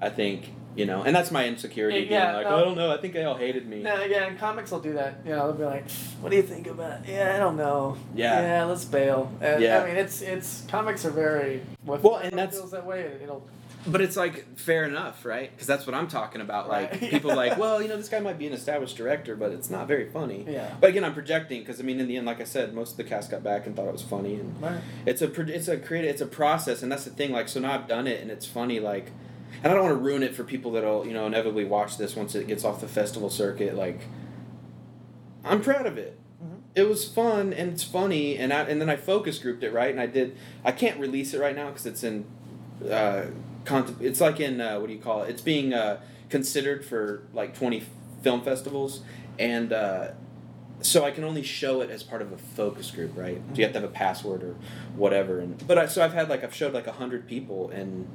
I 0.00 0.10
think, 0.10 0.52
you 0.76 0.84
know, 0.86 1.02
and 1.02 1.14
that's 1.16 1.30
my 1.30 1.46
insecurity 1.46 2.00
being 2.00 2.12
Yeah, 2.12 2.36
like, 2.36 2.46
no. 2.46 2.56
I 2.56 2.60
don't 2.64 2.76
know, 2.76 2.92
I 2.92 2.98
think 2.98 3.14
they 3.14 3.24
all 3.24 3.36
hated 3.36 3.66
me. 3.66 3.82
yeah 3.82 4.00
again, 4.02 4.36
comics 4.38 4.70
will 4.70 4.80
do 4.80 4.92
that. 4.94 5.20
You 5.24 5.30
know, 5.30 5.46
they'll 5.48 5.58
be 5.58 5.64
like, 5.64 5.90
"What 6.20 6.30
do 6.30 6.36
you 6.36 6.42
think 6.42 6.66
about?" 6.68 7.00
it? 7.04 7.08
Yeah, 7.10 7.34
I 7.34 7.38
don't 7.38 7.56
know. 7.56 7.96
Yeah. 8.14 8.40
Yeah, 8.40 8.64
let's 8.64 8.84
bail. 8.84 9.32
And, 9.40 9.62
Yeah. 9.62 9.80
I 9.82 9.86
mean, 9.86 9.96
it's 9.96 10.22
it's 10.22 10.64
comics 10.68 11.04
are 11.04 11.10
very. 11.10 11.62
Well, 11.84 12.16
and 12.16 12.32
that's- 12.38 12.56
feels 12.56 12.70
that 12.72 12.84
way. 12.86 13.10
It'll. 13.22 13.46
But 13.86 14.02
it's 14.02 14.16
like 14.16 14.58
fair 14.58 14.84
enough, 14.84 15.24
right? 15.24 15.50
Because 15.50 15.66
that's 15.66 15.86
what 15.86 15.94
I'm 15.94 16.06
talking 16.06 16.40
about. 16.42 16.68
Like 16.68 16.90
Right. 16.92 17.00
people 17.10 17.34
like, 17.34 17.56
well, 17.56 17.80
you 17.80 17.88
know, 17.88 17.96
this 17.96 18.10
guy 18.10 18.20
might 18.20 18.38
be 18.38 18.46
an 18.46 18.52
established 18.52 18.96
director, 18.96 19.36
but 19.36 19.52
it's 19.52 19.70
not 19.70 19.88
very 19.88 20.10
funny. 20.10 20.44
Yeah. 20.46 20.74
But 20.80 20.90
again, 20.90 21.02
I'm 21.02 21.14
projecting 21.14 21.60
because 21.60 21.80
I 21.80 21.82
mean, 21.82 21.98
in 21.98 22.06
the 22.06 22.16
end, 22.18 22.26
like 22.26 22.40
I 22.40 22.44
said, 22.44 22.74
most 22.74 22.92
of 22.92 22.96
the 22.98 23.04
cast 23.04 23.30
got 23.30 23.42
back 23.42 23.66
and 23.66 23.74
thought 23.74 23.86
it 23.88 23.92
was 23.92 24.02
funny, 24.02 24.34
and 24.34 24.60
Right. 24.62 24.80
it's 25.06 25.22
a 25.22 25.30
it's 25.48 25.68
a 25.68 25.78
creative 25.78 26.10
it's 26.10 26.20
a 26.20 26.26
process, 26.26 26.82
and 26.82 26.92
that's 26.92 27.04
the 27.04 27.10
thing. 27.10 27.32
Like, 27.32 27.48
so 27.48 27.58
now 27.60 27.72
I've 27.74 27.88
done 27.88 28.06
it, 28.06 28.20
and 28.20 28.30
it's 28.30 28.44
funny. 28.46 28.80
Like, 28.80 29.12
and 29.62 29.72
I 29.72 29.74
don't 29.74 29.84
want 29.84 29.96
to 29.96 30.02
ruin 30.04 30.22
it 30.22 30.34
for 30.34 30.44
people 30.44 30.72
that'll 30.72 31.06
you 31.06 31.14
know 31.14 31.26
inevitably 31.26 31.64
watch 31.64 31.96
this 31.96 32.14
once 32.14 32.34
it 32.34 32.46
gets 32.46 32.64
off 32.64 32.80
the 32.82 32.88
festival 32.88 33.30
circuit. 33.30 33.76
Like, 33.76 34.00
I'm 35.44 35.62
proud 35.62 35.86
of 35.86 35.96
it. 35.96 36.18
It 36.74 36.88
was 36.88 37.08
fun 37.08 37.52
and 37.52 37.72
it's 37.72 37.82
funny, 37.82 38.36
and 38.36 38.52
I 38.52 38.62
and 38.62 38.80
then 38.80 38.90
I 38.90 38.96
focus 38.96 39.38
grouped 39.38 39.64
it 39.64 39.72
right, 39.72 39.90
and 39.90 40.00
I 40.00 40.06
did. 40.06 40.36
I 40.64 40.72
can't 40.72 41.00
release 41.00 41.32
it 41.34 41.40
right 41.40 41.56
now 41.56 41.68
because 41.68 41.86
it's 41.86 42.04
in. 42.04 42.26
Uh, 42.88 43.26
it's 44.00 44.20
like 44.20 44.40
in 44.40 44.60
uh, 44.60 44.78
what 44.78 44.88
do 44.88 44.92
you 44.92 45.00
call 45.00 45.22
it? 45.22 45.30
It's 45.30 45.42
being 45.42 45.72
uh, 45.72 46.00
considered 46.28 46.84
for 46.84 47.22
like 47.32 47.54
twenty 47.54 47.84
film 48.22 48.42
festivals, 48.42 49.02
and 49.38 49.72
uh, 49.72 50.08
so 50.80 51.04
I 51.04 51.10
can 51.10 51.24
only 51.24 51.42
show 51.42 51.80
it 51.80 51.90
as 51.90 52.02
part 52.02 52.22
of 52.22 52.32
a 52.32 52.38
focus 52.38 52.90
group, 52.90 53.16
right? 53.16 53.40
So 53.50 53.56
you 53.56 53.64
have 53.64 53.72
to 53.74 53.80
have 53.80 53.88
a 53.88 53.92
password 53.92 54.42
or 54.42 54.56
whatever. 54.96 55.40
And 55.40 55.66
but 55.66 55.78
I, 55.78 55.86
so 55.86 56.02
I've 56.04 56.14
had 56.14 56.28
like 56.28 56.42
I've 56.42 56.54
showed 56.54 56.72
like 56.72 56.86
a 56.86 56.92
hundred 56.92 57.26
people, 57.26 57.70
and 57.70 58.08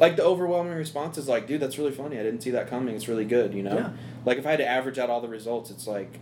like 0.00 0.16
the 0.16 0.24
overwhelming 0.24 0.74
response 0.74 1.18
is 1.18 1.28
like, 1.28 1.46
dude, 1.46 1.60
that's 1.60 1.78
really 1.78 1.92
funny. 1.92 2.18
I 2.18 2.22
didn't 2.22 2.42
see 2.42 2.50
that 2.50 2.68
coming. 2.68 2.94
It's 2.94 3.08
really 3.08 3.24
good, 3.24 3.54
you 3.54 3.62
know. 3.62 3.76
Yeah. 3.76 3.90
Like 4.24 4.38
if 4.38 4.46
I 4.46 4.50
had 4.50 4.58
to 4.58 4.66
average 4.66 4.98
out 4.98 5.10
all 5.10 5.20
the 5.20 5.28
results, 5.28 5.70
it's 5.70 5.86
like, 5.86 6.18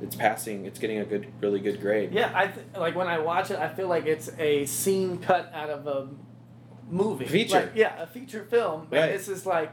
it's 0.00 0.14
passing. 0.14 0.66
It's 0.66 0.78
getting 0.78 0.98
a 0.98 1.04
good, 1.04 1.26
really 1.40 1.60
good 1.60 1.80
grade. 1.80 2.12
Yeah, 2.12 2.30
I 2.34 2.46
th- 2.46 2.66
like 2.76 2.94
when 2.94 3.08
I 3.08 3.18
watch 3.18 3.50
it, 3.50 3.58
I 3.58 3.68
feel 3.68 3.88
like 3.88 4.06
it's 4.06 4.30
a 4.38 4.66
scene 4.66 5.18
cut 5.18 5.50
out 5.52 5.68
of 5.70 5.86
a 5.86 6.08
movie. 6.92 7.26
Feature. 7.26 7.54
Like, 7.60 7.72
yeah, 7.74 8.00
a 8.02 8.06
feature 8.06 8.44
film. 8.44 8.86
Right. 8.90 9.00
And 9.02 9.12
this 9.14 9.26
is 9.28 9.44
like 9.46 9.72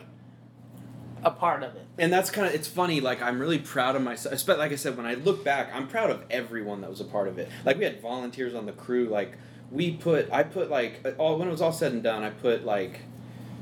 a 1.21 1.29
part 1.31 1.63
of 1.63 1.75
it. 1.75 1.85
and 1.97 2.13
that's 2.13 2.31
kind 2.31 2.47
of 2.47 2.53
it's 2.53 2.69
funny 2.69 3.01
like 3.01 3.21
i'm 3.21 3.41
really 3.41 3.59
proud 3.59 3.93
of 3.93 4.01
myself 4.01 4.41
but 4.45 4.57
like 4.57 4.71
i 4.71 4.75
said 4.77 4.95
when 4.95 5.05
i 5.05 5.15
look 5.15 5.43
back 5.43 5.69
i'm 5.73 5.85
proud 5.85 6.09
of 6.09 6.23
everyone 6.29 6.79
that 6.79 6.89
was 6.89 7.01
a 7.01 7.03
part 7.03 7.27
of 7.27 7.37
it 7.37 7.49
like 7.65 7.77
we 7.77 7.83
had 7.83 8.01
volunteers 8.01 8.55
on 8.55 8.65
the 8.65 8.71
crew 8.71 9.03
like 9.09 9.33
we 9.69 9.91
put 9.91 10.31
i 10.31 10.41
put 10.43 10.69
like 10.69 11.03
all 11.17 11.37
when 11.37 11.49
it 11.49 11.51
was 11.51 11.61
all 11.61 11.73
said 11.73 11.91
and 11.91 12.03
done 12.03 12.23
i 12.23 12.29
put 12.29 12.63
like 12.63 13.01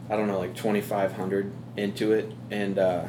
i 0.08 0.16
don't 0.16 0.28
know 0.28 0.38
like 0.38 0.56
2500 0.56 1.52
into 1.78 2.12
it 2.12 2.32
and 2.52 2.78
uh 2.78 3.06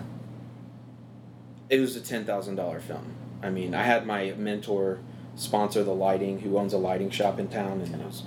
it 1.68 1.78
was 1.78 1.94
a 1.94 2.00
$10000 2.00 2.80
film 2.80 3.12
i 3.42 3.50
mean 3.50 3.74
i 3.74 3.82
had 3.82 4.06
my 4.06 4.32
mentor 4.38 4.98
sponsor 5.36 5.84
the 5.84 5.94
lighting 5.94 6.38
who 6.40 6.56
owns 6.56 6.72
a 6.72 6.78
lighting 6.78 7.10
shop 7.10 7.38
in 7.38 7.48
town 7.48 7.82
and 7.82 7.94
it 7.94 8.06
was 8.06 8.22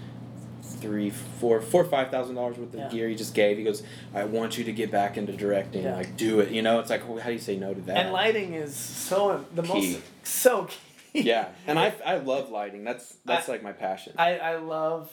three, 0.82 1.10
four, 1.10 1.62
four, 1.62 1.86
five 1.86 2.10
thousand 2.12 2.36
dollars 2.36 2.58
worth 2.58 2.74
of 2.74 2.80
Yeah. 2.80 2.90
gear 2.90 3.08
he 3.08 3.16
just 3.16 3.34
gave. 3.34 3.58
He 3.58 3.64
goes, 3.64 3.84
"I 4.14 4.24
want 4.26 4.58
you 4.58 4.64
to 4.66 4.74
get 4.74 4.92
back 4.92 5.16
into 5.18 5.32
directing. 5.34 5.84
Yeah. 5.84 5.96
Like, 5.96 6.18
do 6.18 6.40
it." 6.42 6.50
You 6.52 6.62
know, 6.62 6.80
it's 6.80 6.90
like, 6.90 7.08
well, 7.08 7.20
how 7.20 7.28
do 7.28 7.34
you 7.34 7.40
say 7.40 7.56
no 7.58 7.74
to 7.74 7.82
that? 7.82 7.98
And 7.98 8.12
lighting 8.14 8.54
is 8.56 8.76
so 8.76 9.46
the 9.56 9.62
Key. 9.62 9.94
most 9.94 10.00
so 10.24 10.68
key. 11.14 11.22
yeah, 11.22 11.50
and 11.68 11.78
I, 11.80 11.94
I 12.06 12.18
love 12.32 12.50
lighting. 12.50 12.84
That's 12.84 13.16
that's 13.26 13.48
I- 13.48 13.52
like 13.54 13.64
my 13.64 13.72
passion. 13.72 14.14
I 14.18 14.38
I 14.38 14.56
love. 14.58 15.10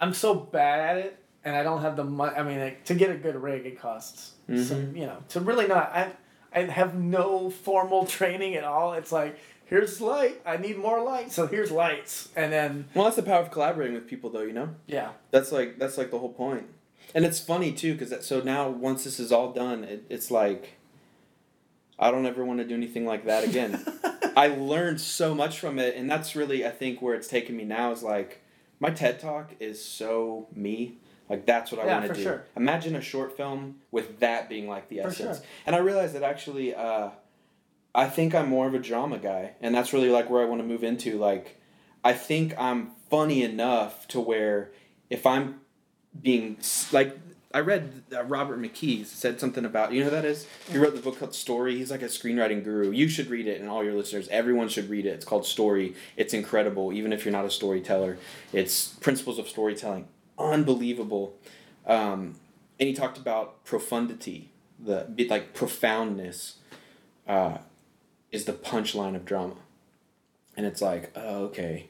I'm 0.00 0.14
so 0.14 0.34
bad 0.34 0.80
at 0.80 1.04
it, 1.04 1.18
and 1.44 1.54
I 1.56 1.62
don't 1.62 1.82
have 1.82 1.96
the 1.96 2.04
money. 2.04 2.34
I 2.36 2.42
mean, 2.42 2.58
like, 2.60 2.84
to 2.86 2.94
get 2.94 3.10
a 3.10 3.16
good 3.16 3.36
rig, 3.36 3.66
it 3.66 3.78
costs. 3.80 4.32
Mm-hmm. 4.48 4.62
Some, 4.62 4.96
you 4.96 5.06
know, 5.06 5.18
to 5.30 5.40
really 5.40 5.66
not. 5.66 5.90
I 5.94 6.12
I 6.52 6.62
have 6.62 6.94
no 6.94 7.50
formal 7.50 8.06
training 8.18 8.54
at 8.56 8.64
all. 8.64 8.94
It's 8.94 9.12
like 9.12 9.38
here's 9.70 10.00
light. 10.00 10.42
I 10.44 10.58
need 10.58 10.76
more 10.76 11.02
light, 11.02 11.32
so 11.32 11.46
here's 11.46 11.70
lights, 11.70 12.28
and 12.36 12.52
then 12.52 12.88
well, 12.92 13.04
that's 13.04 13.16
the 13.16 13.22
power 13.22 13.40
of 13.40 13.50
collaborating 13.50 13.94
with 13.94 14.06
people, 14.06 14.28
though. 14.28 14.42
You 14.42 14.52
know, 14.52 14.68
yeah. 14.86 15.12
that's 15.30 15.50
like 15.52 15.78
that's 15.78 15.96
like 15.96 16.10
the 16.10 16.18
whole 16.18 16.32
point. 16.32 16.66
And 17.14 17.24
it's 17.24 17.40
funny 17.40 17.72
too, 17.72 17.94
because 17.94 18.10
that 18.10 18.22
so 18.24 18.40
now 18.40 18.68
once 18.68 19.04
this 19.04 19.18
is 19.18 19.32
all 19.32 19.52
done, 19.52 19.84
it, 19.84 20.04
it's 20.10 20.30
like 20.30 20.74
I 21.98 22.10
don't 22.10 22.26
ever 22.26 22.44
want 22.44 22.58
to 22.60 22.64
do 22.66 22.74
anything 22.74 23.06
like 23.06 23.24
that 23.24 23.44
again. 23.44 23.84
I 24.36 24.48
learned 24.48 25.00
so 25.00 25.34
much 25.34 25.58
from 25.58 25.78
it, 25.78 25.96
and 25.96 26.10
that's 26.10 26.36
really 26.36 26.66
I 26.66 26.70
think 26.70 27.00
where 27.02 27.14
it's 27.14 27.28
taken 27.28 27.56
me 27.56 27.64
now 27.64 27.92
is 27.92 28.02
like 28.02 28.42
my 28.78 28.90
TED 28.90 29.18
talk 29.20 29.52
is 29.60 29.82
so 29.84 30.48
me. 30.54 30.98
Like 31.28 31.46
that's 31.46 31.70
what 31.70 31.80
I 31.80 31.86
Yeah, 31.86 31.98
want 32.00 32.08
to 32.10 32.14
do. 32.14 32.22
sure. 32.22 32.44
Imagine 32.56 32.96
a 32.96 33.00
short 33.00 33.36
film 33.36 33.76
with 33.92 34.18
that 34.20 34.48
being 34.48 34.68
like 34.68 34.88
the 34.88 34.98
For 34.98 35.08
essence. 35.08 35.38
sure. 35.38 35.46
And 35.66 35.76
I 35.76 35.78
realized 35.78 36.14
that 36.14 36.22
actually, 36.24 36.74
uh, 36.74 37.10
I 37.94 38.06
think 38.08 38.34
I'm 38.34 38.48
more 38.48 38.66
of 38.66 38.74
a 38.74 38.78
drama 38.78 39.18
guy, 39.18 39.52
and 39.60 39.74
that's 39.74 39.92
really 39.92 40.10
like 40.10 40.30
where 40.30 40.42
I 40.42 40.46
want 40.46 40.60
to 40.60 40.66
move 40.66 40.84
into. 40.84 41.18
Like, 41.18 41.60
I 42.04 42.12
think 42.12 42.54
I'm 42.58 42.92
funny 43.10 43.42
enough 43.42 44.06
to 44.08 44.20
where 44.20 44.70
if 45.08 45.26
I'm 45.26 45.60
being 46.22 46.58
like 46.92 47.16
I 47.52 47.60
read 47.60 48.04
Robert 48.26 48.60
McKee 48.60 49.04
said 49.04 49.40
something 49.40 49.64
about 49.64 49.92
you 49.92 50.04
know 50.04 50.10
that 50.10 50.24
is. 50.24 50.46
He 50.70 50.78
wrote 50.78 50.94
the 50.94 51.00
book 51.00 51.18
called 51.18 51.34
Story. 51.34 51.76
He's 51.76 51.90
like 51.90 52.02
a 52.02 52.06
screenwriting 52.06 52.62
guru. 52.62 52.92
You 52.92 53.08
should 53.08 53.28
read 53.28 53.48
it, 53.48 53.60
and 53.60 53.68
all 53.68 53.82
your 53.82 53.94
listeners, 53.94 54.28
everyone 54.28 54.68
should 54.68 54.88
read 54.88 55.04
it. 55.04 55.10
It's 55.10 55.24
called 55.24 55.44
Story. 55.44 55.96
It's 56.16 56.32
incredible, 56.32 56.92
even 56.92 57.12
if 57.12 57.24
you're 57.24 57.32
not 57.32 57.44
a 57.44 57.50
storyteller. 57.50 58.18
It's 58.52 58.88
principles 59.00 59.40
of 59.40 59.48
storytelling, 59.48 60.06
unbelievable. 60.38 61.34
Um, 61.86 62.36
and 62.78 62.88
he 62.88 62.94
talked 62.94 63.18
about 63.18 63.64
profundity, 63.64 64.52
the 64.78 65.08
like 65.28 65.52
profoundness, 65.52 66.58
uh, 67.26 67.58
is 68.32 68.44
the 68.44 68.52
punchline 68.52 69.14
of 69.16 69.24
drama, 69.24 69.56
and 70.56 70.66
it's 70.66 70.80
like, 70.82 71.10
oh, 71.16 71.44
okay, 71.46 71.88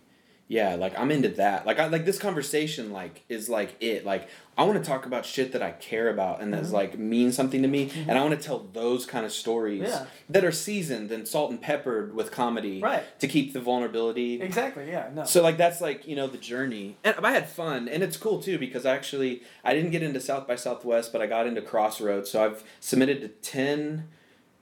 yeah, 0.48 0.74
like 0.74 0.98
I'm 0.98 1.10
into 1.12 1.28
that. 1.28 1.64
Like 1.66 1.78
I 1.78 1.86
like 1.86 2.04
this 2.04 2.18
conversation 2.18 2.90
like 2.90 3.22
is 3.28 3.48
like 3.48 3.76
it. 3.80 4.04
Like 4.04 4.28
I 4.58 4.64
want 4.64 4.82
to 4.82 4.88
talk 4.88 5.06
about 5.06 5.24
shit 5.24 5.52
that 5.52 5.62
I 5.62 5.70
care 5.70 6.08
about 6.08 6.42
and 6.42 6.52
that's 6.52 6.66
Mm-hmm. 6.66 6.74
like 6.74 6.98
means 6.98 7.36
something 7.36 7.62
to 7.62 7.68
me, 7.68 7.90
and 8.08 8.18
I 8.18 8.22
want 8.24 8.38
to 8.38 8.44
tell 8.44 8.66
those 8.72 9.06
kind 9.06 9.24
of 9.24 9.30
stories 9.30 9.82
Yeah. 9.82 10.06
that 10.28 10.44
are 10.44 10.50
seasoned 10.50 11.12
and 11.12 11.28
salt 11.28 11.50
and 11.52 11.62
peppered 11.62 12.16
with 12.16 12.32
comedy, 12.32 12.80
Right. 12.80 13.04
To 13.20 13.28
keep 13.28 13.52
the 13.52 13.60
vulnerability. 13.60 14.42
Exactly. 14.42 14.88
Yeah. 14.90 15.10
No. 15.14 15.22
So 15.24 15.40
like 15.40 15.56
that's 15.56 15.80
like 15.80 16.08
you 16.08 16.16
know 16.16 16.26
the 16.26 16.36
journey, 16.38 16.96
and 17.04 17.14
I 17.24 17.30
had 17.30 17.48
fun, 17.48 17.86
and 17.88 18.02
it's 18.02 18.16
cool 18.16 18.42
too 18.42 18.58
because 18.58 18.84
actually 18.84 19.42
I 19.64 19.72
didn't 19.72 19.92
get 19.92 20.02
into 20.02 20.20
South 20.20 20.48
by 20.48 20.56
Southwest, 20.56 21.12
but 21.12 21.22
I 21.22 21.26
got 21.28 21.46
into 21.46 21.62
Crossroads. 21.62 22.28
So 22.28 22.44
I've 22.44 22.64
submitted 22.80 23.20
to 23.20 23.28
ten, 23.28 24.08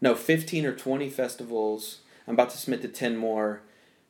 no, 0.01 0.15
fifteen 0.15 0.65
or 0.67 0.73
twenty 0.75 1.09
festivals. 1.11 1.99
I'm 2.27 2.35
about 2.35 2.51
to 2.51 2.59
submit 2.59 2.83
to 2.83 2.89
ten 2.89 3.17
more, 3.17 3.63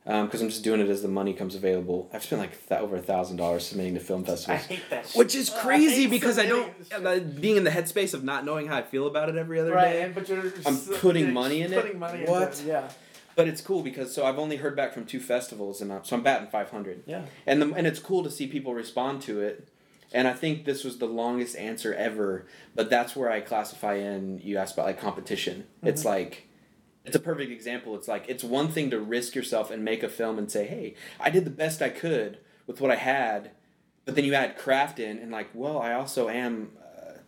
because 0.05 0.43
I'm 0.43 0.49
just 0.49 0.65
doing 0.65 0.81
it 0.81 0.89
as 0.89 1.03
the 1.03 1.09
money 1.09 1.33
comes 1.35 1.55
available. 1.55 2.11
I've 2.13 2.25
spent 2.25 2.41
like 2.41 2.69
th- 2.69 2.81
over 2.81 2.97
a 2.97 3.01
thousand 3.03 3.37
dollars 3.37 3.67
submitting 3.67 3.95
to 3.95 4.01
film 4.01 4.25
festivals. 4.25 4.61
I 4.65 4.67
hate 4.75 4.91
that. 4.91 5.07
Shit. 5.07 5.17
which 5.17 5.35
is 5.35 5.51
Oh, 5.51 5.57
I 5.59 5.63
crazy 5.63 6.07
because 6.07 6.39
I 6.39 6.47
don't 6.47 6.73
uh, 6.93 7.19
being 7.21 7.57
in 7.57 7.65
the 7.65 7.71
headspace 7.71 8.15
of 8.15 8.25
not 8.25 8.45
knowing 8.45 8.67
how 8.67 8.77
I 8.77 8.83
feel 8.83 9.07
about 9.07 9.29
it 9.29 9.37
every 9.37 9.61
other 9.61 9.73
Right, 9.73 9.93
day. 9.93 10.03
and, 10.03 10.15
but 10.15 10.29
you're 10.29 10.53
I'm 10.67 10.77
putting 10.77 11.25
you're 11.27 11.33
money 11.33 11.63
in 11.63 11.73
it? 11.73 11.81
putting 11.81 11.99
Money 11.99 12.25
What? 12.25 12.43
Into 12.43 12.63
it. 12.65 12.67
Yeah. 12.67 12.89
But 13.37 13.47
it's 13.47 13.61
cool 13.61 13.83
because 13.83 14.13
so 14.13 14.27
I've 14.27 14.39
only 14.39 14.57
heard 14.57 14.75
back 14.75 14.93
from 14.93 15.07
two 15.07 15.21
festivals, 15.21 15.81
and 15.81 15.93
I'm, 15.93 16.05
so 16.05 16.17
I'm 16.17 16.23
batting 16.25 16.49
five 16.49 16.71
hundred. 16.71 17.05
Yeah. 17.07 17.23
and 17.47 17.63
the, 17.63 17.73
and 17.75 17.87
it's 17.87 18.01
cool 18.01 18.25
to 18.25 18.31
see 18.33 18.49
people 18.49 18.75
respond 18.75 19.23
to 19.23 19.41
it 19.41 19.69
and 20.13 20.27
i 20.29 20.33
think 20.33 20.65
this 20.65 20.85
was 20.85 20.99
the 20.99 21.07
longest 21.07 21.57
answer 21.57 21.95
ever 21.95 22.47
but 22.75 22.91
that's 22.91 23.15
where 23.17 23.31
i 23.31 23.41
classify 23.41 23.95
in 23.95 24.39
you 24.43 24.57
asked 24.57 24.75
about 24.75 24.87
like 24.87 25.01
competition. 25.01 25.65
It's 25.83 26.05
like 26.05 26.49
it's 27.05 27.17
a 27.17 27.21
perfect 27.21 27.51
example. 27.51 27.95
It's 27.95 28.09
like 28.09 28.27
it's 28.29 28.45
one 28.45 28.69
thing 28.69 28.91
to 28.91 29.01
risk 29.01 29.35
yourself 29.35 29.71
and 29.71 29.83
make 29.83 30.03
a 30.03 30.09
film 30.09 30.39
and 30.39 30.51
say 30.51 30.67
hey 30.67 30.95
i 31.21 31.31
did 31.31 31.45
the 31.45 31.51
best 31.51 31.83
i 31.83 31.89
could 31.89 32.39
with 32.67 32.81
what 32.81 32.91
i 32.91 32.97
had 32.97 33.51
but 34.05 34.15
then 34.15 34.25
you 34.25 34.35
add 34.35 34.57
craft 34.57 34.99
in 34.99 35.19
and 35.19 35.31
like 35.31 35.49
well 35.55 35.79
i 35.79 35.93
also 35.93 36.29
am 36.29 36.71
uh, 36.81 37.19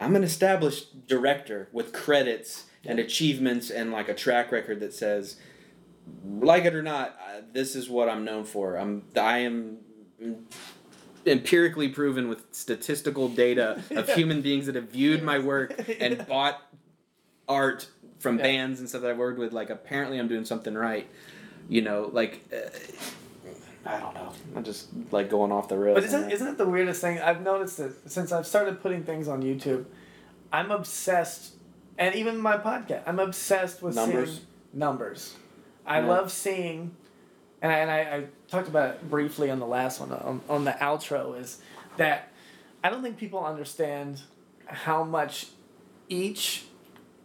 i'm 0.00 0.16
an 0.16 0.24
established 0.24 1.06
director 1.06 1.68
with 1.72 1.92
credits 1.92 2.64
and 2.84 2.98
achievements 2.98 3.70
and 3.70 3.90
like 3.90 4.08
a 4.08 4.14
track 4.14 4.50
record 4.52 4.80
that 4.80 4.92
says 4.92 5.36
like 6.24 6.64
it 6.64 6.74
or 6.74 6.82
not, 6.82 7.16
uh, 7.20 7.40
this 7.52 7.74
is 7.76 7.88
what 7.88 8.08
I'm 8.08 8.24
known 8.24 8.44
for. 8.44 8.76
I'm 8.76 9.04
I 9.16 9.38
am 9.38 9.78
empirically 11.26 11.88
proven 11.88 12.28
with 12.28 12.44
statistical 12.52 13.28
data 13.28 13.82
of 13.90 14.08
human 14.14 14.40
beings 14.40 14.66
that 14.66 14.74
have 14.74 14.90
viewed 14.90 15.22
my 15.22 15.38
work 15.38 15.88
and 16.00 16.26
bought 16.26 16.60
art 17.48 17.88
from 18.18 18.36
Yeah. 18.38 18.44
bands 18.44 18.80
and 18.80 18.88
stuff 18.88 19.02
that 19.02 19.10
I've 19.10 19.18
worked 19.18 19.38
with. 19.38 19.52
Like 19.52 19.70
apparently 19.70 20.18
I'm 20.18 20.28
doing 20.28 20.44
something 20.44 20.74
right. 20.74 21.06
You 21.68 21.82
know, 21.82 22.10
like 22.12 22.40
uh, 22.52 22.68
I 23.86 23.98
don't 23.98 24.14
know. 24.14 24.32
I'm 24.56 24.64
just 24.64 24.88
like 25.10 25.30
going 25.30 25.52
off 25.52 25.68
the 25.68 25.78
rails. 25.78 25.94
But 25.96 26.04
isn't 26.04 26.22
that. 26.22 26.32
isn't 26.32 26.48
it 26.48 26.58
the 26.58 26.68
weirdest 26.68 27.00
thing? 27.00 27.18
I've 27.20 27.42
noticed 27.42 27.78
it 27.80 27.92
since 28.06 28.32
I've 28.32 28.46
started 28.46 28.82
putting 28.82 29.04
things 29.04 29.28
on 29.28 29.42
YouTube. 29.42 29.84
I'm 30.52 30.70
obsessed, 30.70 31.54
and 31.96 32.14
even 32.14 32.38
my 32.38 32.56
podcast. 32.56 33.02
I'm 33.06 33.18
obsessed 33.20 33.82
with 33.82 33.94
Numbers? 33.94 34.30
seeing 34.34 34.46
numbers. 34.72 35.36
I 35.86 36.00
Yeah. 36.00 36.06
love 36.06 36.32
seeing, 36.32 36.94
and 37.62 37.72
I, 37.72 37.76
and 37.76 37.90
I, 37.90 37.98
I 37.98 38.24
talked 38.48 38.68
about 38.68 38.90
it 38.90 39.10
briefly 39.10 39.50
on 39.50 39.58
the 39.58 39.66
last 39.66 40.00
one 40.00 40.12
on, 40.12 40.40
on 40.48 40.64
the 40.64 40.72
outro. 40.72 41.38
Is 41.38 41.60
that 41.96 42.32
I 42.82 42.90
don't 42.90 43.02
think 43.02 43.18
people 43.18 43.44
understand 43.44 44.22
how 44.66 45.04
much 45.04 45.48
each 46.08 46.64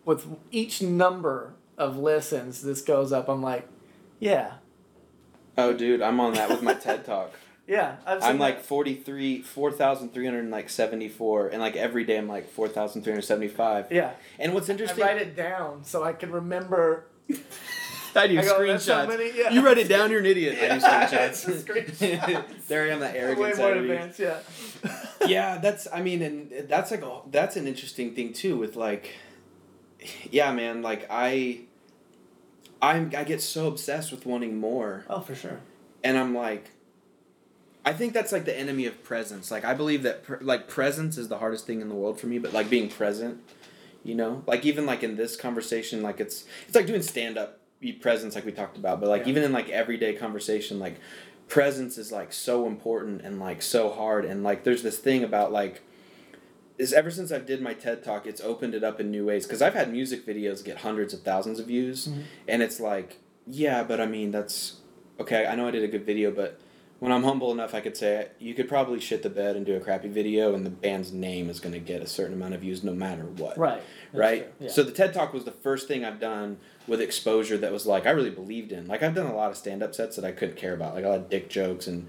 with 0.03 0.27
each 0.51 0.81
number 0.81 1.53
of 1.77 1.97
listens 1.97 2.61
this 2.61 2.81
goes 2.81 3.11
up. 3.11 3.27
I'm 3.27 3.41
like, 3.41 3.67
yeah, 4.19 4.53
oh, 5.57 5.73
dude, 5.73 6.01
I'm 6.01 6.19
on 6.19 6.33
that 6.33 6.49
with 6.49 6.61
my 6.61 6.73
TED 6.73 7.05
talk. 7.05 7.33
yeah. 7.67 7.97
Seen 8.05 8.19
I'm 8.21 8.39
like 8.39 8.57
that. 8.57 8.65
43, 8.65 9.41
4,374, 9.41 11.47
and 11.49 11.61
like 11.61 11.75
every 11.75 12.03
day 12.03 12.17
I'm 12.17 12.27
like 12.27 12.49
4,375. 12.49 13.91
yeah. 13.91 14.11
And 14.39 14.53
what's 14.53 14.69
interesting. 14.69 15.03
I 15.03 15.07
write 15.07 15.21
it 15.21 15.36
down 15.36 15.83
so 15.83 16.03
I 16.03 16.13
can 16.13 16.31
remember. 16.31 17.05
I 18.18 18.28
do 18.28 18.39
I 18.39 18.43
go, 18.43 18.66
"That's 18.66 18.88
how 18.88 19.05
screenshots. 19.05 19.07
many?" 19.09 19.38
Yeah. 19.38 19.49
You 19.51 19.66
write 19.66 19.78
it 19.78 19.88
down, 19.88 20.09
you're 20.11 20.20
an 20.20 20.26
idiot. 20.26 20.57
I 20.61 20.76
do 20.76 20.82
Yeah, 20.82 21.07
screenshots. 21.07 21.30
it's 21.30 21.47
a 21.47 21.51
screenshot. 21.51 22.68
there 22.68 22.84
I 22.86 22.89
am, 22.89 22.99
that 23.01 23.16
arrogant 23.16 23.39
Way 23.39 23.53
more 23.57 23.72
out 23.72 23.78
of 23.78 23.84
me. 23.84 23.91
advanced, 23.91 24.20
yeah. 24.20 24.39
yeah, 25.28 25.57
that's. 25.57 25.88
I 25.93 26.01
mean, 26.01 26.22
and 26.22 26.51
that's 26.70 26.91
like 26.91 27.01
a, 27.01 27.20
that's 27.32 27.55
an 27.55 27.68
interesting 27.68 28.13
thing 28.16 28.34
too. 28.34 28.57
With 28.57 28.76
like, 28.76 29.11
yeah, 30.32 30.51
man. 30.53 30.82
Like 30.82 31.07
I, 31.09 31.61
I'm 32.82 33.11
I 33.18 33.24
get 33.24 33.41
so 33.41 33.68
obsessed 33.68 34.11
with 34.11 34.26
wanting 34.26 34.57
more, 34.57 35.05
Oh, 35.09 35.20
for 35.22 35.36
sure. 35.36 35.59
and 36.03 36.18
I'm 36.18 36.34
like. 36.36 36.72
I 37.88 37.93
think 37.93 38.13
that's 38.16 38.32
like 38.32 38.45
the 38.45 38.57
enemy 38.59 38.88
of 38.88 39.03
presence. 39.03 39.51
Like 39.51 39.63
I 39.63 39.76
believe 39.76 40.01
that 40.01 40.24
pr- 40.24 40.38
like 40.41 40.68
presence 40.68 41.20
is 41.20 41.28
the 41.28 41.38
hardest 41.38 41.68
thing 41.68 41.82
in 41.82 41.88
the 41.89 41.93
world 41.93 42.20
for 42.20 42.26
me, 42.26 42.39
but 42.39 42.51
like 42.51 42.68
being 42.68 42.89
present, 42.89 43.41
you 44.03 44.16
know, 44.16 44.41
like 44.47 44.66
even 44.66 44.88
like 44.88 45.03
in 45.03 45.18
this 45.18 45.36
conversation, 45.36 46.01
like 46.01 46.20
it's 46.20 46.45
it's 46.66 46.74
like 46.76 46.88
doing 46.88 47.03
stand 47.03 47.38
up 47.38 47.59
presence 48.01 48.36
like 48.36 48.45
we 48.45 48.51
talked 48.51 48.78
about, 48.78 48.99
but 48.99 49.09
like 49.09 49.23
Yeah. 49.23 49.30
even 49.30 49.43
in 49.43 49.51
like 49.51 49.69
everyday 49.69 50.13
conversation, 50.13 50.80
like 50.80 50.95
presence 51.47 51.97
is 51.97 52.11
like 52.11 52.34
so 52.34 52.65
important 52.67 53.21
and 53.21 53.39
like 53.39 53.61
so 53.61 53.91
hard 53.91 54.26
and 54.26 54.43
like 54.43 54.63
there's 54.63 54.82
this 54.82 54.97
thing 54.97 55.23
about 55.23 55.51
like 55.51 55.84
is 56.78 56.91
ever 56.91 57.09
since 57.09 57.32
I 57.32 57.39
did 57.39 57.61
my 57.61 57.73
TED 57.73 58.03
talk, 58.03 58.26
it's 58.26 58.41
opened 58.41 58.73
it 58.73 58.84
up 58.84 58.99
in 58.99 59.09
new 59.09 59.26
ways 59.26 59.45
because 59.45 59.61
I've 59.61 59.73
had 59.73 59.91
music 59.91 60.26
videos 60.26 60.63
get 60.63 60.80
hundreds 60.80 61.13
of 61.13 61.21
thousands 61.21 61.59
of 61.59 61.67
views, 61.67 62.07
mm-hmm. 62.07 62.21
and 62.47 62.61
it's 62.61 62.80
like, 62.80 63.19
yeah, 63.47 63.84
but 63.84 64.01
I 64.01 64.05
mean 64.05 64.32
that's 64.32 64.78
okay. 65.19 65.45
I 65.45 65.55
know 65.55 65.67
I 65.67 65.71
did 65.71 65.84
a 65.84 65.88
good 65.88 66.05
video, 66.05 66.32
but 66.32 66.59
when 66.99 67.11
I'm 67.11 67.23
humble 67.23 67.51
enough, 67.51 67.73
I 67.73 67.81
could 67.81 67.97
say 67.97 68.29
you 68.39 68.53
could 68.53 68.69
probably 68.69 68.99
shit 68.99 69.21
the 69.21 69.29
bed 69.29 69.55
and 69.55 69.65
do 69.65 69.75
a 69.75 69.79
crappy 69.79 70.07
video, 70.07 70.53
and 70.55 70.65
the 70.65 70.69
band's 70.69 71.11
name 71.11 71.49
is 71.49 71.59
going 71.59 71.73
to 71.73 71.79
get 71.79 72.01
a 72.01 72.07
certain 72.07 72.33
amount 72.33 72.53
of 72.53 72.61
views 72.61 72.83
no 72.83 72.93
matter 72.93 73.23
what. 73.23 73.57
Right. 73.57 73.81
That's 74.11 74.19
Right. 74.19 74.53
yeah. 74.59 74.69
So 74.69 74.81
the 74.83 74.91
TED 74.91 75.13
Talk 75.13 75.33
was 75.33 75.43
the 75.43 75.51
first 75.51 75.87
thing 75.87 76.05
I've 76.05 76.19
done 76.19 76.57
with 76.87 77.01
exposure 77.01 77.57
that 77.57 77.71
was 77.71 77.85
like 77.85 78.05
I 78.05 78.11
really 78.11 78.29
believed 78.29 78.71
in. 78.71 78.87
Like 78.87 79.03
I've 79.03 79.13
done 79.15 79.25
a 79.25 79.35
lot 79.35 79.51
of 79.51 79.57
stand 79.57 79.83
up 79.83 79.93
sets 79.93 80.15
that 80.15 80.23
I 80.25 80.31
couldn't 80.31 80.55
care 80.57 80.73
about, 80.73 80.95
like 80.95 81.03
a 81.03 81.09
lot 81.09 81.19
of 81.19 81.29
dick 81.29 81.49
jokes 81.49 81.87
and 81.87 82.07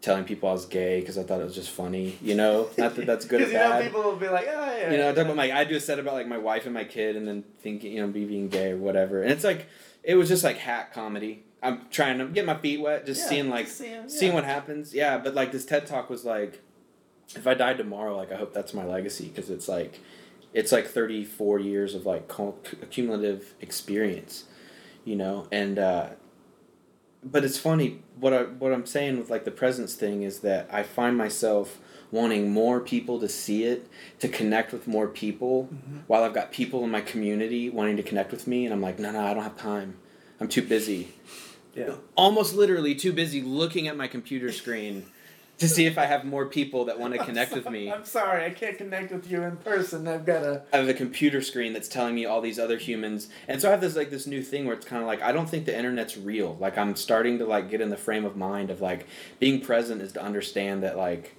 telling 0.00 0.24
people 0.24 0.48
I 0.50 0.52
was 0.52 0.66
gay 0.66 1.00
because 1.00 1.16
I 1.16 1.22
thought 1.22 1.40
it 1.40 1.44
was 1.44 1.54
just 1.54 1.70
funny. 1.70 2.18
You 2.20 2.34
know, 2.34 2.68
not 2.76 2.94
that 2.96 3.06
that's 3.06 3.24
good 3.24 3.40
or 3.42 3.46
Because 3.46 3.52
you 3.52 3.58
know 3.58 3.70
bad. 3.70 3.84
people 3.84 4.02
will 4.02 4.16
be 4.16 4.28
like, 4.28 4.46
oh 4.48 4.76
yeah. 4.76 4.90
You 4.90 4.96
know, 4.98 5.10
I 5.10 5.12
talk 5.14 5.24
about 5.24 5.36
like 5.36 5.52
I 5.52 5.64
do 5.64 5.76
a 5.76 5.80
set 5.80 5.98
about 5.98 6.14
like 6.14 6.26
my 6.28 6.38
wife 6.38 6.64
and 6.66 6.74
my 6.74 6.84
kid, 6.84 7.16
and 7.16 7.26
then 7.28 7.44
thinking 7.60 7.92
you 7.92 8.00
know 8.00 8.08
me 8.08 8.24
being 8.24 8.48
gay 8.48 8.72
or 8.72 8.76
whatever, 8.76 9.22
and 9.22 9.30
it's 9.30 9.44
like 9.44 9.66
it 10.02 10.16
was 10.16 10.28
just 10.28 10.42
like 10.44 10.58
hack 10.58 10.92
comedy. 10.92 11.44
I'm 11.64 11.86
trying 11.90 12.18
to 12.18 12.26
get 12.26 12.44
my 12.44 12.56
feet 12.56 12.80
wet, 12.80 13.06
just 13.06 13.22
Yeah, 13.22 13.28
seeing 13.28 13.50
like 13.50 13.66
just 13.66 13.78
seeing- 13.78 14.08
seeing 14.08 14.34
what 14.34 14.44
happens. 14.44 14.94
Yeah, 14.94 15.18
but 15.18 15.34
like 15.34 15.50
this 15.52 15.64
TED 15.64 15.86
talk 15.86 16.10
was 16.10 16.24
like, 16.24 16.60
if 17.34 17.46
I 17.46 17.54
die 17.54 17.74
tomorrow, 17.74 18.16
like 18.16 18.30
I 18.30 18.36
hope 18.36 18.52
that's 18.52 18.74
my 18.74 18.84
legacy 18.84 19.26
because 19.28 19.48
it's 19.50 19.66
like, 19.68 20.00
it's 20.52 20.70
like 20.72 20.86
thirty 20.86 21.24
four 21.24 21.58
years 21.58 21.94
of 21.94 22.04
like 22.06 22.30
cumulative 22.90 23.54
experience, 23.60 24.44
you 25.04 25.16
know, 25.16 25.48
and. 25.50 25.78
uh 25.78 26.08
but 27.26 27.42
it's 27.42 27.56
funny 27.56 28.02
what 28.20 28.34
I 28.34 28.42
what 28.42 28.70
I'm 28.74 28.84
saying 28.84 29.16
with 29.18 29.30
like 29.30 29.44
the 29.46 29.50
presence 29.50 29.94
thing 29.94 30.22
is 30.24 30.40
that 30.40 30.68
I 30.70 30.82
find 30.82 31.16
myself 31.16 31.78
wanting 32.10 32.52
more 32.52 32.80
people 32.80 33.18
to 33.20 33.30
see 33.30 33.64
it, 33.64 33.88
to 34.18 34.28
connect 34.28 34.72
with 34.74 34.86
more 34.86 35.08
people, 35.08 35.70
while 36.06 36.22
I've 36.22 36.34
got 36.34 36.52
people 36.52 36.84
in 36.84 36.90
my 36.90 37.00
community 37.00 37.70
wanting 37.70 37.96
to 37.96 38.02
connect 38.02 38.30
with 38.30 38.46
me, 38.46 38.66
and 38.66 38.74
I'm 38.74 38.82
like, 38.82 38.98
no, 38.98 39.10
no, 39.10 39.24
I 39.24 39.32
don't 39.32 39.42
have 39.42 39.56
time. 39.56 39.96
I'm 40.38 40.48
too 40.48 40.60
busy. 40.62 41.14
Yeah. 41.74 41.94
Almost 42.16 42.54
literally 42.54 42.94
too 42.94 43.12
busy 43.12 43.42
looking 43.42 43.88
at 43.88 43.96
my 43.96 44.06
computer 44.06 44.52
screen 44.52 45.06
to 45.58 45.68
see 45.68 45.86
if 45.86 45.98
I 45.98 46.06
have 46.06 46.24
more 46.24 46.46
people 46.46 46.84
that 46.86 46.98
want 46.98 47.14
to 47.14 47.24
connect 47.24 47.52
with 47.52 47.68
me. 47.70 47.90
I'm 47.90 48.04
sorry, 48.04 48.44
I 48.44 48.50
can't 48.50 48.76
connect 48.76 49.12
with 49.12 49.30
you 49.30 49.42
in 49.42 49.56
person. 49.58 50.08
I've 50.08 50.26
got 50.26 50.42
a 50.42 50.62
I 50.72 50.78
have 50.78 50.88
a 50.88 50.94
computer 50.94 51.40
screen 51.42 51.72
that's 51.72 51.88
telling 51.88 52.14
me 52.14 52.24
all 52.24 52.40
these 52.40 52.58
other 52.58 52.76
humans, 52.76 53.28
and 53.46 53.60
so 53.60 53.68
I 53.68 53.70
have 53.70 53.80
this 53.80 53.94
like 53.94 54.10
this 54.10 54.26
new 54.26 54.42
thing 54.42 54.66
where 54.66 54.74
it's 54.74 54.86
kind 54.86 55.00
of 55.00 55.06
like 55.06 55.22
I 55.22 55.30
don't 55.32 55.48
think 55.48 55.66
the 55.66 55.76
internet's 55.76 56.16
real. 56.16 56.56
Like 56.58 56.76
I'm 56.76 56.96
starting 56.96 57.38
to 57.38 57.46
like 57.46 57.70
get 57.70 57.80
in 57.80 57.90
the 57.90 57.96
frame 57.96 58.24
of 58.24 58.36
mind 58.36 58.70
of 58.70 58.80
like 58.80 59.06
being 59.38 59.60
present 59.60 60.02
is 60.02 60.12
to 60.12 60.22
understand 60.22 60.82
that 60.82 60.96
like 60.96 61.36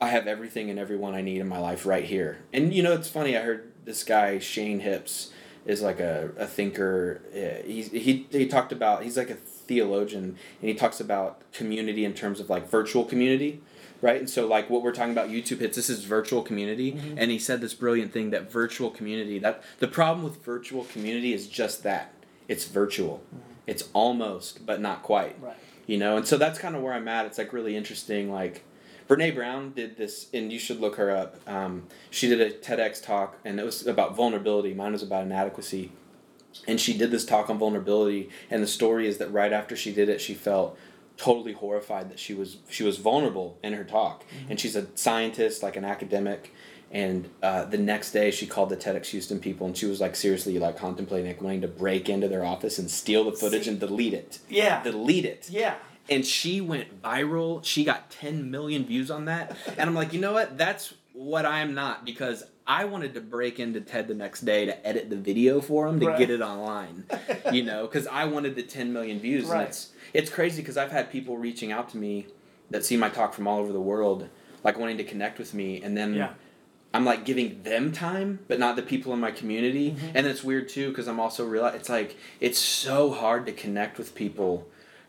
I 0.00 0.08
have 0.08 0.26
everything 0.26 0.70
and 0.70 0.78
everyone 0.78 1.14
I 1.14 1.20
need 1.20 1.40
in 1.40 1.48
my 1.48 1.58
life 1.58 1.84
right 1.84 2.04
here. 2.04 2.38
And 2.52 2.72
you 2.72 2.82
know, 2.82 2.92
it's 2.92 3.08
funny. 3.08 3.36
I 3.36 3.42
heard 3.42 3.72
this 3.84 4.04
guy 4.04 4.38
Shane 4.38 4.80
Hipps 4.80 5.28
is 5.66 5.82
like 5.82 6.00
a, 6.00 6.30
a 6.38 6.46
thinker. 6.46 7.20
He's 7.66 7.90
he 7.90 8.26
he 8.30 8.46
talked 8.46 8.72
about 8.72 9.02
he's 9.02 9.16
like 9.16 9.30
a 9.30 9.34
theologian, 9.34 10.24
and 10.60 10.68
he 10.70 10.74
talks 10.74 11.00
about 11.00 11.40
community 11.52 12.04
in 12.04 12.14
terms 12.14 12.38
of 12.40 12.48
like 12.48 12.68
virtual 12.70 13.04
community, 13.04 13.60
right? 14.00 14.20
And 14.20 14.30
so 14.30 14.46
like 14.46 14.70
what 14.70 14.82
we're 14.82 14.92
talking 14.94 15.12
about 15.12 15.28
YouTube 15.28 15.58
hits, 15.58 15.76
this 15.76 15.90
is 15.90 16.04
virtual 16.04 16.42
community, 16.42 16.92
Mm-hmm. 16.92 17.18
and 17.18 17.30
he 17.30 17.38
said 17.38 17.60
this 17.60 17.74
brilliant 17.74 18.12
thing 18.12 18.30
that 18.30 18.50
virtual 18.50 18.90
community 18.90 19.38
that 19.40 19.62
the 19.80 19.88
problem 19.88 20.22
with 20.24 20.44
virtual 20.44 20.84
community 20.84 21.32
is 21.32 21.48
just 21.48 21.82
that 21.82 22.12
it's 22.48 22.66
virtual, 22.66 23.22
it's 23.66 23.88
almost 23.92 24.64
but 24.64 24.80
not 24.80 25.02
quite, 25.02 25.36
Right. 25.42 25.56
you 25.86 25.98
know. 25.98 26.16
And 26.16 26.26
so 26.26 26.36
that's 26.38 26.58
kind 26.60 26.76
of 26.76 26.82
where 26.82 26.92
I'm 26.92 27.08
at. 27.08 27.26
It's 27.26 27.38
like 27.38 27.52
really 27.52 27.76
interesting, 27.76 28.30
like. 28.30 28.62
Brene 29.08 29.34
Brown 29.34 29.72
did 29.72 29.96
this, 29.96 30.28
and 30.34 30.52
you 30.52 30.58
should 30.58 30.80
look 30.80 30.96
her 30.96 31.10
up. 31.10 31.36
Um, 31.48 31.84
she 32.10 32.28
did 32.28 32.40
a 32.40 32.50
TEDx 32.50 33.02
talk, 33.04 33.38
and 33.44 33.60
it 33.60 33.64
was 33.64 33.86
about 33.86 34.16
vulnerability. 34.16 34.74
Mine 34.74 34.92
was 34.92 35.02
about 35.02 35.22
inadequacy 35.24 35.92
and 36.66 36.80
she 36.80 36.96
did 36.96 37.10
this 37.10 37.26
talk 37.26 37.50
on 37.50 37.58
vulnerability 37.58 38.30
and 38.50 38.62
the 38.62 38.66
story 38.66 39.06
is 39.06 39.18
that 39.18 39.30
right 39.30 39.52
after 39.52 39.76
she 39.76 39.92
did 39.92 40.08
it 40.08 40.22
she 40.22 40.32
felt 40.32 40.74
totally 41.18 41.52
horrified 41.52 42.08
that 42.10 42.18
she 42.18 42.32
was 42.32 42.56
she 42.70 42.82
was 42.82 42.96
vulnerable 42.96 43.58
in 43.62 43.74
her 43.74 43.84
talk 43.84 44.24
and 44.48 44.58
she's 44.58 44.74
a 44.74 44.86
scientist 44.94 45.62
like 45.62 45.76
an 45.76 45.84
academic 45.84 46.54
and 46.90 47.28
uh, 47.42 47.66
the 47.66 47.76
next 47.76 48.12
day 48.12 48.30
she 48.30 48.46
called 48.46 48.70
the 48.70 48.76
TEDx 48.76 49.08
Houston 49.08 49.38
people 49.38 49.66
and 49.66 49.76
she 49.76 49.84
was 49.84 50.00
like 50.00 50.16
seriously 50.16 50.58
like 50.58 50.78
contemplating 50.78 51.26
like 51.26 51.42
wanting 51.42 51.60
to 51.60 51.68
break 51.68 52.08
into 52.08 52.26
their 52.26 52.42
office 52.42 52.78
and 52.78 52.90
steal 52.90 53.24
the 53.24 53.32
footage 53.32 53.68
and 53.68 53.78
delete 53.78 54.14
it 54.14 54.38
Yeah. 54.48 54.82
delete 54.82 55.26
it 55.26 55.50
Yeah. 55.50 55.74
And 56.08 56.24
she 56.24 56.60
went 56.60 57.02
viral. 57.02 57.64
She 57.64 57.84
got 57.84 58.10
10 58.10 58.50
million 58.50 58.84
views 58.84 59.10
on 59.10 59.24
that. 59.26 59.56
And 59.78 59.80
I'm 59.88 59.94
like, 59.94 60.12
you 60.12 60.20
know 60.20 60.32
what? 60.32 60.56
That's 60.58 60.94
what 61.12 61.46
I'm 61.46 61.74
not 61.74 62.04
because 62.04 62.44
I 62.66 62.84
wanted 62.84 63.14
to 63.14 63.20
break 63.20 63.58
into 63.60 63.80
Ted 63.80 64.08
the 64.08 64.14
next 64.14 64.40
day 64.44 64.66
to 64.66 64.86
edit 64.86 65.08
the 65.08 65.16
video 65.16 65.60
for 65.60 65.86
him 65.86 66.00
to 66.00 66.06
Right. 66.08 66.18
get 66.18 66.30
it 66.30 66.40
online, 66.40 67.04
you 67.52 67.62
know, 67.62 67.82
because 67.86 68.06
I 68.06 68.24
wanted 68.24 68.56
the 68.56 68.62
10 68.62 68.92
million 68.92 69.18
views. 69.20 69.44
Right. 69.46 69.60
And 69.60 69.68
it's, 69.68 69.92
it's 70.12 70.30
crazy 70.30 70.62
because 70.62 70.76
I've 70.76 70.90
had 70.90 71.10
people 71.10 71.36
reaching 71.38 71.72
out 71.72 71.88
to 71.90 71.96
me 71.96 72.26
that 72.70 72.84
see 72.84 72.96
my 72.96 73.08
talk 73.08 73.34
from 73.34 73.46
all 73.46 73.60
over 73.60 73.72
the 73.72 73.80
world, 73.80 74.28
like 74.64 74.78
wanting 74.78 74.96
to 74.98 75.04
connect 75.04 75.38
with 75.38 75.54
me. 75.54 75.80
And 75.82 75.96
then 75.96 76.14
Yeah. 76.14 76.30
I'm 76.94 77.04
like 77.04 77.24
giving 77.24 77.62
them 77.62 77.92
time, 77.92 78.38
but 78.48 78.58
not 78.58 78.74
the 78.76 78.82
people 78.82 79.12
in 79.12 79.20
my 79.20 79.30
community. 79.30 79.90
Mm-hmm. 79.90 80.16
And 80.16 80.26
it's 80.26 80.42
weird 80.42 80.68
too 80.68 80.88
because 80.88 81.06
I'm 81.08 81.20
also 81.20 81.44
real. 81.44 81.66
It's 81.66 81.88
like 81.90 82.16
it's 82.40 82.58
so 82.58 83.10
hard 83.10 83.44
to 83.46 83.52
connect 83.52 83.98
with 83.98 84.14
people 84.14 84.66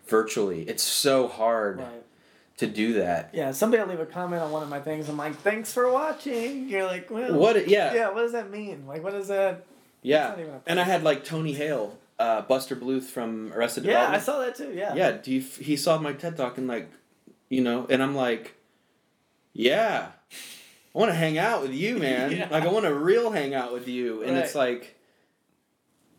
virtually. 0.09 0.63
It's 0.63 0.83
so 0.83 1.27
hard 1.27 1.79
Right. 1.79 2.03
to 2.57 2.67
do 2.67 2.93
that. 2.93 3.29
Yeah, 3.33 3.51
somebody 3.51 3.81
will 3.83 3.89
leave 3.89 3.99
a 3.99 4.05
comment 4.05 4.41
on 4.41 4.51
one 4.51 4.63
of 4.63 4.69
my 4.69 4.79
things. 4.79 5.09
I'm 5.09 5.17
like, 5.17 5.35
thanks 5.37 5.73
for 5.73 5.91
watching. 5.91 6.67
You're 6.69 6.85
like, 6.85 7.09
well, 7.11 7.33
What? 7.33 7.67
Yeah, 7.67 7.93
Yeah, 7.93 8.09
what 8.09 8.21
does 8.21 8.31
that 8.33 8.49
mean? 8.49 8.85
Like, 8.87 9.03
what 9.03 9.13
is 9.13 9.27
that? 9.27 9.65
yeah. 10.01 10.35
a 10.35 10.61
And 10.65 10.79
I 10.79 10.83
had 10.83 11.03
like 11.03 11.23
Tony 11.25 11.53
Hale, 11.53 11.97
uh, 12.19 12.41
Buster 12.43 12.75
Bluth 12.75 13.03
from 13.03 13.51
Arrested 13.53 13.83
Yeah, 13.85 13.91
Development. 14.11 14.13
Yeah, 14.13 14.17
I 14.17 14.23
saw 14.23 14.39
that 14.39 14.55
too. 14.55 14.73
Yeah. 14.75 14.95
Yeah, 14.95 15.11
do 15.11 15.31
you, 15.31 15.41
f- 15.41 15.57
he 15.57 15.75
saw 15.77 15.97
my 15.99 16.13
TED 16.13 16.37
talk 16.37 16.57
and 16.57 16.67
like, 16.67 16.89
you 17.49 17.61
know, 17.61 17.85
and 17.89 18.01
I'm 18.03 18.15
like, 18.15 18.55
yeah, 19.53 20.09
I 20.95 20.97
want 20.99 21.09
to 21.11 21.15
hang 21.15 21.37
out 21.37 21.61
with 21.61 21.73
you, 21.73 21.97
man. 21.97 22.31
Yeah. 22.37 22.47
Like 22.49 22.63
I 22.63 22.67
want 22.67 22.85
to 22.85 22.93
real 22.93 23.31
hang 23.31 23.53
out 23.53 23.71
with 23.73 23.87
you, 23.87 24.23
and 24.23 24.35
it's 24.37 24.55
like, 24.55 24.95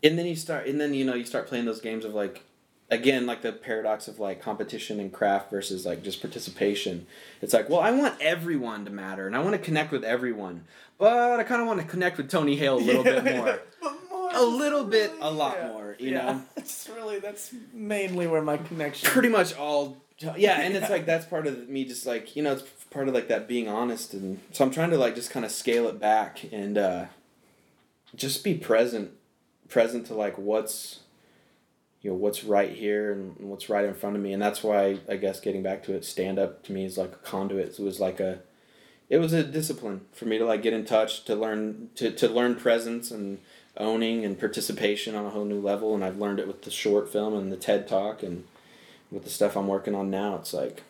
and 0.03 0.17
then 0.17 0.25
you 0.25 0.35
start, 0.35 0.67
and 0.67 0.79
then 0.79 0.93
you 0.93 1.05
know 1.05 1.13
you 1.15 1.25
start 1.25 1.47
playing 1.47 1.65
those 1.65 1.81
games 1.81 2.05
of 2.05 2.13
like, 2.13 2.43
again 2.91 3.25
like 3.25 3.41
the 3.41 3.51
paradox 3.51 4.07
of 4.07 4.19
like 4.19 4.41
competition 4.41 4.99
and 4.99 5.11
craft 5.13 5.51
versus 5.51 5.85
like 5.85 6.03
just 6.03 6.21
participation. 6.21 7.05
It's 7.41 7.53
like, 7.53 7.69
well, 7.69 7.79
I 7.79 7.91
want 7.91 8.19
everyone 8.21 8.85
to 8.85 8.91
matter, 8.91 9.27
and 9.27 9.35
I 9.35 9.39
want 9.39 9.53
to 9.53 9.59
connect 9.59 9.91
with 9.91 10.03
everyone, 10.03 10.65
but 10.97 11.39
I 11.39 11.43
kind 11.43 11.61
of 11.61 11.67
want 11.67 11.79
to 11.81 11.85
connect 11.85 12.17
with 12.17 12.29
Tony 12.29 12.55
Hale 12.55 12.77
a 12.77 12.79
little 12.79 13.03
bit 13.03 13.23
more. 13.35 13.59
More, 14.11 14.29
A 14.33 14.43
little 14.43 14.83
bit, 14.83 15.11
a 15.21 15.31
lot 15.31 15.55
yeah. 15.57 15.67
more, 15.69 15.95
you 15.97 16.11
yeah. 16.11 16.25
know? 16.33 16.41
It's 16.57 16.89
really 16.89 17.19
that's 17.19 17.51
mainly 17.73 18.27
where 18.27 18.41
my 18.41 18.57
connection. 18.57 19.09
pretty 19.09 19.29
much 19.29 19.55
all 19.55 19.97
yeah 20.37 20.59
and 20.59 20.75
it's 20.75 20.89
like 20.89 21.05
that's 21.05 21.25
part 21.25 21.47
of 21.47 21.69
me 21.69 21.85
just 21.85 22.05
like 22.05 22.35
you 22.35 22.43
know 22.43 22.51
it's 22.51 22.63
part 22.91 23.07
of 23.07 23.13
like 23.13 23.29
that 23.29 23.47
being 23.47 23.69
honest 23.69 24.13
and 24.13 24.37
so 24.51 24.65
i'm 24.65 24.69
trying 24.71 24.89
to 24.89 24.97
like 24.97 25.15
just 25.15 25.31
kind 25.31 25.45
of 25.45 25.51
scale 25.51 25.87
it 25.87 25.97
back 25.97 26.43
and 26.51 26.77
uh 26.77 27.05
just 28.15 28.43
be 28.43 28.53
present 28.53 29.11
present 29.69 30.05
to 30.07 30.13
like 30.13 30.37
what's 30.37 30.99
you 32.01 32.09
know 32.09 32.15
what's 32.15 32.43
right 32.43 32.71
here 32.71 33.11
and 33.11 33.35
what's 33.37 33.69
right 33.69 33.85
in 33.85 33.93
front 33.93 34.15
of 34.15 34.21
me. 34.21 34.33
And 34.33 34.41
that's 34.41 34.63
why 34.63 34.99
i 35.09 35.15
guess 35.15 35.39
getting 35.39 35.63
back 35.63 35.83
to 35.83 35.93
it 35.93 36.05
stand 36.05 36.39
up 36.39 36.63
to 36.63 36.71
me 36.71 36.85
is 36.85 36.97
like 36.97 37.13
a 37.13 37.17
conduit. 37.17 37.79
It 37.79 37.83
was 37.83 37.99
like 37.99 38.19
a 38.19 38.39
it 39.09 39.17
was 39.17 39.33
a 39.33 39.43
discipline 39.43 40.01
for 40.13 40.25
me 40.25 40.37
to 40.37 40.45
like 40.45 40.61
get 40.61 40.73
in 40.73 40.85
touch 40.85 41.25
to 41.25 41.35
learn 41.35 41.89
to, 41.95 42.11
to 42.11 42.29
learn 42.29 42.55
presence 42.55 43.11
and 43.11 43.39
owning 43.77 44.23
and 44.25 44.39
participation 44.39 45.15
on 45.15 45.25
a 45.25 45.29
whole 45.29 45.45
new 45.45 45.59
level. 45.59 45.93
And 45.93 46.03
i've 46.03 46.19
learned 46.19 46.39
it 46.39 46.47
with 46.47 46.63
the 46.63 46.71
short 46.71 47.11
film 47.11 47.35
and 47.35 47.51
the 47.51 47.57
ted 47.57 47.87
talk 47.87 48.23
and 48.23 48.45
with 49.11 49.23
the 49.23 49.29
stuff 49.29 49.57
i'm 49.57 49.67
working 49.67 49.95
on 49.95 50.09
now. 50.09 50.35
It's 50.35 50.53
like 50.53 50.83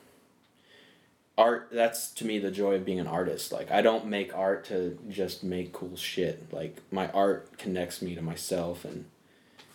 art 1.38 1.70
that's 1.72 2.12
to 2.12 2.26
me 2.26 2.38
the 2.38 2.52
joy 2.52 2.76
of 2.76 2.86
being 2.86 3.00
an 3.00 3.08
artist. 3.08 3.52
Like 3.52 3.72
i 3.72 3.82
don't 3.82 4.06
make 4.06 4.36
art 4.38 4.66
to 4.66 5.00
just 5.10 5.44
make 5.44 5.74
cool 5.74 5.96
shit. 5.96 6.54
Like 6.54 6.78
my 6.92 7.10
art 7.14 7.58
connects 7.58 8.00
me 8.00 8.14
to 8.14 8.22
myself 8.22 8.86
and 8.86 9.06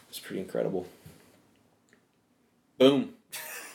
it's 0.08 0.20
pretty 0.20 0.40
incredible 0.40 0.86
boom 2.90 3.10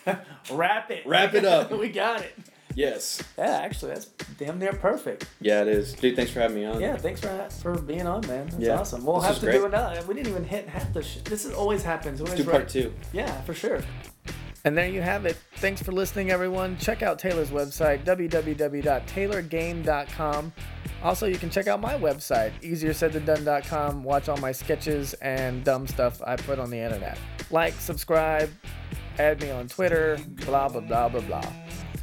Wrap 0.52 0.90
it. 0.92 1.06
Wrap 1.06 1.34
it 1.36 1.46
up. 1.46 1.72
we 1.86 1.90
got 1.90 2.22
it. 2.22 2.36
yes 2.76 3.22
Yeah, 3.38 3.58
actually, 3.62 3.94
that's 3.94 4.06
damn 4.38 4.58
near 4.60 4.74
perfect. 4.74 5.28
yeah 5.42 5.62
it 5.62 5.68
is 5.68 5.94
dude 5.94 6.16
thanks 6.16 6.32
for 6.32 6.40
having 6.40 6.58
me 6.58 6.66
on 6.66 6.80
Yeah, 6.82 6.96
thanks 6.98 7.22
for 7.22 7.48
for 7.62 7.78
being 7.80 8.08
on, 8.08 8.22
man. 8.28 8.48
That's 8.48 8.60
Yeah. 8.64 8.80
awesome. 8.80 9.06
We'll 9.06 9.18
This 9.20 9.26
have 9.30 9.40
to 9.40 9.46
great. 9.46 9.54
do 9.60 9.66
another. 9.66 10.02
We 10.08 10.14
didn't 10.16 10.30
even 10.30 10.44
hit 10.46 10.68
half 10.70 10.92
the. 10.94 11.04
Sh- 11.04 11.18
this 11.26 11.46
is 11.46 11.54
always 11.54 11.84
happens. 11.84 12.22
Always 12.22 12.36
do 12.36 12.44
right. 12.44 12.52
part 12.52 12.70
two 12.70 12.94
Yeah, 13.14 13.30
for 13.42 13.54
sure. 13.54 13.82
And 14.66 14.78
there 14.78 14.90
you 14.90 15.02
have 15.02 15.26
it. 15.26 15.38
Thanks 15.56 15.82
for 15.82 15.94
listening, 15.94 16.32
everyone. 16.32 16.78
Check 16.78 17.02
out 17.02 17.18
Taylor's 17.18 17.50
website, 17.50 18.04
www.taylorgahm.com. 18.04 20.54
Also, 21.02 21.28
you 21.28 21.38
can 21.38 21.50
check 21.50 21.68
out 21.68 21.80
my 21.80 21.94
website, 21.94 22.52
easiersaidthandone.com. 22.62 24.04
Watch 24.04 24.28
all 24.28 24.36
my 24.38 24.52
sketches 24.52 25.14
and 25.16 25.64
dumb 25.64 25.88
stuff 25.88 26.22
I 26.26 26.36
put 26.36 26.60
on 26.60 26.70
the 26.70 26.78
internet. 26.78 27.18
Like, 27.52 27.74
subscribe, 27.76 28.50
add 29.18 29.42
me 29.42 29.50
on 29.50 29.70
Twitter, 29.70 30.18
blah, 30.46 30.68
blah, 30.68 30.82
blah, 30.82 31.08
blah, 31.08 31.22
blah. 31.22 31.54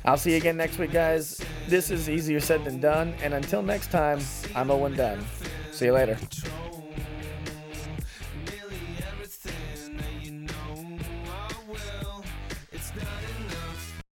I'll 0.07 0.16
see 0.16 0.30
you 0.30 0.36
again 0.36 0.57
next 0.57 0.78
week, 0.78 0.92
guys. 0.92 1.38
This 1.68 1.90
is 1.90 2.09
Easier 2.09 2.40
Said 2.40 2.64
Than 2.64 2.80
Done. 2.80 3.12
And 3.22 3.34
until 3.34 3.61
next 3.61 3.90
time, 3.90 4.20
I'm 4.54 4.70
Owen 4.70 4.96
Dunn. 4.96 5.22
See 5.72 5.86
you 5.86 5.92
later. 5.92 6.16